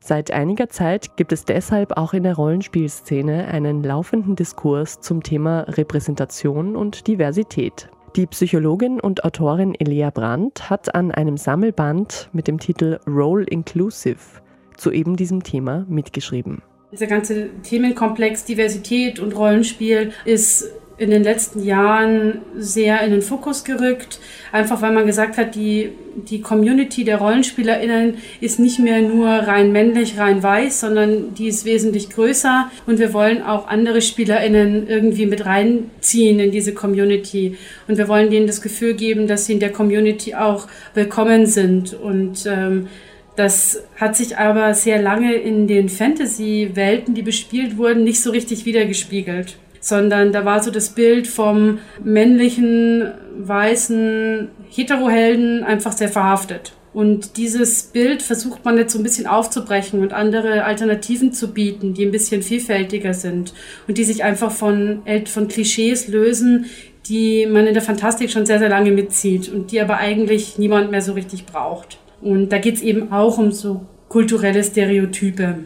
Seit 0.00 0.30
einiger 0.30 0.68
Zeit 0.68 1.16
gibt 1.16 1.32
es 1.32 1.44
deshalb 1.44 1.96
auch 1.96 2.12
in 2.12 2.24
der 2.24 2.34
Rollenspielszene 2.34 3.46
einen 3.46 3.82
laufenden 3.82 4.36
Diskurs 4.36 5.00
zum 5.00 5.22
Thema 5.22 5.60
Repräsentation 5.60 6.76
und 6.76 7.06
Diversität. 7.06 7.88
Die 8.16 8.26
Psychologin 8.26 9.00
und 9.00 9.24
Autorin 9.24 9.74
Elia 9.78 10.10
Brandt 10.10 10.68
hat 10.68 10.94
an 10.94 11.12
einem 11.12 11.38
Sammelband 11.38 12.28
mit 12.32 12.46
dem 12.46 12.58
Titel 12.58 12.98
Role 13.06 13.44
Inclusive 13.44 14.42
zu 14.76 14.90
eben 14.90 15.16
diesem 15.16 15.42
Thema 15.42 15.86
mitgeschrieben. 15.88 16.62
Dieser 16.90 17.06
ganze 17.06 17.48
Themenkomplex 17.62 18.44
Diversität 18.44 19.18
und 19.18 19.34
Rollenspiel 19.34 20.12
ist 20.26 20.68
in 21.02 21.10
den 21.10 21.24
letzten 21.24 21.64
Jahren 21.64 22.42
sehr 22.56 23.00
in 23.02 23.10
den 23.10 23.22
Fokus 23.22 23.64
gerückt, 23.64 24.20
einfach 24.52 24.82
weil 24.82 24.92
man 24.92 25.04
gesagt 25.04 25.36
hat, 25.36 25.56
die, 25.56 25.90
die 26.14 26.40
Community 26.40 27.02
der 27.02 27.16
RollenspielerInnen 27.16 28.18
ist 28.40 28.60
nicht 28.60 28.78
mehr 28.78 29.02
nur 29.02 29.26
rein 29.28 29.72
männlich, 29.72 30.16
rein 30.16 30.44
weiß, 30.44 30.78
sondern 30.78 31.34
die 31.34 31.48
ist 31.48 31.64
wesentlich 31.64 32.08
größer. 32.10 32.70
Und 32.86 33.00
wir 33.00 33.12
wollen 33.12 33.42
auch 33.42 33.66
andere 33.66 34.00
SpielerInnen 34.00 34.86
irgendwie 34.86 35.26
mit 35.26 35.44
reinziehen 35.44 36.38
in 36.38 36.52
diese 36.52 36.72
Community. 36.72 37.56
Und 37.88 37.98
wir 37.98 38.06
wollen 38.06 38.30
denen 38.30 38.46
das 38.46 38.62
Gefühl 38.62 38.94
geben, 38.94 39.26
dass 39.26 39.46
sie 39.46 39.54
in 39.54 39.60
der 39.60 39.72
Community 39.72 40.36
auch 40.36 40.68
willkommen 40.94 41.46
sind. 41.46 41.94
Und 41.94 42.46
ähm, 42.46 42.86
das 43.34 43.82
hat 43.96 44.14
sich 44.14 44.38
aber 44.38 44.72
sehr 44.74 45.02
lange 45.02 45.34
in 45.34 45.66
den 45.66 45.88
Fantasy-Welten, 45.88 47.14
die 47.14 47.22
bespielt 47.22 47.76
wurden, 47.76 48.04
nicht 48.04 48.20
so 48.20 48.30
richtig 48.30 48.66
wiedergespiegelt 48.66 49.56
sondern 49.82 50.32
da 50.32 50.46
war 50.46 50.62
so 50.62 50.70
das 50.70 50.90
Bild 50.90 51.26
vom 51.26 51.80
männlichen, 52.02 53.12
weißen 53.36 54.48
Heterohelden 54.70 55.64
einfach 55.64 55.92
sehr 55.92 56.08
verhaftet. 56.08 56.72
Und 56.94 57.36
dieses 57.36 57.82
Bild 57.84 58.22
versucht 58.22 58.64
man 58.64 58.76
jetzt 58.76 58.92
so 58.92 58.98
ein 58.98 59.02
bisschen 59.02 59.26
aufzubrechen 59.26 60.00
und 60.00 60.12
andere 60.12 60.64
Alternativen 60.64 61.32
zu 61.32 61.52
bieten, 61.52 61.94
die 61.94 62.04
ein 62.04 62.12
bisschen 62.12 62.42
vielfältiger 62.42 63.12
sind 63.12 63.54
und 63.88 63.98
die 63.98 64.04
sich 64.04 64.24
einfach 64.24 64.52
von, 64.52 65.02
von 65.26 65.48
Klischees 65.48 66.08
lösen, 66.08 66.66
die 67.08 67.46
man 67.46 67.66
in 67.66 67.74
der 67.74 67.82
Fantastik 67.82 68.30
schon 68.30 68.46
sehr, 68.46 68.58
sehr 68.58 68.68
lange 68.68 68.92
mitzieht 68.92 69.48
und 69.48 69.72
die 69.72 69.80
aber 69.80 69.96
eigentlich 69.96 70.58
niemand 70.58 70.90
mehr 70.90 71.02
so 71.02 71.14
richtig 71.14 71.46
braucht. 71.46 71.98
Und 72.20 72.50
da 72.50 72.58
geht 72.58 72.76
es 72.76 72.82
eben 72.82 73.10
auch 73.10 73.38
um 73.38 73.50
so 73.50 73.86
kulturelle 74.08 74.62
Stereotype. 74.62 75.64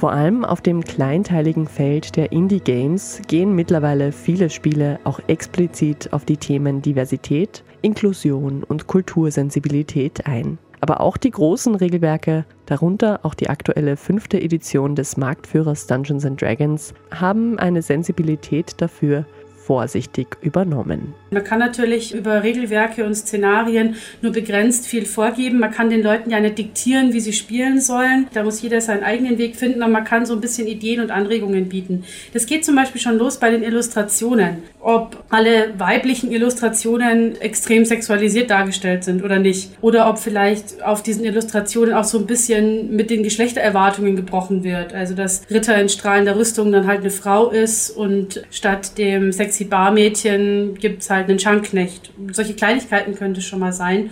Vor 0.00 0.12
allem 0.12 0.46
auf 0.46 0.62
dem 0.62 0.82
kleinteiligen 0.82 1.66
Feld 1.66 2.16
der 2.16 2.32
Indie-Games 2.32 3.20
gehen 3.26 3.54
mittlerweile 3.54 4.12
viele 4.12 4.48
Spiele 4.48 4.98
auch 5.04 5.20
explizit 5.26 6.10
auf 6.14 6.24
die 6.24 6.38
Themen 6.38 6.80
Diversität, 6.80 7.62
Inklusion 7.82 8.64
und 8.64 8.86
Kultursensibilität 8.86 10.26
ein. 10.26 10.56
Aber 10.80 11.02
auch 11.02 11.18
die 11.18 11.30
großen 11.30 11.74
Regelwerke, 11.74 12.46
darunter 12.64 13.20
auch 13.24 13.34
die 13.34 13.50
aktuelle 13.50 13.98
fünfte 13.98 14.40
Edition 14.40 14.94
des 14.94 15.18
Marktführers 15.18 15.86
Dungeons 15.86 16.26
Dragons, 16.34 16.94
haben 17.10 17.58
eine 17.58 17.82
Sensibilität 17.82 18.80
dafür, 18.80 19.26
vorsichtig 19.54 20.38
übernommen. 20.40 21.12
Man 21.32 21.44
kann 21.44 21.60
natürlich 21.60 22.12
über 22.12 22.42
Regelwerke 22.42 23.04
und 23.04 23.14
Szenarien 23.14 23.94
nur 24.20 24.32
begrenzt 24.32 24.86
viel 24.86 25.06
vorgeben. 25.06 25.60
Man 25.60 25.70
kann 25.70 25.88
den 25.88 26.02
Leuten 26.02 26.30
ja 26.30 26.40
nicht 26.40 26.58
diktieren, 26.58 27.12
wie 27.12 27.20
sie 27.20 27.32
spielen 27.32 27.80
sollen. 27.80 28.26
Da 28.34 28.42
muss 28.42 28.60
jeder 28.62 28.80
seinen 28.80 29.04
eigenen 29.04 29.38
Weg 29.38 29.54
finden, 29.54 29.80
aber 29.82 29.92
man 29.92 30.04
kann 30.04 30.26
so 30.26 30.34
ein 30.34 30.40
bisschen 30.40 30.66
Ideen 30.66 31.00
und 31.00 31.12
Anregungen 31.12 31.68
bieten. 31.68 32.02
Das 32.32 32.46
geht 32.46 32.64
zum 32.64 32.74
Beispiel 32.74 33.00
schon 33.00 33.16
los 33.16 33.38
bei 33.38 33.48
den 33.50 33.62
Illustrationen. 33.62 34.64
Ob 34.80 35.22
alle 35.28 35.78
weiblichen 35.78 36.32
Illustrationen 36.32 37.40
extrem 37.40 37.84
sexualisiert 37.84 38.50
dargestellt 38.50 39.04
sind 39.04 39.22
oder 39.22 39.38
nicht. 39.38 39.70
Oder 39.82 40.10
ob 40.10 40.18
vielleicht 40.18 40.82
auf 40.82 41.00
diesen 41.02 41.24
Illustrationen 41.24 41.94
auch 41.94 42.04
so 42.04 42.18
ein 42.18 42.26
bisschen 42.26 42.96
mit 42.96 43.08
den 43.08 43.22
Geschlechtererwartungen 43.22 44.16
gebrochen 44.16 44.64
wird. 44.64 44.94
Also 44.94 45.14
dass 45.14 45.42
Ritter 45.48 45.80
in 45.80 45.88
strahlender 45.88 46.36
Rüstung 46.36 46.72
dann 46.72 46.88
halt 46.88 47.00
eine 47.00 47.10
Frau 47.10 47.50
ist 47.50 47.90
und 47.90 48.42
statt 48.50 48.98
dem 48.98 49.30
sexy 49.30 49.64
Barmädchen 49.64 50.74
gibt 50.74 51.02
es 51.02 51.10
halt 51.10 51.19
einen 51.28 51.38
Schankknecht. 51.38 52.12
Solche 52.32 52.54
Kleinigkeiten 52.54 53.14
könnte 53.14 53.42
schon 53.42 53.58
mal 53.60 53.72
sein. 53.72 54.10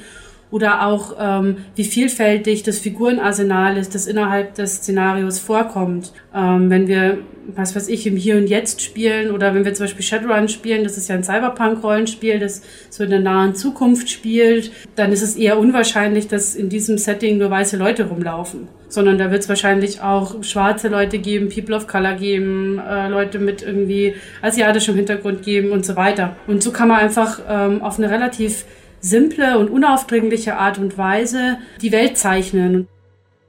Oder 0.50 0.86
auch, 0.86 1.14
ähm, 1.20 1.58
wie 1.76 1.84
vielfältig 1.84 2.62
das 2.62 2.78
Figurenarsenal 2.78 3.76
ist, 3.76 3.94
das 3.94 4.06
innerhalb 4.06 4.54
des 4.54 4.76
Szenarios 4.76 5.38
vorkommt. 5.38 6.12
Ähm, 6.34 6.70
wenn 6.70 6.88
wir, 6.88 7.18
was 7.54 7.76
weiß 7.76 7.88
ich, 7.88 8.06
im 8.06 8.16
Hier 8.16 8.36
und 8.36 8.46
Jetzt 8.46 8.80
spielen 8.80 9.30
oder 9.30 9.54
wenn 9.54 9.66
wir 9.66 9.74
zum 9.74 9.84
Beispiel 9.84 10.04
Shadowrun 10.04 10.48
spielen, 10.48 10.84
das 10.84 10.96
ist 10.96 11.08
ja 11.08 11.16
ein 11.16 11.24
Cyberpunk-Rollenspiel, 11.24 12.38
das 12.38 12.62
so 12.88 13.04
in 13.04 13.10
der 13.10 13.20
nahen 13.20 13.54
Zukunft 13.54 14.08
spielt, 14.08 14.72
dann 14.96 15.12
ist 15.12 15.22
es 15.22 15.36
eher 15.36 15.58
unwahrscheinlich, 15.58 16.28
dass 16.28 16.54
in 16.54 16.70
diesem 16.70 16.96
Setting 16.96 17.36
nur 17.36 17.50
weiße 17.50 17.76
Leute 17.76 18.08
rumlaufen. 18.08 18.68
Sondern 18.88 19.18
da 19.18 19.30
wird 19.30 19.42
es 19.42 19.50
wahrscheinlich 19.50 20.00
auch 20.00 20.42
schwarze 20.42 20.88
Leute 20.88 21.18
geben, 21.18 21.50
People 21.50 21.76
of 21.76 21.86
Color 21.86 22.14
geben, 22.14 22.78
äh, 22.78 23.08
Leute 23.10 23.38
mit 23.38 23.62
irgendwie 23.62 24.14
asiatischem 24.40 24.94
Hintergrund 24.94 25.42
geben 25.42 25.72
und 25.72 25.84
so 25.84 25.94
weiter. 25.94 26.36
Und 26.46 26.62
so 26.62 26.70
kann 26.70 26.88
man 26.88 27.00
einfach 27.00 27.38
ähm, 27.46 27.82
auf 27.82 27.98
eine 27.98 28.10
relativ 28.10 28.64
simple 29.00 29.58
und 29.58 29.70
unaufdringliche 29.70 30.56
Art 30.56 30.78
und 30.78 30.98
Weise 30.98 31.58
die 31.80 31.92
Welt 31.92 32.16
zeichnen. 32.16 32.88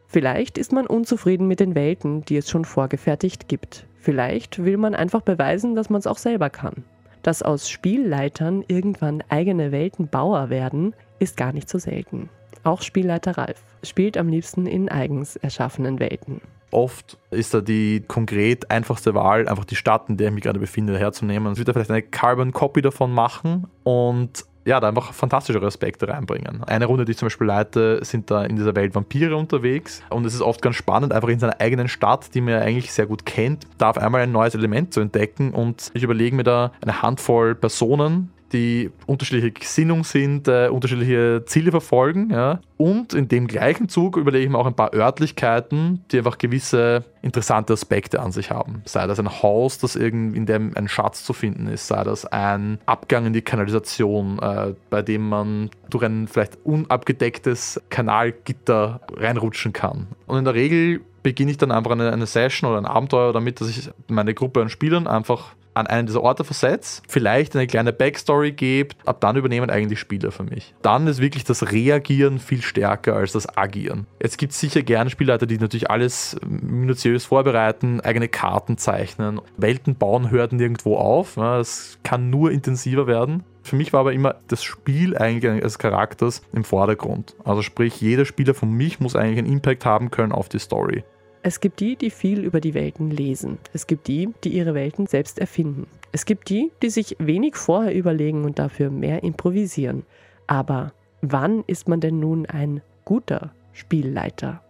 Vielleicht 0.08 0.58
ist 0.58 0.72
man 0.72 0.88
unzufrieden 0.88 1.48
mit 1.48 1.60
den 1.60 1.76
Welten, 1.76 2.26
die 2.26 2.38
es 2.38 2.50
schon 2.50 2.66
vorgefertigt 2.66 3.48
gibt. 3.48 3.86
Vielleicht 4.00 4.64
will 4.64 4.78
man 4.78 4.96
einfach 4.96 5.22
beweisen, 5.22 5.76
dass 5.76 5.90
man 5.90 6.00
es 6.00 6.08
auch 6.08 6.18
selber 6.18 6.50
kann. 6.50 6.84
Dass 7.22 7.44
aus 7.44 7.70
Spielleitern 7.70 8.64
irgendwann 8.68 9.24
eigene 9.30 9.72
Weltenbauer 9.72 10.50
werden, 10.50 10.96
ist 11.20 11.38
gar 11.38 11.54
nicht 11.54 11.70
so 11.70 11.78
selten. 11.78 12.30
Auch 12.64 12.82
Spielleiter 12.82 13.38
Ralf 13.38 13.62
spielt 13.84 14.18
am 14.18 14.30
liebsten 14.30 14.66
in 14.66 14.90
eigens 14.90 15.36
erschaffenen 15.36 16.00
Welten. 16.00 16.42
Oft 16.72 17.18
ist 17.32 17.54
da 17.54 17.62
die 17.62 18.04
konkret 18.08 18.70
einfachste 18.70 19.16
Wahl, 19.16 19.48
einfach 19.48 19.66
die 19.66 19.76
Stadt, 19.76 20.08
in 20.08 20.18
der 20.18 20.28
ich 20.28 20.34
mich 20.34 20.44
gerade 20.44 20.60
befinde, 20.60 20.98
herzunehmen. 20.98 21.52
Es 21.52 21.58
wird 21.58 21.68
da 21.68 21.74
vielleicht 21.74 21.92
eine 21.92 22.02
Carbon 22.04 22.52
Copy 22.52 22.82
davon 22.82 23.12
machen 23.12 23.68
und 23.84 24.46
ja, 24.66 24.80
da 24.80 24.90
einfach 24.90 25.14
fantastischere 25.14 25.66
Aspekte 25.66 26.08
reinbringen. 26.08 26.64
Eine 26.64 26.86
Runde, 26.86 27.06
die 27.06 27.12
ich 27.12 27.18
zum 27.18 27.28
Beispiel 27.28 27.48
leite, 27.48 28.04
sind 28.04 28.30
da 28.30 28.44
in 28.44 28.56
dieser 28.56 28.76
Welt 28.76 28.94
Vampire 28.94 29.36
unterwegs 29.36 30.02
und 30.10 30.26
es 30.26 30.34
ist 30.34 30.42
oft 30.42 30.62
ganz 30.62 30.76
spannend, 30.76 31.14
einfach 31.14 31.30
in 31.30 31.40
seiner 31.40 31.60
eigenen 31.60 31.88
Stadt, 31.88 32.34
die 32.34 32.42
man 32.42 32.54
ja 32.54 32.60
eigentlich 32.60 32.92
sehr 32.92 33.06
gut 33.06 33.26
kennt, 33.26 33.66
da 33.78 33.90
auf 33.90 33.98
einmal 33.98 34.22
ein 34.22 34.32
neues 34.32 34.56
Element 34.56 34.94
zu 34.94 35.00
entdecken 35.00 35.52
und 35.52 35.92
ich 35.94 36.04
überlege 36.04 36.36
mir 36.36 36.44
da 36.44 36.72
eine 36.82 37.02
Handvoll 37.02 37.56
Personen, 37.56 38.32
die 38.52 38.92
unterschiedliche 39.06 39.52
Gesinnung 39.52 40.04
sind, 40.04 40.48
äh, 40.48 40.70
unterschiedliche 40.70 41.44
Ziele 41.46 41.72
verfolgen. 41.72 42.30
Ja. 42.32 42.60
Und 42.78 43.14
in 43.14 43.28
dem 43.28 43.48
gleichen 43.48 43.90
Zug 43.90 44.18
überlege 44.18 44.46
ich 44.46 44.50
mir 44.50 44.58
auch 44.58 44.66
ein 44.66 44.76
paar 44.76 44.94
Örtlichkeiten, 44.94 46.04
die 46.12 46.20
einfach 46.20 46.38
gewisse 46.38 47.04
interessante 47.22 47.74
Aspekte 47.74 48.22
an 48.22 48.32
sich 48.32 48.52
haben. 48.52 48.82
Sei 48.86 49.06
das 49.06 49.20
ein 49.20 49.30
Haus, 49.30 49.80
das 49.80 49.96
irgend, 49.96 50.36
in 50.36 50.46
dem 50.46 50.76
ein 50.76 50.88
Schatz 50.88 51.24
zu 51.24 51.34
finden 51.34 51.68
ist, 51.68 51.88
sei 51.88 52.04
das 52.04 52.26
ein 52.26 52.80
Abgang 52.86 53.26
in 53.26 53.34
die 53.34 53.42
Kanalisation, 53.42 54.40
äh, 54.40 54.74
bei 54.90 55.02
dem 55.02 55.28
man 55.28 55.70
durch 55.90 56.06
ein 56.06 56.28
vielleicht 56.28 56.58
unabgedecktes 56.64 57.82
Kanalgitter 57.90 59.02
reinrutschen 59.18 59.74
kann. 59.74 60.08
Und 60.26 60.38
in 60.38 60.46
der 60.46 60.54
Regel 60.54 61.02
beginne 61.24 61.52
ich 61.52 61.58
dann 61.58 61.72
einfach 61.72 61.92
eine, 61.92 62.12
eine 62.12 62.26
Session 62.26 62.70
oder 62.70 62.80
ein 62.80 62.86
Abenteuer 62.86 63.34
damit, 63.34 63.60
dass 63.60 63.70
ich 63.70 63.90
meine 64.08 64.34
Gruppe 64.34 64.62
an 64.62 64.70
Spielern 64.70 65.08
einfach 65.08 65.54
an 65.80 65.88
einen 65.88 66.08
dieser 66.08 66.22
Orte 66.22 66.44
versetze, 66.44 67.02
vielleicht 67.08 67.56
eine 67.56 67.68
kleine 67.68 67.94
Backstory 67.94 68.52
gebe, 68.52 68.96
ab 69.06 69.22
dann 69.22 69.36
übernehmen 69.36 69.70
eigentlich 69.70 70.00
Spieler 70.00 70.32
für 70.32 70.44
mich. 70.44 70.74
Dann 70.82 71.08
ist 71.08 71.20
wirklich 71.20 71.44
das 71.44 71.72
Reagieren 71.72 72.40
viel 72.40 72.62
stärker 72.62 73.16
als 73.16 73.32
das 73.32 73.58
Agieren. 73.58 74.08
Jetzt 74.22 74.38
gibt 74.38 74.54
es 74.54 74.60
sicher 74.60 74.82
gerne 74.82 75.10
Spielleiter, 75.10 75.46
die 75.46 75.58
natürlich 75.58 75.90
alles 75.90 76.38
minutiös 76.48 77.26
vorbereiten, 77.26 78.02
eigene 78.02 78.28
Karten 78.28 78.78
zeichnen, 78.78 79.42
Welten 79.58 79.96
bauen 79.96 80.30
hört 80.30 80.54
nirgendwo 80.54 80.98
auf. 80.98 81.38
Es 81.38 81.98
kann 82.04 82.30
nur 82.30 82.52
intensiver 82.52 83.08
werden. 83.08 83.44
Für 83.64 83.76
mich 83.76 83.94
war 83.94 84.00
aber 84.02 84.14
immer 84.14 84.36
das 84.48 84.64
Spiel 84.64 85.18
eigentlich 85.18 85.64
als 85.64 85.78
Charakters 85.78 86.42
im 86.54 86.64
Vordergrund. 86.64 87.36
Also 87.44 87.62
sprich, 87.62 88.02
jeder 88.02 88.26
Spieler 88.26 88.54
von 88.54 88.72
mich 88.72 89.00
muss 89.00 89.16
eigentlich 89.16 89.40
einen 89.40 89.54
Impact 89.54 89.86
haben 89.86 90.10
können 90.10 90.32
auf 90.32 90.50
die 90.50 90.60
Story. 90.60 91.04
Es 91.42 91.62
gibt 91.62 91.80
die, 91.80 91.96
die 91.96 92.10
viel 92.10 92.44
über 92.44 92.60
die 92.60 92.74
Welten 92.74 93.12
lesen. 93.12 93.60
Es 93.72 93.88
gibt 93.88 94.08
die, 94.08 94.30
die 94.44 94.50
ihre 94.50 94.74
Welten 94.74 95.08
selbst 95.08 95.40
erfinden. 95.40 95.88
Es 96.12 96.26
gibt 96.26 96.50
die, 96.50 96.72
die 96.82 96.90
sich 96.90 97.16
wenig 97.20 97.56
vorher 97.56 97.96
überlegen 97.96 98.44
und 98.44 98.60
dafür 98.60 98.90
mehr 98.90 99.24
improvisieren. 99.24 100.04
Aber 100.48 100.92
wann 101.22 101.64
ist 101.66 101.88
man 101.88 102.02
denn 102.02 102.20
nun 102.20 102.46
ein 102.46 102.82
guter 103.06 103.54
Spielleiter? 103.72 104.62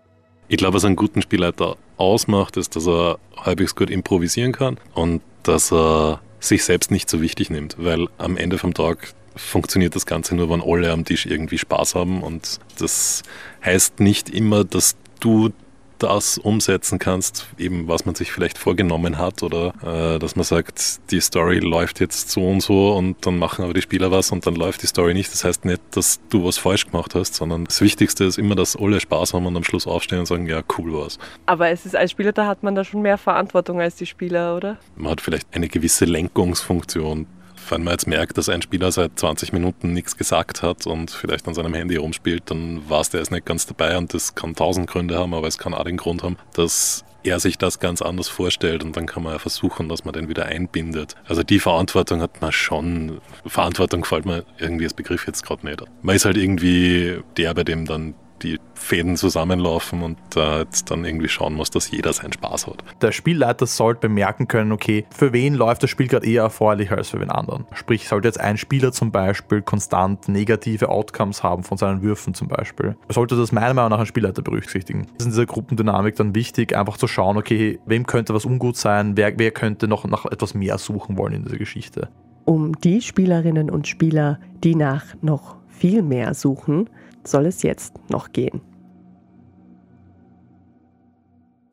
Ich 0.47 0.57
glaube, 0.57 0.75
was 0.75 0.85
einen 0.85 0.95
guten 0.95 1.21
Spielleiter 1.21 1.75
ausmacht, 1.97 2.55
ist, 2.57 2.75
dass 2.75 2.87
er 2.87 3.17
halbwegs 3.35 3.75
gut 3.75 3.89
improvisieren 3.89 4.51
kann 4.51 4.77
und 4.93 5.21
dass 5.43 5.71
er 5.71 6.21
sich 6.39 6.63
selbst 6.63 6.91
nicht 6.91 7.09
so 7.09 7.21
wichtig 7.21 7.49
nimmt, 7.49 7.77
weil 7.79 8.07
am 8.17 8.37
Ende 8.37 8.57
vom 8.57 8.73
Tag 8.73 9.13
funktioniert 9.35 9.95
das 9.95 10.05
Ganze 10.05 10.35
nur, 10.35 10.49
wenn 10.49 10.61
alle 10.61 10.91
am 10.91 11.05
Tisch 11.05 11.25
irgendwie 11.25 11.57
Spaß 11.57 11.95
haben 11.95 12.21
und 12.21 12.59
das 12.77 13.23
heißt 13.63 13.99
nicht 13.99 14.29
immer, 14.29 14.63
dass 14.63 14.95
du 15.19 15.51
das 15.99 16.37
umsetzen 16.37 16.99
kannst, 16.99 17.47
eben 17.57 17.87
was 17.87 18.05
man 18.05 18.15
sich 18.15 18.31
vielleicht 18.31 18.57
vorgenommen 18.57 19.17
hat 19.17 19.43
oder 19.43 19.73
äh, 19.83 20.19
dass 20.19 20.35
man 20.35 20.43
sagt, 20.43 21.11
die 21.11 21.19
Story 21.19 21.59
läuft 21.59 21.99
jetzt 21.99 22.31
so 22.31 22.47
und 22.47 22.61
so 22.61 22.93
und 22.93 23.25
dann 23.25 23.37
machen 23.37 23.63
aber 23.63 23.73
die 23.73 23.81
Spieler 23.81 24.11
was 24.11 24.31
und 24.31 24.47
dann 24.47 24.55
läuft 24.55 24.81
die 24.81 24.87
Story 24.87 25.13
nicht. 25.13 25.31
Das 25.31 25.43
heißt 25.43 25.65
nicht, 25.65 25.81
dass 25.91 26.19
du 26.29 26.45
was 26.45 26.57
falsch 26.57 26.87
gemacht 26.87 27.15
hast, 27.15 27.35
sondern 27.35 27.65
das 27.65 27.81
Wichtigste 27.81 28.23
ist 28.23 28.37
immer, 28.37 28.55
dass 28.55 28.75
alle 28.75 28.99
Spaß 28.99 29.33
haben 29.33 29.45
und 29.45 29.55
am 29.55 29.63
Schluss 29.63 29.87
aufstehen 29.87 30.19
und 30.19 30.25
sagen, 30.25 30.47
ja, 30.47 30.61
cool 30.77 30.93
war's. 30.93 31.19
Aber 31.45 31.69
es 31.69 31.85
ist 31.85 31.95
als 31.95 32.11
Spieler, 32.11 32.31
da 32.31 32.47
hat 32.47 32.63
man 32.63 32.75
da 32.75 32.83
schon 32.83 33.01
mehr 33.01 33.17
Verantwortung 33.17 33.81
als 33.81 33.95
die 33.95 34.05
Spieler, 34.05 34.55
oder? 34.55 34.77
Man 34.95 35.11
hat 35.11 35.21
vielleicht 35.21 35.47
eine 35.53 35.67
gewisse 35.67 36.05
Lenkungsfunktion 36.05 37.27
wenn 37.71 37.83
man 37.83 37.93
jetzt 37.93 38.07
merkt, 38.07 38.37
dass 38.37 38.49
ein 38.49 38.61
Spieler 38.61 38.91
seit 38.91 39.17
20 39.19 39.53
Minuten 39.53 39.93
nichts 39.93 40.17
gesagt 40.17 40.63
hat 40.63 40.87
und 40.87 41.11
vielleicht 41.11 41.47
an 41.47 41.53
seinem 41.53 41.73
Handy 41.73 41.95
rumspielt, 41.95 42.43
dann 42.49 42.89
weiß 42.89 43.09
der 43.09 43.21
ist 43.21 43.31
nicht 43.31 43.45
ganz 43.45 43.65
dabei 43.65 43.97
und 43.97 44.13
das 44.13 44.35
kann 44.35 44.55
tausend 44.55 44.87
Gründe 44.87 45.17
haben, 45.17 45.33
aber 45.33 45.47
es 45.47 45.57
kann 45.57 45.73
auch 45.73 45.83
den 45.83 45.97
Grund 45.97 46.23
haben, 46.23 46.37
dass 46.53 47.03
er 47.23 47.39
sich 47.39 47.57
das 47.57 47.79
ganz 47.79 48.01
anders 48.01 48.29
vorstellt 48.29 48.83
und 48.83 48.95
dann 48.95 49.05
kann 49.05 49.23
man 49.23 49.33
ja 49.33 49.39
versuchen, 49.39 49.89
dass 49.89 50.05
man 50.05 50.13
den 50.13 50.29
wieder 50.29 50.45
einbindet. 50.45 51.15
Also 51.27 51.43
die 51.43 51.59
Verantwortung 51.59 52.21
hat 52.21 52.41
man 52.41 52.51
schon. 52.51 53.19
Verantwortung 53.45 54.01
gefällt 54.01 54.25
mir 54.25 54.45
irgendwie 54.57 54.85
das 54.85 54.93
Begriff 54.93 55.27
jetzt 55.27 55.45
gerade 55.45 55.65
nicht. 55.65 55.83
Man 56.01 56.15
ist 56.15 56.25
halt 56.25 56.37
irgendwie 56.37 57.19
der, 57.37 57.53
bei 57.53 57.63
dem 57.63 57.85
dann 57.85 58.15
die 58.39 58.59
Fäden 58.73 59.17
zusammenlaufen 59.17 60.01
und 60.01 60.17
äh, 60.35 60.59
jetzt 60.59 60.89
dann 60.89 61.05
irgendwie 61.05 61.27
schauen 61.27 61.53
muss, 61.53 61.69
dass 61.69 61.91
jeder 61.91 62.13
seinen 62.13 62.33
Spaß 62.33 62.67
hat. 62.67 62.83
Der 63.01 63.11
Spielleiter 63.11 63.65
sollte 63.65 64.01
bemerken 64.01 64.47
können, 64.47 64.71
okay, 64.71 65.05
für 65.11 65.33
wen 65.33 65.53
läuft 65.53 65.83
das 65.83 65.89
Spiel 65.89 66.07
gerade 66.07 66.25
eher 66.25 66.43
erfreulicher 66.43 66.97
als 66.97 67.09
für 67.09 67.19
wen 67.19 67.29
anderen. 67.29 67.65
Sprich, 67.73 68.07
sollte 68.07 68.27
jetzt 68.27 68.39
ein 68.39 68.57
Spieler 68.57 68.91
zum 68.91 69.11
Beispiel 69.11 69.61
konstant 69.61 70.27
negative 70.27 70.89
Outcomes 70.89 71.43
haben 71.43 71.63
von 71.63 71.77
seinen 71.77 72.01
Würfen 72.01 72.33
zum 72.33 72.47
Beispiel, 72.47 72.95
sollte 73.09 73.35
das 73.35 73.51
meiner 73.51 73.73
Meinung 73.73 73.91
nach 73.91 73.99
ein 73.99 74.05
Spielleiter 74.05 74.41
berücksichtigen. 74.41 75.03
Das 75.17 75.19
ist 75.19 75.25
in 75.25 75.31
dieser 75.31 75.45
Gruppendynamik 75.45 76.15
dann 76.15 76.33
wichtig, 76.33 76.75
einfach 76.75 76.97
zu 76.97 77.07
schauen, 77.07 77.37
okay, 77.37 77.79
wem 77.85 78.05
könnte 78.07 78.33
was 78.33 78.45
ungut 78.45 78.77
sein, 78.77 79.17
wer, 79.17 79.37
wer 79.37 79.51
könnte 79.51 79.87
noch 79.87 80.05
nach 80.05 80.25
etwas 80.25 80.53
mehr 80.53 80.77
suchen 80.77 81.17
wollen 81.17 81.33
in 81.33 81.43
dieser 81.43 81.57
Geschichte. 81.57 82.09
Um 82.45 82.79
die 82.79 83.01
Spielerinnen 83.01 83.69
und 83.69 83.87
Spieler, 83.87 84.39
die 84.63 84.75
nach 84.75 85.03
noch 85.21 85.57
viel 85.67 86.01
mehr 86.01 86.33
suchen, 86.33 86.89
soll 87.23 87.45
es 87.45 87.63
jetzt 87.63 87.93
noch 88.09 88.31
gehen. 88.31 88.61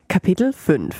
Kapitel 0.07 0.53
5 0.53 0.95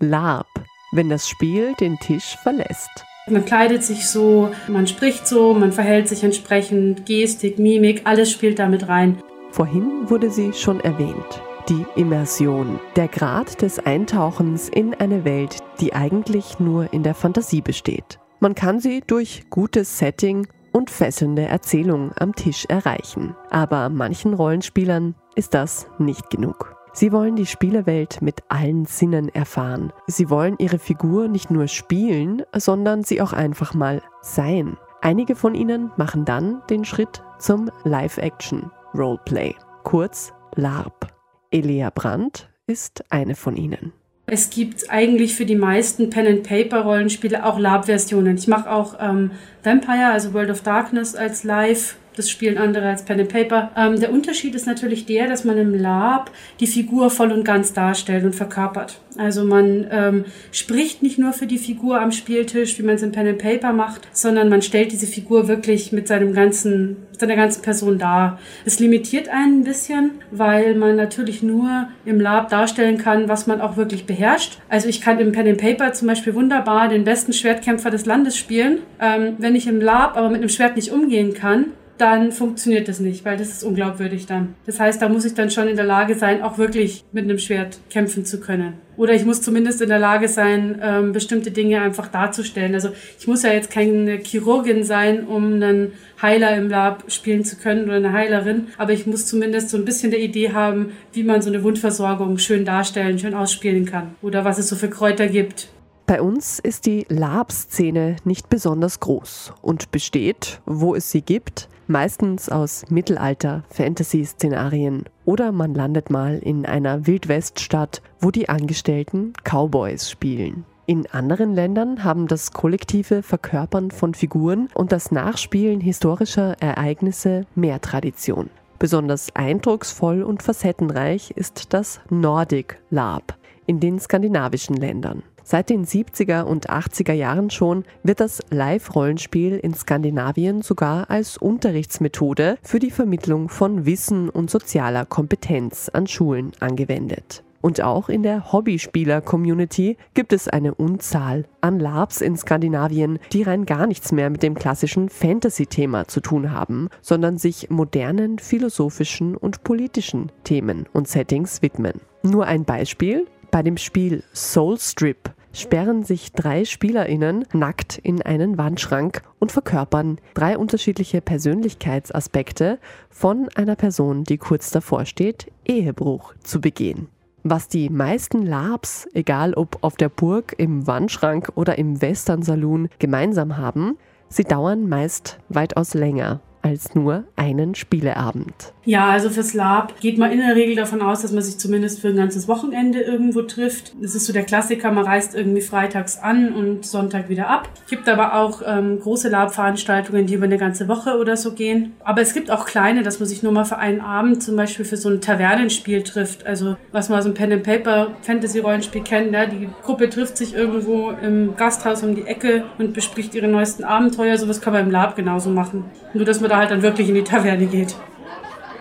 Lab, 0.00 0.46
wenn 0.92 1.08
das 1.08 1.28
Spiel 1.28 1.74
den 1.78 1.98
Tisch 1.98 2.36
verlässt. 2.42 2.90
Man 3.28 3.44
kleidet 3.44 3.84
sich 3.84 4.08
so, 4.08 4.50
man 4.66 4.86
spricht 4.86 5.26
so, 5.26 5.54
man 5.54 5.72
verhält 5.72 6.08
sich 6.08 6.24
entsprechend, 6.24 7.06
Gestik, 7.06 7.58
Mimik, 7.58 8.02
alles 8.04 8.30
spielt 8.30 8.58
damit 8.58 8.88
rein. 8.88 9.22
Vorhin 9.50 10.08
wurde 10.08 10.30
sie 10.30 10.52
schon 10.52 10.80
erwähnt. 10.80 11.42
Die 11.68 11.84
Immersion, 11.94 12.80
der 12.96 13.08
Grad 13.08 13.62
des 13.62 13.78
Eintauchens 13.78 14.68
in 14.68 14.94
eine 14.94 15.24
Welt, 15.24 15.58
die 15.80 15.92
eigentlich 15.92 16.58
nur 16.58 16.92
in 16.92 17.02
der 17.02 17.14
Fantasie 17.14 17.60
besteht. 17.60 18.18
Man 18.40 18.54
kann 18.54 18.80
sie 18.80 19.02
durch 19.06 19.44
gutes 19.50 19.98
Setting 19.98 20.48
und 20.72 20.90
fesselnde 20.90 21.42
Erzählung 21.42 22.12
am 22.18 22.34
Tisch 22.34 22.66
erreichen. 22.66 23.36
Aber 23.50 23.88
manchen 23.88 24.34
Rollenspielern 24.34 25.14
ist 25.34 25.54
das 25.54 25.88
nicht 25.98 26.30
genug. 26.30 26.76
Sie 26.92 27.12
wollen 27.12 27.36
die 27.36 27.46
Spielewelt 27.46 28.20
mit 28.20 28.42
allen 28.48 28.84
Sinnen 28.84 29.28
erfahren. 29.28 29.92
Sie 30.06 30.28
wollen 30.28 30.56
ihre 30.58 30.78
Figur 30.78 31.28
nicht 31.28 31.50
nur 31.50 31.68
spielen, 31.68 32.42
sondern 32.56 33.04
sie 33.04 33.22
auch 33.22 33.32
einfach 33.32 33.74
mal 33.74 34.02
sein. 34.22 34.76
Einige 35.00 35.36
von 35.36 35.54
ihnen 35.54 35.92
machen 35.96 36.24
dann 36.24 36.62
den 36.68 36.84
Schritt 36.84 37.22
zum 37.38 37.70
Live-Action-Roleplay, 37.84 39.54
kurz 39.84 40.32
LARP. 40.56 41.06
Elia 41.50 41.90
Brandt 41.90 42.50
ist 42.66 43.04
eine 43.10 43.34
von 43.34 43.56
ihnen. 43.56 43.92
Es 44.32 44.48
gibt 44.48 44.90
eigentlich 44.90 45.34
für 45.34 45.44
die 45.44 45.56
meisten 45.56 46.08
Pen-and-Paper-Rollenspiele 46.08 47.44
auch 47.44 47.58
LARP-Versionen. 47.58 48.36
Ich 48.36 48.46
mache 48.46 48.70
auch 48.70 48.94
ähm, 49.00 49.32
Vampire, 49.64 50.12
also 50.12 50.32
World 50.32 50.50
of 50.50 50.62
Darkness 50.62 51.16
als 51.16 51.42
Live 51.42 51.96
das 52.16 52.30
spielen 52.30 52.58
andere 52.58 52.88
als 52.88 53.04
Pen 53.04 53.20
and 53.20 53.32
Paper. 53.32 53.70
Ähm, 53.76 54.00
der 54.00 54.12
Unterschied 54.12 54.54
ist 54.54 54.66
natürlich 54.66 55.06
der, 55.06 55.28
dass 55.28 55.44
man 55.44 55.58
im 55.58 55.74
Lab 55.74 56.30
die 56.60 56.66
Figur 56.66 57.10
voll 57.10 57.32
und 57.32 57.44
ganz 57.44 57.72
darstellt 57.72 58.24
und 58.24 58.34
verkörpert. 58.34 59.00
Also 59.16 59.44
man 59.44 59.86
ähm, 59.90 60.24
spricht 60.52 61.02
nicht 61.02 61.18
nur 61.18 61.32
für 61.32 61.46
die 61.46 61.58
Figur 61.58 62.00
am 62.00 62.12
Spieltisch, 62.12 62.78
wie 62.78 62.82
man 62.82 62.94
es 62.94 63.02
in 63.02 63.12
Pen 63.12 63.28
and 63.28 63.38
Paper 63.38 63.72
macht, 63.72 64.08
sondern 64.12 64.48
man 64.48 64.62
stellt 64.62 64.92
diese 64.92 65.06
Figur 65.06 65.48
wirklich 65.48 65.92
mit 65.92 66.08
seinem 66.08 66.32
ganzen, 66.32 66.96
seiner 67.18 67.36
ganzen 67.36 67.62
Person 67.62 67.98
dar. 67.98 68.38
Es 68.64 68.78
limitiert 68.78 69.28
einen 69.28 69.60
ein 69.60 69.64
bisschen, 69.64 70.12
weil 70.30 70.74
man 70.74 70.96
natürlich 70.96 71.42
nur 71.42 71.88
im 72.04 72.20
Lab 72.20 72.48
darstellen 72.48 72.98
kann, 72.98 73.28
was 73.28 73.46
man 73.46 73.60
auch 73.60 73.76
wirklich 73.76 74.06
beherrscht. 74.06 74.58
Also 74.68 74.88
ich 74.88 75.00
kann 75.00 75.18
im 75.18 75.32
Pen 75.32 75.48
and 75.48 75.60
Paper 75.60 75.92
zum 75.92 76.08
Beispiel 76.08 76.34
wunderbar 76.34 76.88
den 76.88 77.04
besten 77.04 77.32
Schwertkämpfer 77.32 77.90
des 77.90 78.06
Landes 78.06 78.36
spielen. 78.36 78.78
Ähm, 79.00 79.34
wenn 79.38 79.54
ich 79.54 79.66
im 79.66 79.80
Lab 79.80 80.16
aber 80.16 80.28
mit 80.28 80.38
einem 80.38 80.48
Schwert 80.48 80.76
nicht 80.76 80.92
umgehen 80.92 81.34
kann, 81.34 81.72
dann 82.00 82.32
funktioniert 82.32 82.88
das 82.88 83.00
nicht, 83.00 83.24
weil 83.24 83.36
das 83.36 83.48
ist 83.48 83.64
unglaubwürdig 83.64 84.26
dann. 84.26 84.54
Das 84.66 84.80
heißt, 84.80 85.02
da 85.02 85.08
muss 85.08 85.24
ich 85.24 85.34
dann 85.34 85.50
schon 85.50 85.68
in 85.68 85.76
der 85.76 85.84
Lage 85.84 86.14
sein, 86.14 86.42
auch 86.42 86.56
wirklich 86.56 87.04
mit 87.12 87.24
einem 87.24 87.38
Schwert 87.38 87.78
kämpfen 87.90 88.24
zu 88.24 88.40
können. 88.40 88.74
Oder 88.96 89.14
ich 89.14 89.24
muss 89.24 89.42
zumindest 89.42 89.80
in 89.80 89.88
der 89.88 89.98
Lage 89.98 90.28
sein, 90.28 90.80
ähm, 90.82 91.12
bestimmte 91.12 91.50
Dinge 91.50 91.80
einfach 91.80 92.08
darzustellen. 92.08 92.74
Also 92.74 92.90
ich 93.18 93.26
muss 93.26 93.42
ja 93.42 93.52
jetzt 93.52 93.70
keine 93.70 94.18
Chirurgin 94.18 94.84
sein, 94.84 95.26
um 95.26 95.54
einen 95.54 95.92
Heiler 96.20 96.56
im 96.56 96.68
Lab 96.68 97.04
spielen 97.10 97.44
zu 97.44 97.56
können 97.56 97.84
oder 97.84 97.96
eine 97.96 98.12
Heilerin, 98.12 98.68
aber 98.76 98.92
ich 98.92 99.06
muss 99.06 99.26
zumindest 99.26 99.70
so 99.70 99.76
ein 99.76 99.84
bisschen 99.84 100.10
der 100.10 100.20
Idee 100.20 100.52
haben, 100.52 100.92
wie 101.12 101.22
man 101.22 101.40
so 101.40 101.48
eine 101.48 101.62
Wundversorgung 101.62 102.38
schön 102.38 102.64
darstellen, 102.64 103.18
schön 103.18 103.34
ausspielen 103.34 103.86
kann. 103.86 104.14
Oder 104.22 104.44
was 104.44 104.58
es 104.58 104.68
so 104.68 104.76
für 104.76 104.90
Kräuter 104.90 105.28
gibt, 105.28 105.68
bei 106.10 106.20
uns 106.20 106.58
ist 106.58 106.84
die 106.86 107.06
Lab-Szene 107.08 108.16
nicht 108.24 108.50
besonders 108.50 108.98
groß 108.98 109.52
und 109.62 109.92
besteht, 109.92 110.60
wo 110.66 110.96
es 110.96 111.12
sie 111.12 111.22
gibt, 111.22 111.68
meistens 111.86 112.48
aus 112.48 112.84
Mittelalter-Fantasy-Szenarien 112.90 115.04
oder 115.24 115.52
man 115.52 115.72
landet 115.72 116.10
mal 116.10 116.38
in 116.38 116.66
einer 116.66 117.06
Wildweststadt, 117.06 118.02
wo 118.20 118.32
die 118.32 118.48
Angestellten 118.48 119.34
Cowboys 119.44 120.10
spielen. 120.10 120.64
In 120.86 121.06
anderen 121.12 121.54
Ländern 121.54 122.02
haben 122.02 122.26
das 122.26 122.50
kollektive 122.50 123.22
Verkörpern 123.22 123.92
von 123.92 124.12
Figuren 124.12 124.68
und 124.74 124.90
das 124.90 125.12
Nachspielen 125.12 125.80
historischer 125.80 126.56
Ereignisse 126.58 127.46
mehr 127.54 127.80
Tradition. 127.80 128.50
Besonders 128.80 129.28
eindrucksvoll 129.36 130.24
und 130.24 130.42
facettenreich 130.42 131.30
ist 131.36 131.72
das 131.72 132.00
Nordic 132.10 132.80
Lab 132.90 133.36
in 133.66 133.78
den 133.78 134.00
skandinavischen 134.00 134.74
Ländern. 134.74 135.22
Seit 135.50 135.68
den 135.68 135.84
70er 135.84 136.44
und 136.44 136.70
80er 136.70 137.12
Jahren 137.12 137.50
schon 137.50 137.82
wird 138.04 138.20
das 138.20 138.40
Live-Rollenspiel 138.50 139.56
in 139.56 139.74
Skandinavien 139.74 140.62
sogar 140.62 141.10
als 141.10 141.38
Unterrichtsmethode 141.38 142.56
für 142.62 142.78
die 142.78 142.92
Vermittlung 142.92 143.48
von 143.48 143.84
Wissen 143.84 144.28
und 144.28 144.48
sozialer 144.48 145.06
Kompetenz 145.06 145.90
an 145.92 146.06
Schulen 146.06 146.52
angewendet. 146.60 147.42
Und 147.62 147.80
auch 147.80 148.08
in 148.08 148.22
der 148.22 148.52
Hobbyspieler-Community 148.52 149.96
gibt 150.14 150.32
es 150.32 150.46
eine 150.46 150.72
Unzahl 150.72 151.46
an 151.60 151.80
LARPs 151.80 152.20
in 152.20 152.36
Skandinavien, 152.36 153.18
die 153.32 153.42
rein 153.42 153.66
gar 153.66 153.88
nichts 153.88 154.12
mehr 154.12 154.30
mit 154.30 154.44
dem 154.44 154.54
klassischen 154.54 155.08
Fantasy-Thema 155.08 156.06
zu 156.06 156.20
tun 156.20 156.52
haben, 156.52 156.90
sondern 157.02 157.38
sich 157.38 157.70
modernen 157.70 158.38
philosophischen 158.38 159.36
und 159.36 159.64
politischen 159.64 160.30
Themen 160.44 160.86
und 160.92 161.08
Settings 161.08 161.60
widmen. 161.60 161.94
Nur 162.22 162.46
ein 162.46 162.64
Beispiel. 162.64 163.26
Bei 163.50 163.64
dem 163.64 163.78
Spiel 163.78 164.22
Soul 164.32 164.78
Strip 164.78 165.32
sperren 165.52 166.02
sich 166.02 166.32
drei 166.32 166.64
SpielerInnen 166.64 167.44
nackt 167.52 167.98
in 167.98 168.22
einen 168.22 168.58
Wandschrank 168.58 169.22
und 169.38 169.52
verkörpern 169.52 170.18
drei 170.34 170.56
unterschiedliche 170.56 171.20
Persönlichkeitsaspekte 171.20 172.78
von 173.08 173.48
einer 173.54 173.76
Person, 173.76 174.24
die 174.24 174.38
kurz 174.38 174.70
davor 174.70 175.04
steht, 175.04 175.50
Ehebruch 175.64 176.34
zu 176.42 176.60
begehen. 176.60 177.08
Was 177.42 177.68
die 177.68 177.88
meisten 177.88 178.44
Labs, 178.44 179.08
egal 179.14 179.54
ob 179.54 179.78
auf 179.82 179.96
der 179.96 180.10
Burg, 180.10 180.54
im 180.58 180.86
Wandschrank 180.86 181.52
oder 181.54 181.78
im 181.78 182.02
Western 182.02 182.42
Saloon, 182.42 182.88
gemeinsam 182.98 183.56
haben, 183.56 183.96
sie 184.28 184.44
dauern 184.44 184.88
meist 184.88 185.38
weitaus 185.48 185.94
länger 185.94 186.40
als 186.62 186.94
nur 186.94 187.24
einen 187.36 187.74
Spieleabend. 187.74 188.74
Ja, 188.90 189.10
also 189.10 189.30
fürs 189.30 189.54
Lab 189.54 190.00
geht 190.00 190.18
man 190.18 190.32
in 190.32 190.40
der 190.40 190.56
Regel 190.56 190.74
davon 190.74 191.00
aus, 191.00 191.22
dass 191.22 191.30
man 191.30 191.44
sich 191.44 191.58
zumindest 191.58 192.00
für 192.00 192.08
ein 192.08 192.16
ganzes 192.16 192.48
Wochenende 192.48 193.00
irgendwo 193.00 193.42
trifft. 193.42 193.92
Das 194.02 194.16
ist 194.16 194.26
so 194.26 194.32
der 194.32 194.42
Klassiker, 194.42 194.90
man 194.90 195.04
reist 195.04 195.36
irgendwie 195.36 195.60
freitags 195.60 196.18
an 196.18 196.52
und 196.52 196.84
Sonntag 196.84 197.28
wieder 197.28 197.48
ab. 197.48 197.68
Es 197.84 197.88
gibt 197.88 198.08
aber 198.08 198.34
auch 198.34 198.62
ähm, 198.66 198.98
große 198.98 199.28
Lab-Veranstaltungen, 199.28 200.26
die 200.26 200.34
über 200.34 200.46
eine 200.46 200.58
ganze 200.58 200.88
Woche 200.88 201.18
oder 201.18 201.36
so 201.36 201.52
gehen. 201.52 201.92
Aber 202.02 202.20
es 202.20 202.34
gibt 202.34 202.50
auch 202.50 202.66
kleine, 202.66 203.04
dass 203.04 203.20
man 203.20 203.28
sich 203.28 203.44
nur 203.44 203.52
mal 203.52 203.64
für 203.64 203.78
einen 203.78 204.00
Abend 204.00 204.42
zum 204.42 204.56
Beispiel 204.56 204.84
für 204.84 204.96
so 204.96 205.08
ein 205.08 205.20
Tavernenspiel 205.20 206.02
trifft. 206.02 206.44
Also 206.44 206.76
was 206.90 207.08
man 207.08 207.22
so 207.22 207.28
ein 207.28 207.34
Pen-and-Paper-Fantasy-Rollenspiel 207.34 209.04
kennt. 209.04 209.32
Ja? 209.32 209.46
Die 209.46 209.68
Gruppe 209.84 210.10
trifft 210.10 210.36
sich 210.36 210.52
irgendwo 210.52 211.12
im 211.12 211.54
Gasthaus 211.54 212.02
um 212.02 212.16
die 212.16 212.26
Ecke 212.26 212.64
und 212.78 212.92
bespricht 212.92 213.36
ihre 213.36 213.46
neuesten 213.46 213.84
Abenteuer. 213.84 214.36
Sowas 214.36 214.60
kann 214.60 214.72
man 214.72 214.86
im 214.86 214.90
Lab 214.90 215.14
genauso 215.14 215.48
machen. 215.48 215.84
Nur, 216.12 216.24
dass 216.24 216.40
man 216.40 216.50
da 216.50 216.56
halt 216.56 216.72
dann 216.72 216.82
wirklich 216.82 217.08
in 217.08 217.14
die 217.14 217.22
Taverne 217.22 217.66
geht. 217.66 217.94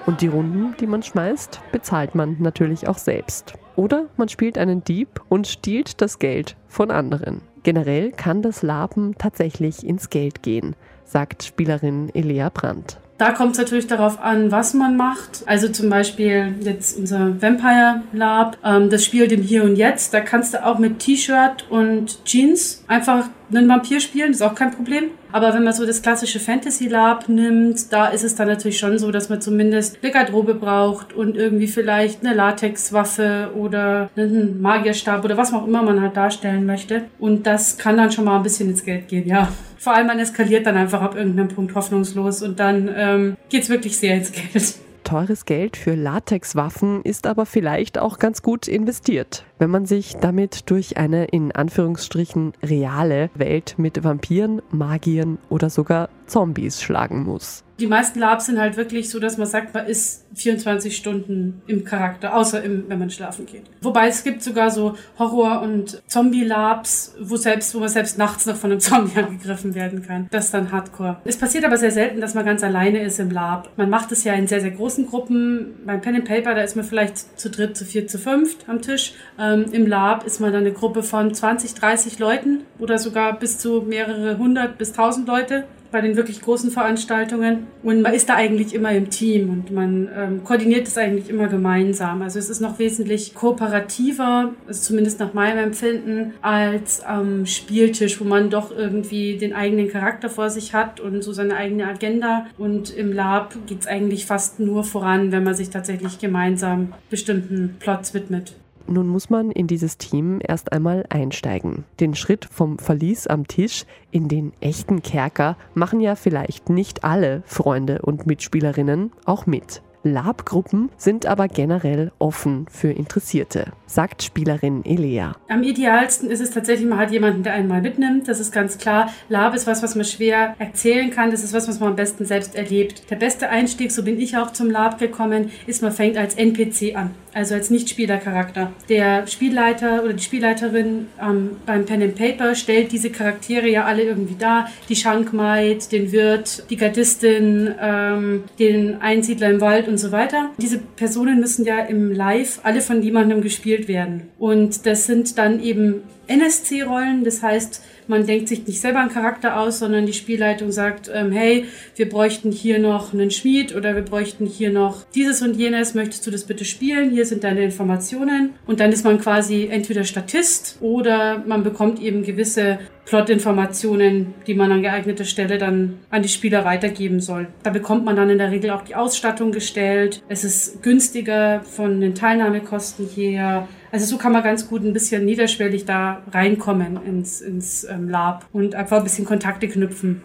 Und 0.10 0.22
die 0.22 0.28
Runden, 0.28 0.76
die 0.80 0.88
man 0.88 1.04
schmeißt, 1.04 1.62
bezahlt 1.72 2.16
man 2.16 2.38
natürlich 2.40 2.88
auch 2.88 2.98
selbst. 2.98 3.54
Oder 3.76 4.08
man 4.18 4.28
spielt 4.28 4.58
einen 4.58 4.84
Dieb 4.84 5.22
und 5.30 5.46
stiehlt 5.46 6.02
das 6.02 6.18
Geld 6.18 6.56
von 6.68 6.90
anderen. 6.90 7.42
Generell 7.62 8.12
kann 8.12 8.42
das 8.42 8.64
Laben 8.64 9.20
tatsächlich 9.20 9.86
ins 9.86 10.10
Geld 10.10 10.42
gehen, 10.42 10.76
sagt 11.06 11.44
Spielerin 11.44 12.10
Elia 12.16 12.50
Brandt. 12.50 12.98
Da 13.20 13.34
kommt 13.34 13.52
es 13.52 13.60
natürlich 13.60 13.86
darauf 13.86 14.20
an, 14.20 14.52
was 14.52 14.74
man 14.74 14.98
macht. 14.98 15.44
Also 15.46 15.70
zum 15.70 15.92
Beispiel 15.92 16.56
jetzt 16.62 16.98
unser 16.98 17.40
Vampire 17.40 18.02
Lab, 18.12 18.58
ähm, 18.66 18.90
das 18.90 19.06
spielt 19.06 19.32
im 19.32 19.44
Hier 19.44 19.64
und 19.64 19.76
Jetzt. 19.76 20.12
Da 20.12 20.22
kannst 20.22 20.56
du 20.56 20.66
auch 20.66 20.80
mit 20.80 20.98
T-Shirt 20.98 21.68
und 21.70 22.26
Jeans 22.26 22.84
einfach 22.88 23.26
einen 23.52 23.68
Vampir 23.68 24.00
spielen, 24.00 24.32
ist 24.32 24.42
auch 24.42 24.56
kein 24.56 24.72
Problem. 24.72 25.06
Aber 25.32 25.54
wenn 25.54 25.64
man 25.64 25.74
so 25.74 25.86
das 25.86 26.02
klassische 26.02 26.40
Fantasy 26.40 26.88
Lab 26.88 27.30
nimmt, 27.30 27.92
da 27.92 28.08
ist 28.08 28.24
es 28.24 28.36
dann 28.36 28.48
natürlich 28.48 28.80
schon 28.80 28.98
so, 28.98 29.12
dass 29.12 29.30
man 29.30 29.42
zumindest 29.42 30.00
eine 30.02 30.12
Garderobe 30.12 30.56
braucht 30.56 31.14
und 31.14 31.38
irgendwie 31.38 31.68
vielleicht 31.68 32.26
eine 32.26 32.34
Latexwaffe 32.34 33.52
oder 33.56 34.10
einen 34.16 34.62
Magierstab 34.62 35.24
oder 35.24 35.38
was 35.38 35.54
auch 35.54 35.68
immer 35.68 35.84
man 35.84 36.02
halt 36.02 36.18
darstellen 36.18 36.66
möchte. 36.66 37.04
Und 37.20 37.46
das 37.46 37.78
kann 37.78 37.98
dann 37.98 38.12
schon 38.12 38.26
mal 38.26 38.38
ein 38.38 38.44
bisschen 38.44 38.70
ins 38.70 38.84
Geld 38.84 39.08
gehen, 39.08 39.28
ja. 39.28 39.50
Vor 39.78 39.94
allem 39.94 40.08
man 40.08 40.20
eskaliert 40.20 40.66
dann 40.66 40.76
einfach 40.76 41.02
ab 41.02 41.16
irgendeinem 41.16 41.48
Punkt 41.48 41.74
hoffnungslos 41.76 42.42
und 42.42 42.60
dann 42.60 42.90
ähm, 42.96 43.38
es 43.52 43.70
wirklich 43.70 43.98
sehr 43.98 44.16
ins 44.16 44.32
Geld. 44.32 44.76
Teures 45.10 45.46
Geld 45.46 45.76
für 45.76 45.96
Latexwaffen 45.96 47.02
ist 47.02 47.26
aber 47.26 47.48
vielleicht 47.48 47.98
auch 47.98 48.20
ganz 48.20 48.44
gut 48.44 48.68
investiert, 48.68 49.44
wenn 49.58 49.72
man 49.72 49.88
sich 49.88 50.18
damit 50.18 50.70
durch 50.70 50.98
eine 50.98 51.26
in 51.26 51.52
Anführungsstrichen 51.52 52.54
reale 52.62 53.32
Welt 53.34 53.74
mit 53.78 54.04
Vampiren, 54.04 54.62
Magiern 54.70 55.40
oder 55.50 55.72
sogar 55.72 56.10
Zombies 56.28 56.84
schlagen 56.84 57.24
muss. 57.24 57.64
Die 57.80 57.88
meisten 57.88 58.20
Labs 58.20 58.48
sind 58.48 58.60
halt 58.60 58.76
wirklich 58.76 59.10
so, 59.10 59.20
dass 59.20 59.38
man 59.38 59.48
sagt, 59.48 59.74
man 59.74 59.86
ist 59.86 60.26
24 60.36 60.96
Stunden 60.96 61.62
im 61.68 61.84
Charakter, 61.84 62.36
außer 62.36 62.62
im, 62.64 62.86
wenn 62.90 63.00
man 63.00 63.10
schlafen 63.10 63.46
geht. 63.46 63.64
Wobei 63.82 64.08
es 64.08 64.24
gibt 64.24 64.44
sogar 64.44 64.70
so 64.70 64.96
Horror- 65.18 65.62
und 65.62 66.02
Zombie-Labs, 66.08 67.16
wo, 67.22 67.36
wo 67.36 67.80
man 67.80 67.90
selbst 67.90 68.18
nachts 68.18 68.46
noch 68.46 68.56
von 68.56 68.72
einem 68.72 68.80
Zombie 68.82 69.20
angegriffen 69.20 69.76
werden 69.76 70.06
kann. 70.06 70.28
Das 70.32 70.46
ist 70.46 70.54
dann 70.54 70.72
Hardcore. 70.72 71.18
Es 71.24 71.38
passiert 71.38 71.64
aber 71.66 71.78
sehr 71.78 71.92
selten, 71.92 72.20
dass 72.22 72.34
man 72.34 72.46
ganz 72.46 72.64
alleine 72.64 73.02
ist 73.02 73.20
im 73.20 73.32
Lab. 73.32 73.70
Man 73.78 73.90
macht 73.90 74.12
es 74.12 74.24
ja 74.24 74.34
in 74.34 74.48
sehr, 74.48 74.62
sehr 74.62 74.72
großen 74.72 75.08
Gruppen. 75.08 75.76
Beim 75.86 76.02
Pen 76.02 76.16
and 76.16 76.26
Paper, 76.26 76.56
da 76.56 76.62
ist 76.62 76.76
man 76.76 76.86
vielleicht 76.86 77.40
zu 77.40 77.50
dritt, 77.50 77.78
zu 77.78 77.86
vier, 77.86 78.08
zu 78.08 78.18
fünft 78.18 78.68
am 78.68 78.82
Tisch. 78.82 79.14
Ähm, 79.40 79.66
Im 79.72 79.88
Lab 79.88 80.26
ist 80.26 80.42
man 80.42 80.52
dann 80.52 80.62
eine 80.62 80.74
Gruppe 80.74 81.04
von 81.04 81.34
20, 81.34 81.76
30 81.76 82.20
Leuten 82.20 82.64
oder 82.78 82.98
sogar 82.98 83.40
bis 83.40 83.58
zu 83.58 83.82
mehrere 83.82 84.38
hundert 84.38 84.78
bis 84.78 84.94
tausend 84.94 85.28
Leute 85.28 85.66
bei 85.92 86.02
den 86.02 86.16
wirklich 86.16 86.42
großen 86.42 86.72
Veranstaltungen. 86.72 87.68
Und 87.84 88.02
man 88.02 88.14
ist 88.14 88.30
da 88.30 88.36
eigentlich 88.36 88.74
immer 88.74 88.92
im 88.92 89.10
Team 89.10 89.50
und 89.50 89.72
man 89.72 90.10
ähm, 90.16 90.44
koordiniert 90.44 90.88
es 90.88 90.98
eigentlich 90.98 91.30
immer 91.30 91.48
gemeinsam. 91.48 92.22
Also 92.22 92.40
es 92.40 92.50
ist 92.50 92.62
noch 92.62 92.80
wesentlich 92.80 93.34
kooperativer, 93.34 94.52
also 94.68 94.82
zumindest 94.82 95.20
nach 95.20 95.34
meinem 95.34 95.60
Empfinden, 95.60 96.34
als 96.42 97.02
am 97.02 97.46
Spieltisch, 97.46 98.20
wo 98.20 98.26
man 98.26 98.50
doch 98.50 98.72
irgendwie 98.76 99.38
den 99.38 99.54
eigenen 99.54 99.90
Charakter 99.90 100.30
vor 100.30 100.50
sich 100.50 100.74
hat 100.74 101.00
und 101.00 101.24
so 101.24 101.34
seine 101.34 101.56
eigene 101.56 101.88
Agenda. 101.88 102.46
Und 102.58 102.96
im 102.96 103.12
Lab 103.12 103.56
geht 103.68 103.82
es 103.82 103.88
eigentlich 103.88 104.26
fast 104.26 104.60
nur 104.60 104.84
voran, 104.84 105.32
wenn 105.32 105.44
man 105.44 105.56
sich 105.56 105.70
tatsächlich 105.70 106.20
gemeinsam 106.20 106.94
bestimmten 107.10 107.76
Plots 107.80 108.14
widmet. 108.14 108.54
Nun 108.90 109.08
muss 109.08 109.30
man 109.30 109.52
in 109.52 109.68
dieses 109.68 109.98
Team 109.98 110.40
erst 110.44 110.74
einmal 110.74 111.06
einsteigen. 111.10 111.84
Den 112.00 112.16
Schritt 112.16 112.46
vom 112.46 112.80
Verlies 112.80 113.28
am 113.28 113.48
Tisch 113.48 113.86
in 114.10 114.28
den 114.28 114.52
echten 114.62 115.04
Kerker 115.04 115.58
machen 115.76 116.00
ja 116.00 116.16
vielleicht 116.16 116.70
nicht 116.70 117.04
alle 117.04 117.44
Freunde 117.46 118.02
und 118.02 118.26
Mitspielerinnen 118.26 119.12
auch 119.26 119.46
mit. 119.46 119.84
Lab-Gruppen 120.04 120.90
sind 120.96 121.26
aber 121.26 121.48
generell 121.50 122.12
offen 122.20 122.66
für 122.72 122.90
Interessierte, 122.90 123.74
sagt 123.86 124.24
Spielerin 124.24 124.86
Elea. 124.86 125.36
Am 125.50 125.62
idealsten 125.64 126.30
ist 126.30 126.40
es 126.40 126.52
tatsächlich, 126.52 126.88
man 126.88 127.00
hat 127.00 127.12
jemanden, 127.12 127.44
der 127.44 127.54
einen 127.54 127.68
mal 127.68 127.82
mitnimmt. 127.82 128.28
Das 128.28 128.40
ist 128.40 128.54
ganz 128.54 128.78
klar. 128.78 129.12
Lab 129.28 129.54
ist 129.54 129.68
was, 129.68 129.84
was 129.84 129.96
man 129.96 130.06
schwer 130.06 130.56
erzählen 130.58 131.12
kann. 131.12 131.32
Das 131.32 131.44
ist 131.44 131.54
was, 131.54 131.68
was 131.68 131.82
man 131.82 131.90
am 131.90 131.96
besten 131.98 132.24
selbst 132.24 132.56
erlebt. 132.56 133.10
Der 133.10 133.18
beste 133.18 133.50
Einstieg, 133.50 133.92
so 133.92 134.04
bin 134.04 134.20
ich 134.20 134.38
auch 134.38 134.54
zum 134.54 134.70
Lab 134.70 135.00
gekommen, 135.00 135.52
ist, 135.68 135.82
man 135.82 135.92
fängt 135.92 136.18
als 136.18 136.36
NPC 136.36 136.96
an, 136.96 137.12
also 137.34 137.56
als 137.56 137.70
Nicht-Spieler-Charakter. 137.70 138.72
Der 138.88 139.28
Spielleiter 139.28 140.04
oder 140.04 140.14
die 140.14 140.24
Spielleiterin 140.24 141.08
ähm, 141.22 141.58
beim 141.66 141.86
Pen 141.86 142.02
and 142.02 142.16
Paper 142.16 142.56
stellt 142.56 142.92
diese 142.92 143.10
Charaktere 143.10 143.68
ja 143.68 143.86
alle 143.86 144.04
irgendwie 144.04 144.36
dar. 144.36 144.70
Die 144.90 144.96
Schankmaid, 144.96 145.92
den 145.92 146.12
Wirt, 146.12 146.70
die 146.70 146.78
Gardistin, 146.78 147.74
ähm, 147.82 148.44
den 148.58 149.02
Einsiedler 149.02 149.50
im 149.50 149.62
Wald 149.62 149.88
und 149.88 149.98
so 149.98 150.12
weiter. 150.12 150.50
Diese 150.58 150.80
Personen 150.80 151.40
müssen 151.40 151.66
ja 151.66 151.80
im 151.80 152.12
Live 152.12 152.60
alle 152.64 152.82
von 152.82 153.02
jemandem 153.02 153.42
gespielt 153.42 153.88
werden. 153.88 154.30
Und 154.38 154.86
das 154.86 155.06
sind 155.06 155.38
dann 155.38 155.62
eben 155.62 156.04
NSC-Rollen, 156.28 157.24
das 157.24 157.42
heißt, 157.42 157.82
man 158.10 158.26
denkt 158.26 158.50
sich 158.50 158.66
nicht 158.66 158.82
selber 158.82 159.00
einen 159.00 159.12
Charakter 159.12 159.60
aus, 159.60 159.80
sondern 159.80 160.06
die 160.06 160.14
Spielleitung 160.14 160.72
sagt, 160.72 161.10
ähm, 161.14 161.32
hey, 161.32 161.66
wir 161.96 162.10
bräuchten 162.10 162.52
hier 162.52 162.80
noch 162.80 163.14
einen 163.14 163.32
Schmied 163.32 163.76
oder 163.76 163.96
wir 163.96 164.02
bräuchten 164.02 164.46
hier 164.46 164.72
noch 164.72 165.04
dieses 165.16 165.42
und 165.42 165.56
jenes, 165.56 165.94
möchtest 165.94 166.26
du 166.26 166.32
das 166.32 166.44
bitte 166.44 166.66
spielen? 166.66 167.12
Hier 167.12 167.26
sind 167.26 167.44
deine 167.44 167.64
Informationen. 167.64 168.56
Und 168.66 168.80
dann 168.80 168.92
ist 168.92 169.06
man 169.06 169.20
quasi 169.20 169.68
entweder 169.72 170.04
Statist 170.04 170.78
oder 170.82 171.44
man 171.46 171.64
bekommt 171.64 172.02
eben 172.02 172.24
gewisse 172.24 172.80
Plot-Informationen, 173.10 174.36
die 174.46 174.54
man 174.54 174.72
an 174.72 174.84
geeigneter 174.84 175.26
Stelle 175.26 175.58
dann 175.58 175.98
an 176.12 176.22
die 176.22 176.30
Spieler 176.30 176.64
weitergeben 176.64 177.22
soll. 177.22 177.48
Da 177.64 177.72
bekommt 177.72 178.06
man 178.06 178.16
dann 178.16 178.30
in 178.30 178.38
der 178.38 178.52
Regel 178.52 178.70
auch 178.70 178.84
die 178.84 178.94
Ausstattung 178.94 179.52
gestellt. 179.52 180.22
Es 180.30 180.44
ist 180.44 180.84
günstiger 180.84 181.62
von 181.62 182.02
den 182.02 182.14
Teilnahmekosten 182.14 183.08
her. 183.08 183.68
Also 183.92 184.06
so 184.06 184.20
kann 184.20 184.32
man 184.32 184.44
ganz 184.44 184.70
gut 184.70 184.84
ein 184.84 184.94
bisschen 184.94 185.26
niederschwellig 185.26 185.86
da 185.86 186.22
reinkommen 186.32 187.00
ins, 187.04 187.42
ins 187.42 187.84
ähm, 187.84 188.10
Lab 188.10 188.46
und 188.54 188.76
einfach 188.76 188.98
ein 188.98 189.04
bisschen 189.04 189.26
Kontakte 189.26 189.68
knüpfen. 189.68 190.22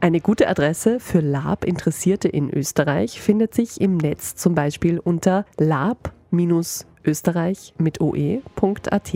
Eine 0.00 0.20
gute 0.20 0.48
Adresse 0.48 0.98
für 0.98 1.20
Lab-Interessierte 1.20 2.26
in 2.26 2.50
Österreich 2.50 3.20
findet 3.20 3.54
sich 3.54 3.80
im 3.80 3.96
Netz 3.96 4.34
zum 4.34 4.56
Beispiel 4.56 4.98
unter 4.98 5.46
lab-österreich 5.56 7.74
mit 7.78 8.00
oe.at. 8.00 9.12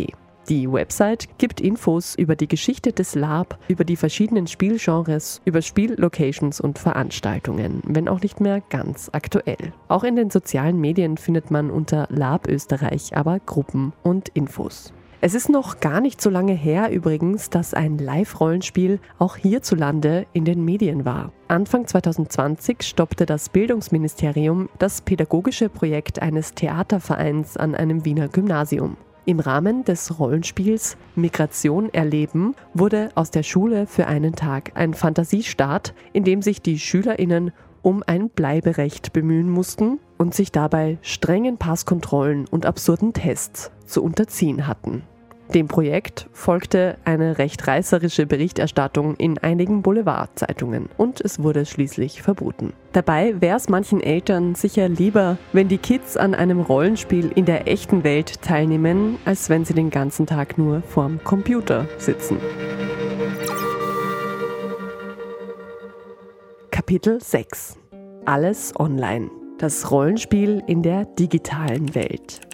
Die 0.48 0.72
Website 0.72 1.28
gibt 1.36 1.60
Infos 1.60 2.14
über 2.14 2.34
die 2.34 2.48
Geschichte 2.48 2.92
des 2.92 3.14
Lab, 3.14 3.58
über 3.68 3.84
die 3.84 3.96
verschiedenen 3.96 4.46
Spielgenres, 4.46 5.42
über 5.44 5.60
Spiellocations 5.60 6.58
und 6.62 6.78
Veranstaltungen, 6.78 7.82
wenn 7.84 8.08
auch 8.08 8.22
nicht 8.22 8.40
mehr 8.40 8.62
ganz 8.70 9.10
aktuell. 9.12 9.74
Auch 9.88 10.04
in 10.04 10.16
den 10.16 10.30
sozialen 10.30 10.80
Medien 10.80 11.18
findet 11.18 11.50
man 11.50 11.70
unter 11.70 12.06
Lab 12.08 12.48
Österreich 12.48 13.14
aber 13.14 13.40
Gruppen 13.40 13.92
und 14.02 14.30
Infos. 14.30 14.94
Es 15.20 15.34
ist 15.34 15.50
noch 15.50 15.80
gar 15.80 16.00
nicht 16.00 16.22
so 16.22 16.30
lange 16.30 16.54
her 16.54 16.92
übrigens, 16.92 17.50
dass 17.50 17.74
ein 17.74 17.98
Live-Rollenspiel 17.98 19.00
auch 19.18 19.36
hierzulande 19.36 20.26
in 20.32 20.46
den 20.46 20.64
Medien 20.64 21.04
war. 21.04 21.32
Anfang 21.48 21.86
2020 21.86 22.82
stoppte 22.82 23.26
das 23.26 23.50
Bildungsministerium 23.50 24.70
das 24.78 25.02
pädagogische 25.02 25.68
Projekt 25.68 26.22
eines 26.22 26.54
Theatervereins 26.54 27.58
an 27.58 27.74
einem 27.74 28.06
Wiener 28.06 28.28
Gymnasium. 28.28 28.96
Im 29.28 29.40
Rahmen 29.40 29.84
des 29.84 30.18
Rollenspiels 30.18 30.96
Migration 31.14 31.92
erleben 31.92 32.54
wurde 32.72 33.10
aus 33.14 33.30
der 33.30 33.42
Schule 33.42 33.86
für 33.86 34.06
einen 34.06 34.34
Tag 34.34 34.72
ein 34.74 34.94
Fantasiestart, 34.94 35.92
in 36.14 36.24
dem 36.24 36.40
sich 36.40 36.62
die 36.62 36.78
Schülerinnen 36.78 37.52
um 37.82 38.02
ein 38.06 38.30
Bleiberecht 38.30 39.12
bemühen 39.12 39.50
mussten 39.50 39.98
und 40.16 40.34
sich 40.34 40.50
dabei 40.50 40.96
strengen 41.02 41.58
Passkontrollen 41.58 42.46
und 42.46 42.64
absurden 42.64 43.12
Tests 43.12 43.70
zu 43.84 44.02
unterziehen 44.02 44.66
hatten. 44.66 45.02
Dem 45.54 45.66
Projekt 45.66 46.28
folgte 46.32 46.98
eine 47.06 47.38
recht 47.38 47.66
reißerische 47.66 48.26
Berichterstattung 48.26 49.14
in 49.16 49.38
einigen 49.38 49.80
Boulevardzeitungen 49.80 50.90
und 50.98 51.22
es 51.22 51.42
wurde 51.42 51.64
schließlich 51.64 52.20
verboten. 52.20 52.74
Dabei 52.92 53.40
wäre 53.40 53.56
es 53.56 53.70
manchen 53.70 54.02
Eltern 54.02 54.54
sicher 54.54 54.90
lieber, 54.90 55.38
wenn 55.54 55.68
die 55.68 55.78
Kids 55.78 56.18
an 56.18 56.34
einem 56.34 56.60
Rollenspiel 56.60 57.32
in 57.34 57.46
der 57.46 57.66
echten 57.66 58.04
Welt 58.04 58.42
teilnehmen, 58.42 59.16
als 59.24 59.48
wenn 59.48 59.64
sie 59.64 59.74
den 59.74 59.88
ganzen 59.88 60.26
Tag 60.26 60.58
nur 60.58 60.82
vorm 60.82 61.18
Computer 61.24 61.86
sitzen. 61.96 62.36
Kapitel 66.70 67.22
6 67.22 67.78
Alles 68.26 68.74
online. 68.78 69.30
Das 69.58 69.90
Rollenspiel 69.90 70.62
in 70.66 70.82
der 70.82 71.06
digitalen 71.06 71.94
Welt. 71.94 72.47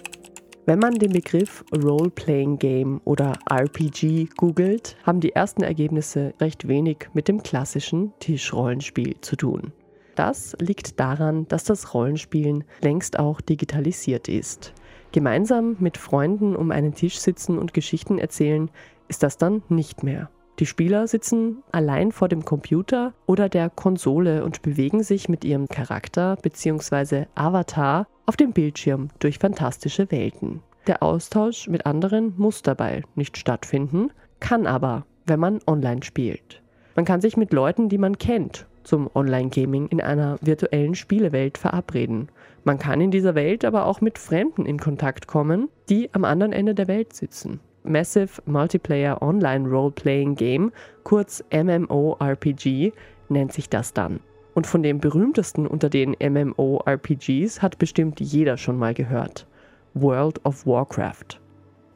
Wenn 0.67 0.79
man 0.79 0.95
den 0.95 1.11
Begriff 1.11 1.63
Role-Playing 1.75 2.57
Game 2.57 2.99
oder 3.05 3.33
RPG 3.47 4.29
googelt, 4.35 4.97
haben 5.03 5.19
die 5.19 5.33
ersten 5.33 5.61
Ergebnisse 5.61 6.33
recht 6.41 6.67
wenig 6.67 7.07
mit 7.13 7.27
dem 7.27 7.43
klassischen 7.43 8.13
Tischrollenspiel 8.19 9.21
zu 9.21 9.35
tun. 9.35 9.73
Das 10.15 10.55
liegt 10.59 10.99
daran, 10.99 11.47
dass 11.49 11.65
das 11.65 11.93
Rollenspielen 11.93 12.63
längst 12.81 13.19
auch 13.19 13.41
digitalisiert 13.41 14.27
ist. 14.27 14.73
Gemeinsam 15.11 15.75
mit 15.77 15.99
Freunden 15.99 16.55
um 16.55 16.71
einen 16.71 16.95
Tisch 16.95 17.19
sitzen 17.19 17.59
und 17.59 17.75
Geschichten 17.75 18.17
erzählen, 18.17 18.71
ist 19.07 19.21
das 19.21 19.37
dann 19.37 19.61
nicht 19.69 20.01
mehr. 20.01 20.31
Die 20.59 20.65
Spieler 20.65 21.05
sitzen 21.07 21.63
allein 21.73 22.13
vor 22.13 22.29
dem 22.29 22.45
Computer 22.45 23.13
oder 23.25 23.49
der 23.49 23.69
Konsole 23.69 24.45
und 24.45 24.61
bewegen 24.61 25.03
sich 25.03 25.27
mit 25.27 25.43
ihrem 25.43 25.67
Charakter 25.67 26.37
bzw. 26.41 27.25
Avatar 27.35 28.07
auf 28.25 28.37
dem 28.37 28.53
Bildschirm 28.53 29.09
durch 29.19 29.37
fantastische 29.37 30.09
Welten. 30.11 30.61
Der 30.87 31.03
Austausch 31.03 31.67
mit 31.67 31.85
anderen 31.85 32.33
muss 32.37 32.61
dabei 32.61 33.03
nicht 33.15 33.37
stattfinden, 33.37 34.11
kann 34.39 34.65
aber, 34.65 35.05
wenn 35.25 35.41
man 35.41 35.59
online 35.67 36.03
spielt. 36.03 36.61
Man 36.95 37.03
kann 37.03 37.19
sich 37.19 37.35
mit 37.35 37.51
Leuten, 37.51 37.89
die 37.89 37.97
man 37.97 38.17
kennt, 38.17 38.65
zum 38.83 39.09
Online-Gaming 39.13 39.87
in 39.87 39.99
einer 39.99 40.37
virtuellen 40.41 40.95
Spielewelt 40.95 41.57
verabreden. 41.57 42.29
Man 42.63 42.79
kann 42.79 43.01
in 43.01 43.11
dieser 43.11 43.35
Welt 43.35 43.65
aber 43.65 43.87
auch 43.87 43.99
mit 43.99 44.17
Fremden 44.17 44.65
in 44.65 44.79
Kontakt 44.79 45.27
kommen, 45.27 45.67
die 45.89 46.13
am 46.13 46.23
anderen 46.23 46.53
Ende 46.53 46.75
der 46.75 46.87
Welt 46.87 47.13
sitzen. 47.13 47.59
Massive 47.85 48.41
Multiplayer 48.45 49.21
Online 49.21 49.67
Role-Playing 49.67 50.35
Game, 50.35 50.71
kurz 51.03 51.43
MMORPG, 51.51 52.91
nennt 53.29 53.53
sich 53.53 53.69
das 53.69 53.93
dann. 53.93 54.19
Und 54.53 54.67
von 54.67 54.83
dem 54.83 54.99
berühmtesten 54.99 55.67
unter 55.67 55.89
den 55.89 56.15
MMORPGs 56.19 57.61
hat 57.61 57.77
bestimmt 57.77 58.19
jeder 58.19 58.57
schon 58.57 58.77
mal 58.77 58.93
gehört. 58.93 59.47
World 59.93 60.43
of 60.45 60.65
Warcraft. 60.65 61.39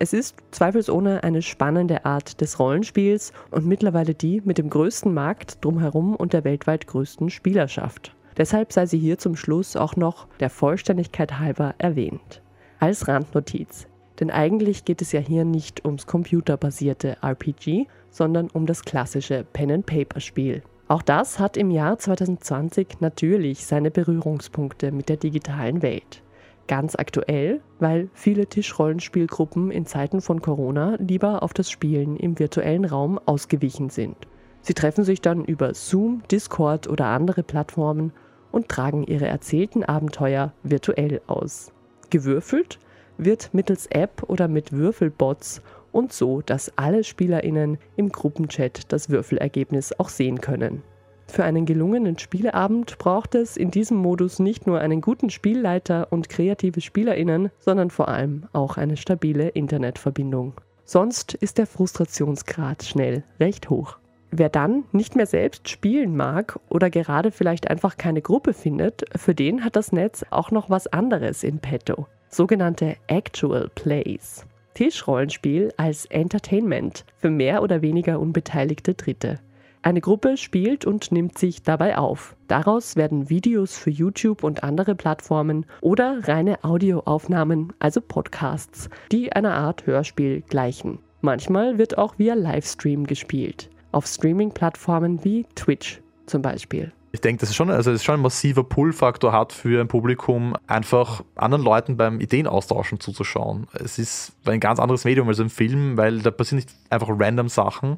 Es 0.01 0.13
ist 0.13 0.37
zweifelsohne 0.51 1.25
eine 1.25 1.41
spannende 1.41 2.05
Art 2.05 2.39
des 2.39 2.57
Rollenspiels 2.57 3.33
und 3.51 3.65
mittlerweile 3.65 4.13
die 4.13 4.41
mit 4.45 4.57
dem 4.57 4.69
größten 4.69 5.13
Markt 5.13 5.63
drumherum 5.63 6.15
und 6.15 6.31
der 6.31 6.45
weltweit 6.45 6.87
größten 6.87 7.29
Spielerschaft. 7.29 8.15
Deshalb 8.37 8.71
sei 8.71 8.85
sie 8.85 8.97
hier 8.97 9.17
zum 9.17 9.35
Schluss 9.35 9.75
auch 9.75 9.97
noch 9.97 10.27
der 10.39 10.49
Vollständigkeit 10.49 11.39
halber 11.39 11.75
erwähnt. 11.77 12.41
Als 12.79 13.09
Randnotiz. 13.09 13.88
Denn 14.19 14.31
eigentlich 14.31 14.85
geht 14.85 15.01
es 15.01 15.11
ja 15.11 15.19
hier 15.19 15.45
nicht 15.45 15.85
ums 15.85 16.05
computerbasierte 16.05 17.17
RPG, 17.21 17.87
sondern 18.09 18.49
um 18.51 18.65
das 18.65 18.83
klassische 18.83 19.45
Pen-and-Paper-Spiel. 19.53 20.63
Auch 20.87 21.01
das 21.01 21.39
hat 21.39 21.55
im 21.55 21.71
Jahr 21.71 21.99
2020 21.99 22.99
natürlich 22.99 23.65
seine 23.65 23.91
Berührungspunkte 23.91 24.91
mit 24.91 25.07
der 25.07 25.17
digitalen 25.17 25.81
Welt. 25.81 26.23
Ganz 26.67 26.95
aktuell, 26.95 27.61
weil 27.79 28.09
viele 28.13 28.47
Tischrollenspielgruppen 28.47 29.71
in 29.71 29.85
Zeiten 29.85 30.21
von 30.21 30.41
Corona 30.41 30.97
lieber 30.99 31.43
auf 31.43 31.53
das 31.53 31.71
Spielen 31.71 32.17
im 32.17 32.37
virtuellen 32.37 32.85
Raum 32.85 33.19
ausgewichen 33.25 33.89
sind. 33.89 34.15
Sie 34.61 34.73
treffen 34.73 35.03
sich 35.03 35.21
dann 35.21 35.45
über 35.45 35.73
Zoom, 35.73 36.23
Discord 36.29 36.87
oder 36.87 37.05
andere 37.05 37.43
Plattformen 37.43 38.11
und 38.51 38.67
tragen 38.67 39.03
ihre 39.03 39.27
erzählten 39.27 39.83
Abenteuer 39.83 40.53
virtuell 40.63 41.21
aus. 41.27 41.71
Gewürfelt 42.09 42.79
wird 43.19 43.53
mittels 43.53 43.85
App 43.87 44.23
oder 44.27 44.47
mit 44.47 44.71
Würfelbots 44.71 45.61
und 45.91 46.13
so, 46.13 46.41
dass 46.41 46.77
alle 46.77 47.03
SpielerInnen 47.03 47.77
im 47.95 48.09
Gruppenchat 48.09 48.91
das 48.91 49.09
Würfelergebnis 49.09 49.93
auch 49.99 50.09
sehen 50.09 50.41
können. 50.41 50.83
Für 51.27 51.43
einen 51.43 51.67
gelungenen 51.67 52.17
Spieleabend 52.17 52.97
braucht 52.97 53.35
es 53.35 53.55
in 53.55 53.69
diesem 53.69 53.97
Modus 53.97 54.39
nicht 54.39 54.65
nur 54.65 54.79
einen 54.79 54.99
guten 54.99 55.29
Spielleiter 55.29 56.11
und 56.11 56.27
kreative 56.27 56.81
SpielerInnen, 56.81 57.51
sondern 57.59 57.91
vor 57.91 58.07
allem 58.07 58.47
auch 58.51 58.77
eine 58.77 58.97
stabile 58.97 59.49
Internetverbindung. 59.49 60.53
Sonst 60.85 61.35
ist 61.35 61.59
der 61.59 61.67
Frustrationsgrad 61.67 62.83
schnell 62.83 63.23
recht 63.39 63.69
hoch. 63.69 63.99
Wer 64.31 64.49
dann 64.49 64.85
nicht 64.91 65.15
mehr 65.15 65.27
selbst 65.27 65.69
spielen 65.69 66.15
mag 66.15 66.59
oder 66.67 66.89
gerade 66.89 67.31
vielleicht 67.31 67.69
einfach 67.69 67.97
keine 67.97 68.23
Gruppe 68.23 68.53
findet, 68.53 69.05
für 69.15 69.35
den 69.35 69.63
hat 69.63 69.75
das 69.75 69.91
Netz 69.91 70.25
auch 70.31 70.49
noch 70.49 70.71
was 70.71 70.87
anderes 70.87 71.43
in 71.43 71.59
petto. 71.59 72.07
Sogenannte 72.29 72.95
Actual 73.07 73.69
Plays. 73.73 74.45
Tischrollenspiel 74.75 75.73
als 75.77 76.05
Entertainment 76.05 77.03
für 77.17 77.31
mehr 77.31 77.63
oder 77.63 77.81
weniger 77.81 78.19
unbeteiligte 78.19 78.93
Dritte. 78.93 79.39
Eine 79.81 79.99
Gruppe 79.99 80.37
spielt 80.37 80.85
und 80.85 81.11
nimmt 81.11 81.39
sich 81.39 81.63
dabei 81.63 81.97
auf. 81.97 82.35
Daraus 82.47 82.95
werden 82.95 83.29
Videos 83.29 83.77
für 83.77 83.89
YouTube 83.89 84.43
und 84.43 84.63
andere 84.63 84.93
Plattformen 84.93 85.65
oder 85.81 86.27
reine 86.27 86.63
Audioaufnahmen, 86.63 87.73
also 87.79 87.99
Podcasts, 87.99 88.89
die 89.11 89.33
einer 89.33 89.55
Art 89.55 89.87
Hörspiel 89.87 90.41
gleichen. 90.41 90.99
Manchmal 91.21 91.77
wird 91.79 91.97
auch 91.97 92.19
via 92.19 92.35
Livestream 92.35 93.07
gespielt, 93.07 93.69
auf 93.91 94.05
Streaming-Plattformen 94.05 95.23
wie 95.23 95.45
Twitch 95.55 96.01
zum 96.27 96.41
Beispiel. 96.43 96.91
Ich 97.11 97.21
denke, 97.21 97.39
das 97.39 97.49
ist 97.49 97.55
schon, 97.55 97.71
also 97.71 97.91
das 97.91 98.01
ist 98.01 98.05
schon 98.05 98.19
ein 98.19 98.21
massiver 98.21 98.63
Pull-Faktor 98.63 99.31
hat 99.31 99.51
für 99.51 99.81
ein 99.81 99.87
Publikum, 99.87 100.55
einfach 100.67 101.23
anderen 101.35 101.63
Leuten 101.63 101.97
beim 101.97 102.19
Ideenaustauschen 102.19 102.99
zuzuschauen. 102.99 103.67
Es 103.73 103.97
ist 103.97 104.33
ein 104.45 104.59
ganz 104.59 104.79
anderes 104.79 105.05
Medium 105.05 105.27
als 105.27 105.39
ein 105.39 105.49
Film, 105.49 105.97
weil 105.97 106.19
da 106.19 106.29
passieren 106.29 106.57
nicht 106.57 106.69
einfach 106.91 107.07
random 107.09 107.49
Sachen. 107.49 107.97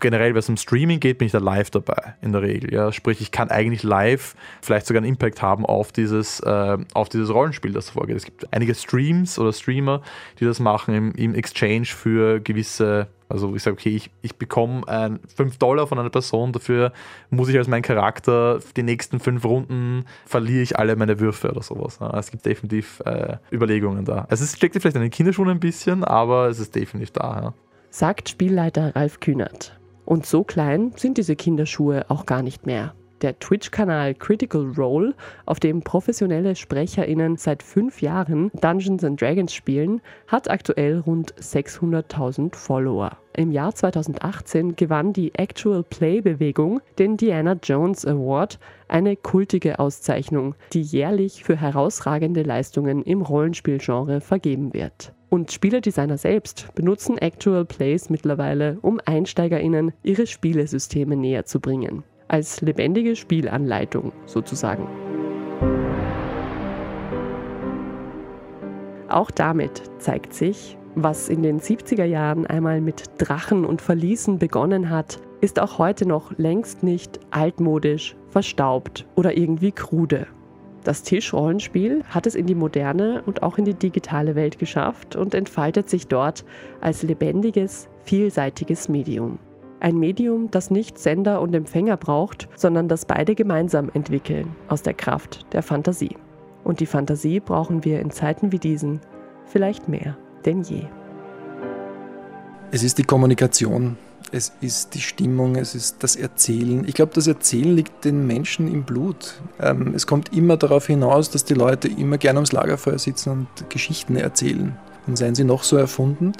Generell, 0.00 0.34
wenn 0.34 0.40
es 0.40 0.48
um 0.48 0.56
Streaming 0.56 0.98
geht, 0.98 1.18
bin 1.18 1.26
ich 1.26 1.32
da 1.32 1.38
live 1.38 1.70
dabei, 1.70 2.14
in 2.22 2.32
der 2.32 2.42
Regel. 2.42 2.74
Ja. 2.74 2.90
Sprich, 2.90 3.20
ich 3.20 3.30
kann 3.30 3.50
eigentlich 3.50 3.84
live 3.84 4.34
vielleicht 4.62 4.86
sogar 4.86 5.02
einen 5.02 5.12
Impact 5.12 5.42
haben 5.42 5.64
auf 5.64 5.92
dieses, 5.92 6.40
äh, 6.40 6.78
auf 6.92 7.08
dieses 7.08 7.32
Rollenspiel, 7.32 7.72
das 7.72 7.90
vorgeht. 7.90 8.16
Es 8.16 8.24
gibt 8.24 8.52
einige 8.52 8.74
Streams 8.74 9.38
oder 9.38 9.52
Streamer, 9.52 10.02
die 10.40 10.44
das 10.44 10.58
machen 10.58 10.94
im, 10.94 11.12
im 11.12 11.34
Exchange 11.34 11.86
für 11.86 12.40
gewisse 12.40 13.06
also 13.30 13.54
ich 13.54 13.62
sage, 13.62 13.74
okay, 13.74 13.90
ich, 13.90 14.10
ich 14.22 14.36
bekomme 14.36 14.82
äh, 14.86 15.10
5 15.34 15.58
Dollar 15.58 15.86
von 15.86 15.98
einer 15.98 16.10
Person, 16.10 16.52
dafür 16.52 16.92
muss 17.30 17.48
ich 17.48 17.56
als 17.56 17.68
mein 17.68 17.82
Charakter 17.82 18.58
die 18.76 18.82
nächsten 18.82 19.20
fünf 19.20 19.44
Runden 19.44 20.04
verliere 20.26 20.62
ich 20.62 20.78
alle 20.78 20.96
meine 20.96 21.20
Würfe 21.20 21.50
oder 21.50 21.62
sowas. 21.62 21.98
Ja, 22.00 22.16
es 22.18 22.30
gibt 22.30 22.44
definitiv 22.44 23.00
äh, 23.04 23.36
Überlegungen 23.52 24.04
da. 24.04 24.26
Also 24.28 24.44
es 24.44 24.56
steckt 24.56 24.74
vielleicht 24.74 24.96
in 24.96 25.02
den 25.02 25.10
Kinderschuhen 25.10 25.48
ein 25.48 25.60
bisschen, 25.60 26.04
aber 26.04 26.48
es 26.48 26.58
ist 26.58 26.74
definitiv 26.74 27.12
da. 27.12 27.40
Ja. 27.42 27.54
Sagt 27.90 28.28
Spielleiter 28.28 28.94
Ralf 28.94 29.20
Kühnert. 29.20 29.78
Und 30.04 30.26
so 30.26 30.42
klein 30.42 30.92
sind 30.96 31.18
diese 31.18 31.36
Kinderschuhe 31.36 32.06
auch 32.08 32.26
gar 32.26 32.42
nicht 32.42 32.66
mehr. 32.66 32.94
Der 33.22 33.38
Twitch-Kanal 33.38 34.14
Critical 34.14 34.72
Role, 34.78 35.14
auf 35.44 35.60
dem 35.60 35.82
professionelle 35.82 36.56
SprecherInnen 36.56 37.36
seit 37.36 37.62
fünf 37.62 38.00
Jahren 38.00 38.50
Dungeons 38.62 39.04
Dragons 39.16 39.52
spielen, 39.52 40.00
hat 40.26 40.48
aktuell 40.48 41.00
rund 41.00 41.34
600.000 41.34 42.54
Follower. 42.54 43.18
Im 43.34 43.52
Jahr 43.52 43.74
2018 43.74 44.74
gewann 44.74 45.12
die 45.12 45.34
Actual 45.34 45.82
Play-Bewegung 45.82 46.80
den 46.98 47.18
Diana 47.18 47.56
Jones 47.62 48.06
Award, 48.06 48.58
eine 48.88 49.16
kultige 49.16 49.78
Auszeichnung, 49.78 50.54
die 50.72 50.82
jährlich 50.82 51.44
für 51.44 51.56
herausragende 51.56 52.42
Leistungen 52.42 53.02
im 53.02 53.20
Rollenspielgenre 53.20 54.22
vergeben 54.22 54.72
wird. 54.72 55.12
Und 55.28 55.52
Spieledesigner 55.52 56.16
selbst 56.16 56.74
benutzen 56.74 57.18
Actual 57.18 57.66
Plays 57.66 58.08
mittlerweile, 58.08 58.78
um 58.80 58.98
EinsteigerInnen 59.04 59.92
ihre 60.02 60.26
Spielesysteme 60.26 61.16
näher 61.16 61.44
zu 61.44 61.60
bringen 61.60 62.02
als 62.30 62.60
lebendige 62.60 63.16
Spielanleitung 63.16 64.12
sozusagen. 64.26 64.86
Auch 69.08 69.32
damit 69.32 69.82
zeigt 69.98 70.32
sich, 70.32 70.78
was 70.94 71.28
in 71.28 71.42
den 71.42 71.60
70er 71.60 72.04
Jahren 72.04 72.46
einmal 72.46 72.80
mit 72.80 73.04
Drachen 73.18 73.64
und 73.64 73.82
Verließen 73.82 74.38
begonnen 74.38 74.90
hat, 74.90 75.18
ist 75.40 75.58
auch 75.58 75.78
heute 75.78 76.06
noch 76.06 76.36
längst 76.38 76.84
nicht 76.84 77.18
altmodisch, 77.30 78.16
verstaubt 78.28 79.06
oder 79.16 79.36
irgendwie 79.36 79.72
krude. 79.72 80.28
Das 80.84 81.02
Tischrollenspiel 81.02 82.04
hat 82.08 82.26
es 82.26 82.36
in 82.36 82.46
die 82.46 82.54
moderne 82.54 83.22
und 83.26 83.42
auch 83.42 83.58
in 83.58 83.64
die 83.64 83.74
digitale 83.74 84.36
Welt 84.36 84.58
geschafft 84.58 85.16
und 85.16 85.34
entfaltet 85.34 85.90
sich 85.90 86.06
dort 86.06 86.44
als 86.80 87.02
lebendiges, 87.02 87.88
vielseitiges 88.04 88.88
Medium. 88.88 89.38
Ein 89.80 89.98
Medium, 89.98 90.50
das 90.50 90.70
nicht 90.70 90.98
Sender 90.98 91.40
und 91.40 91.54
Empfänger 91.54 91.96
braucht, 91.96 92.48
sondern 92.54 92.86
das 92.86 93.06
beide 93.06 93.34
gemeinsam 93.34 93.90
entwickeln, 93.94 94.54
aus 94.68 94.82
der 94.82 94.92
Kraft 94.92 95.46
der 95.54 95.62
Fantasie. 95.62 96.16
Und 96.64 96.80
die 96.80 96.86
Fantasie 96.86 97.40
brauchen 97.40 97.82
wir 97.82 98.00
in 98.00 98.10
Zeiten 98.10 98.52
wie 98.52 98.58
diesen 98.58 99.00
vielleicht 99.46 99.88
mehr 99.88 100.18
denn 100.44 100.62
je. 100.62 100.82
Es 102.70 102.82
ist 102.82 102.98
die 102.98 103.04
Kommunikation, 103.04 103.96
es 104.32 104.52
ist 104.60 104.94
die 104.94 105.00
Stimmung, 105.00 105.56
es 105.56 105.74
ist 105.74 106.02
das 106.02 106.14
Erzählen. 106.14 106.84
Ich 106.86 106.94
glaube, 106.94 107.12
das 107.14 107.26
Erzählen 107.26 107.74
liegt 107.74 108.04
den 108.04 108.26
Menschen 108.26 108.72
im 108.72 108.84
Blut. 108.84 109.40
Ähm, 109.58 109.94
es 109.94 110.06
kommt 110.06 110.32
immer 110.36 110.58
darauf 110.58 110.86
hinaus, 110.86 111.30
dass 111.30 111.44
die 111.44 111.54
Leute 111.54 111.88
immer 111.88 112.18
gerne 112.18 112.38
ums 112.38 112.52
Lagerfeuer 112.52 112.98
sitzen 112.98 113.30
und 113.30 113.70
Geschichten 113.70 114.16
erzählen. 114.16 114.76
Und 115.06 115.16
seien 115.16 115.34
sie 115.34 115.44
noch 115.44 115.64
so 115.64 115.76
erfunden. 115.76 116.32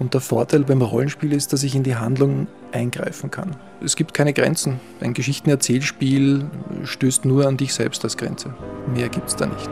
Und 0.00 0.14
der 0.14 0.22
Vorteil 0.22 0.64
beim 0.64 0.80
Rollenspiel 0.80 1.32
ist, 1.34 1.52
dass 1.52 1.62
ich 1.62 1.76
in 1.76 1.82
die 1.82 1.94
Handlung 1.94 2.46
eingreifen 2.72 3.30
kann. 3.30 3.54
Es 3.84 3.96
gibt 3.96 4.14
keine 4.14 4.32
Grenzen. 4.32 4.80
Ein 5.02 5.12
Geschichtenerzählspiel 5.12 6.46
stößt 6.84 7.26
nur 7.26 7.46
an 7.46 7.58
dich 7.58 7.74
selbst 7.74 8.02
als 8.02 8.16
Grenze. 8.16 8.54
Mehr 8.94 9.10
gibt 9.10 9.28
es 9.28 9.36
da 9.36 9.46
nicht. 9.46 9.70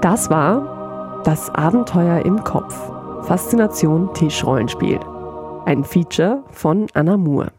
Das 0.00 0.30
war 0.30 1.20
das 1.24 1.50
Abenteuer 1.50 2.24
im 2.24 2.42
Kopf. 2.42 2.74
Faszination 3.26 4.14
Tischrollenspiel. 4.14 4.98
Ein 5.66 5.84
Feature 5.84 6.42
von 6.52 6.86
Anna 6.94 7.18
Moore. 7.18 7.50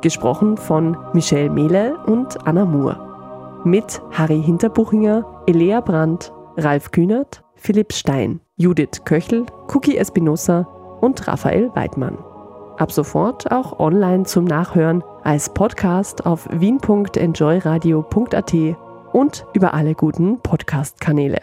Gesprochen 0.00 0.56
von 0.56 0.96
Michelle 1.12 1.50
Mehle 1.50 1.98
und 2.06 2.46
Anna 2.46 2.64
Moore. 2.64 3.60
Mit 3.64 4.00
Harry 4.10 4.42
Hinterbuchinger, 4.42 5.24
Elea 5.46 5.80
Brandt, 5.80 6.32
Ralf 6.56 6.90
Kühnert, 6.90 7.44
Philipp 7.56 7.92
Stein, 7.92 8.40
Judith 8.56 9.04
Köchel, 9.04 9.44
Cookie 9.74 9.96
Espinosa 9.96 10.66
und 11.00 11.26
Raphael 11.28 11.70
Weidmann. 11.74 12.18
Ab 12.78 12.92
sofort 12.92 13.52
auch 13.52 13.78
online 13.78 14.24
zum 14.24 14.44
Nachhören 14.44 15.04
als 15.22 15.52
Podcast 15.52 16.24
auf 16.24 16.48
wien.enjoyradio.at 16.50 18.54
und 19.12 19.46
über 19.52 19.74
alle 19.74 19.94
guten 19.94 20.40
Podcast-Kanäle. 20.40 21.40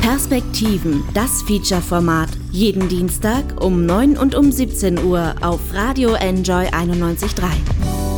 Perspektiven, 0.00 1.04
das 1.14 1.42
Feature-Format. 1.42 2.30
Jeden 2.50 2.88
Dienstag 2.88 3.62
um 3.62 3.84
9 3.86 4.16
und 4.16 4.34
um 4.34 4.50
17 4.50 5.04
Uhr 5.04 5.34
auf 5.42 5.60
Radio 5.72 6.14
Enjoy 6.14 6.66
91.3. 6.66 8.09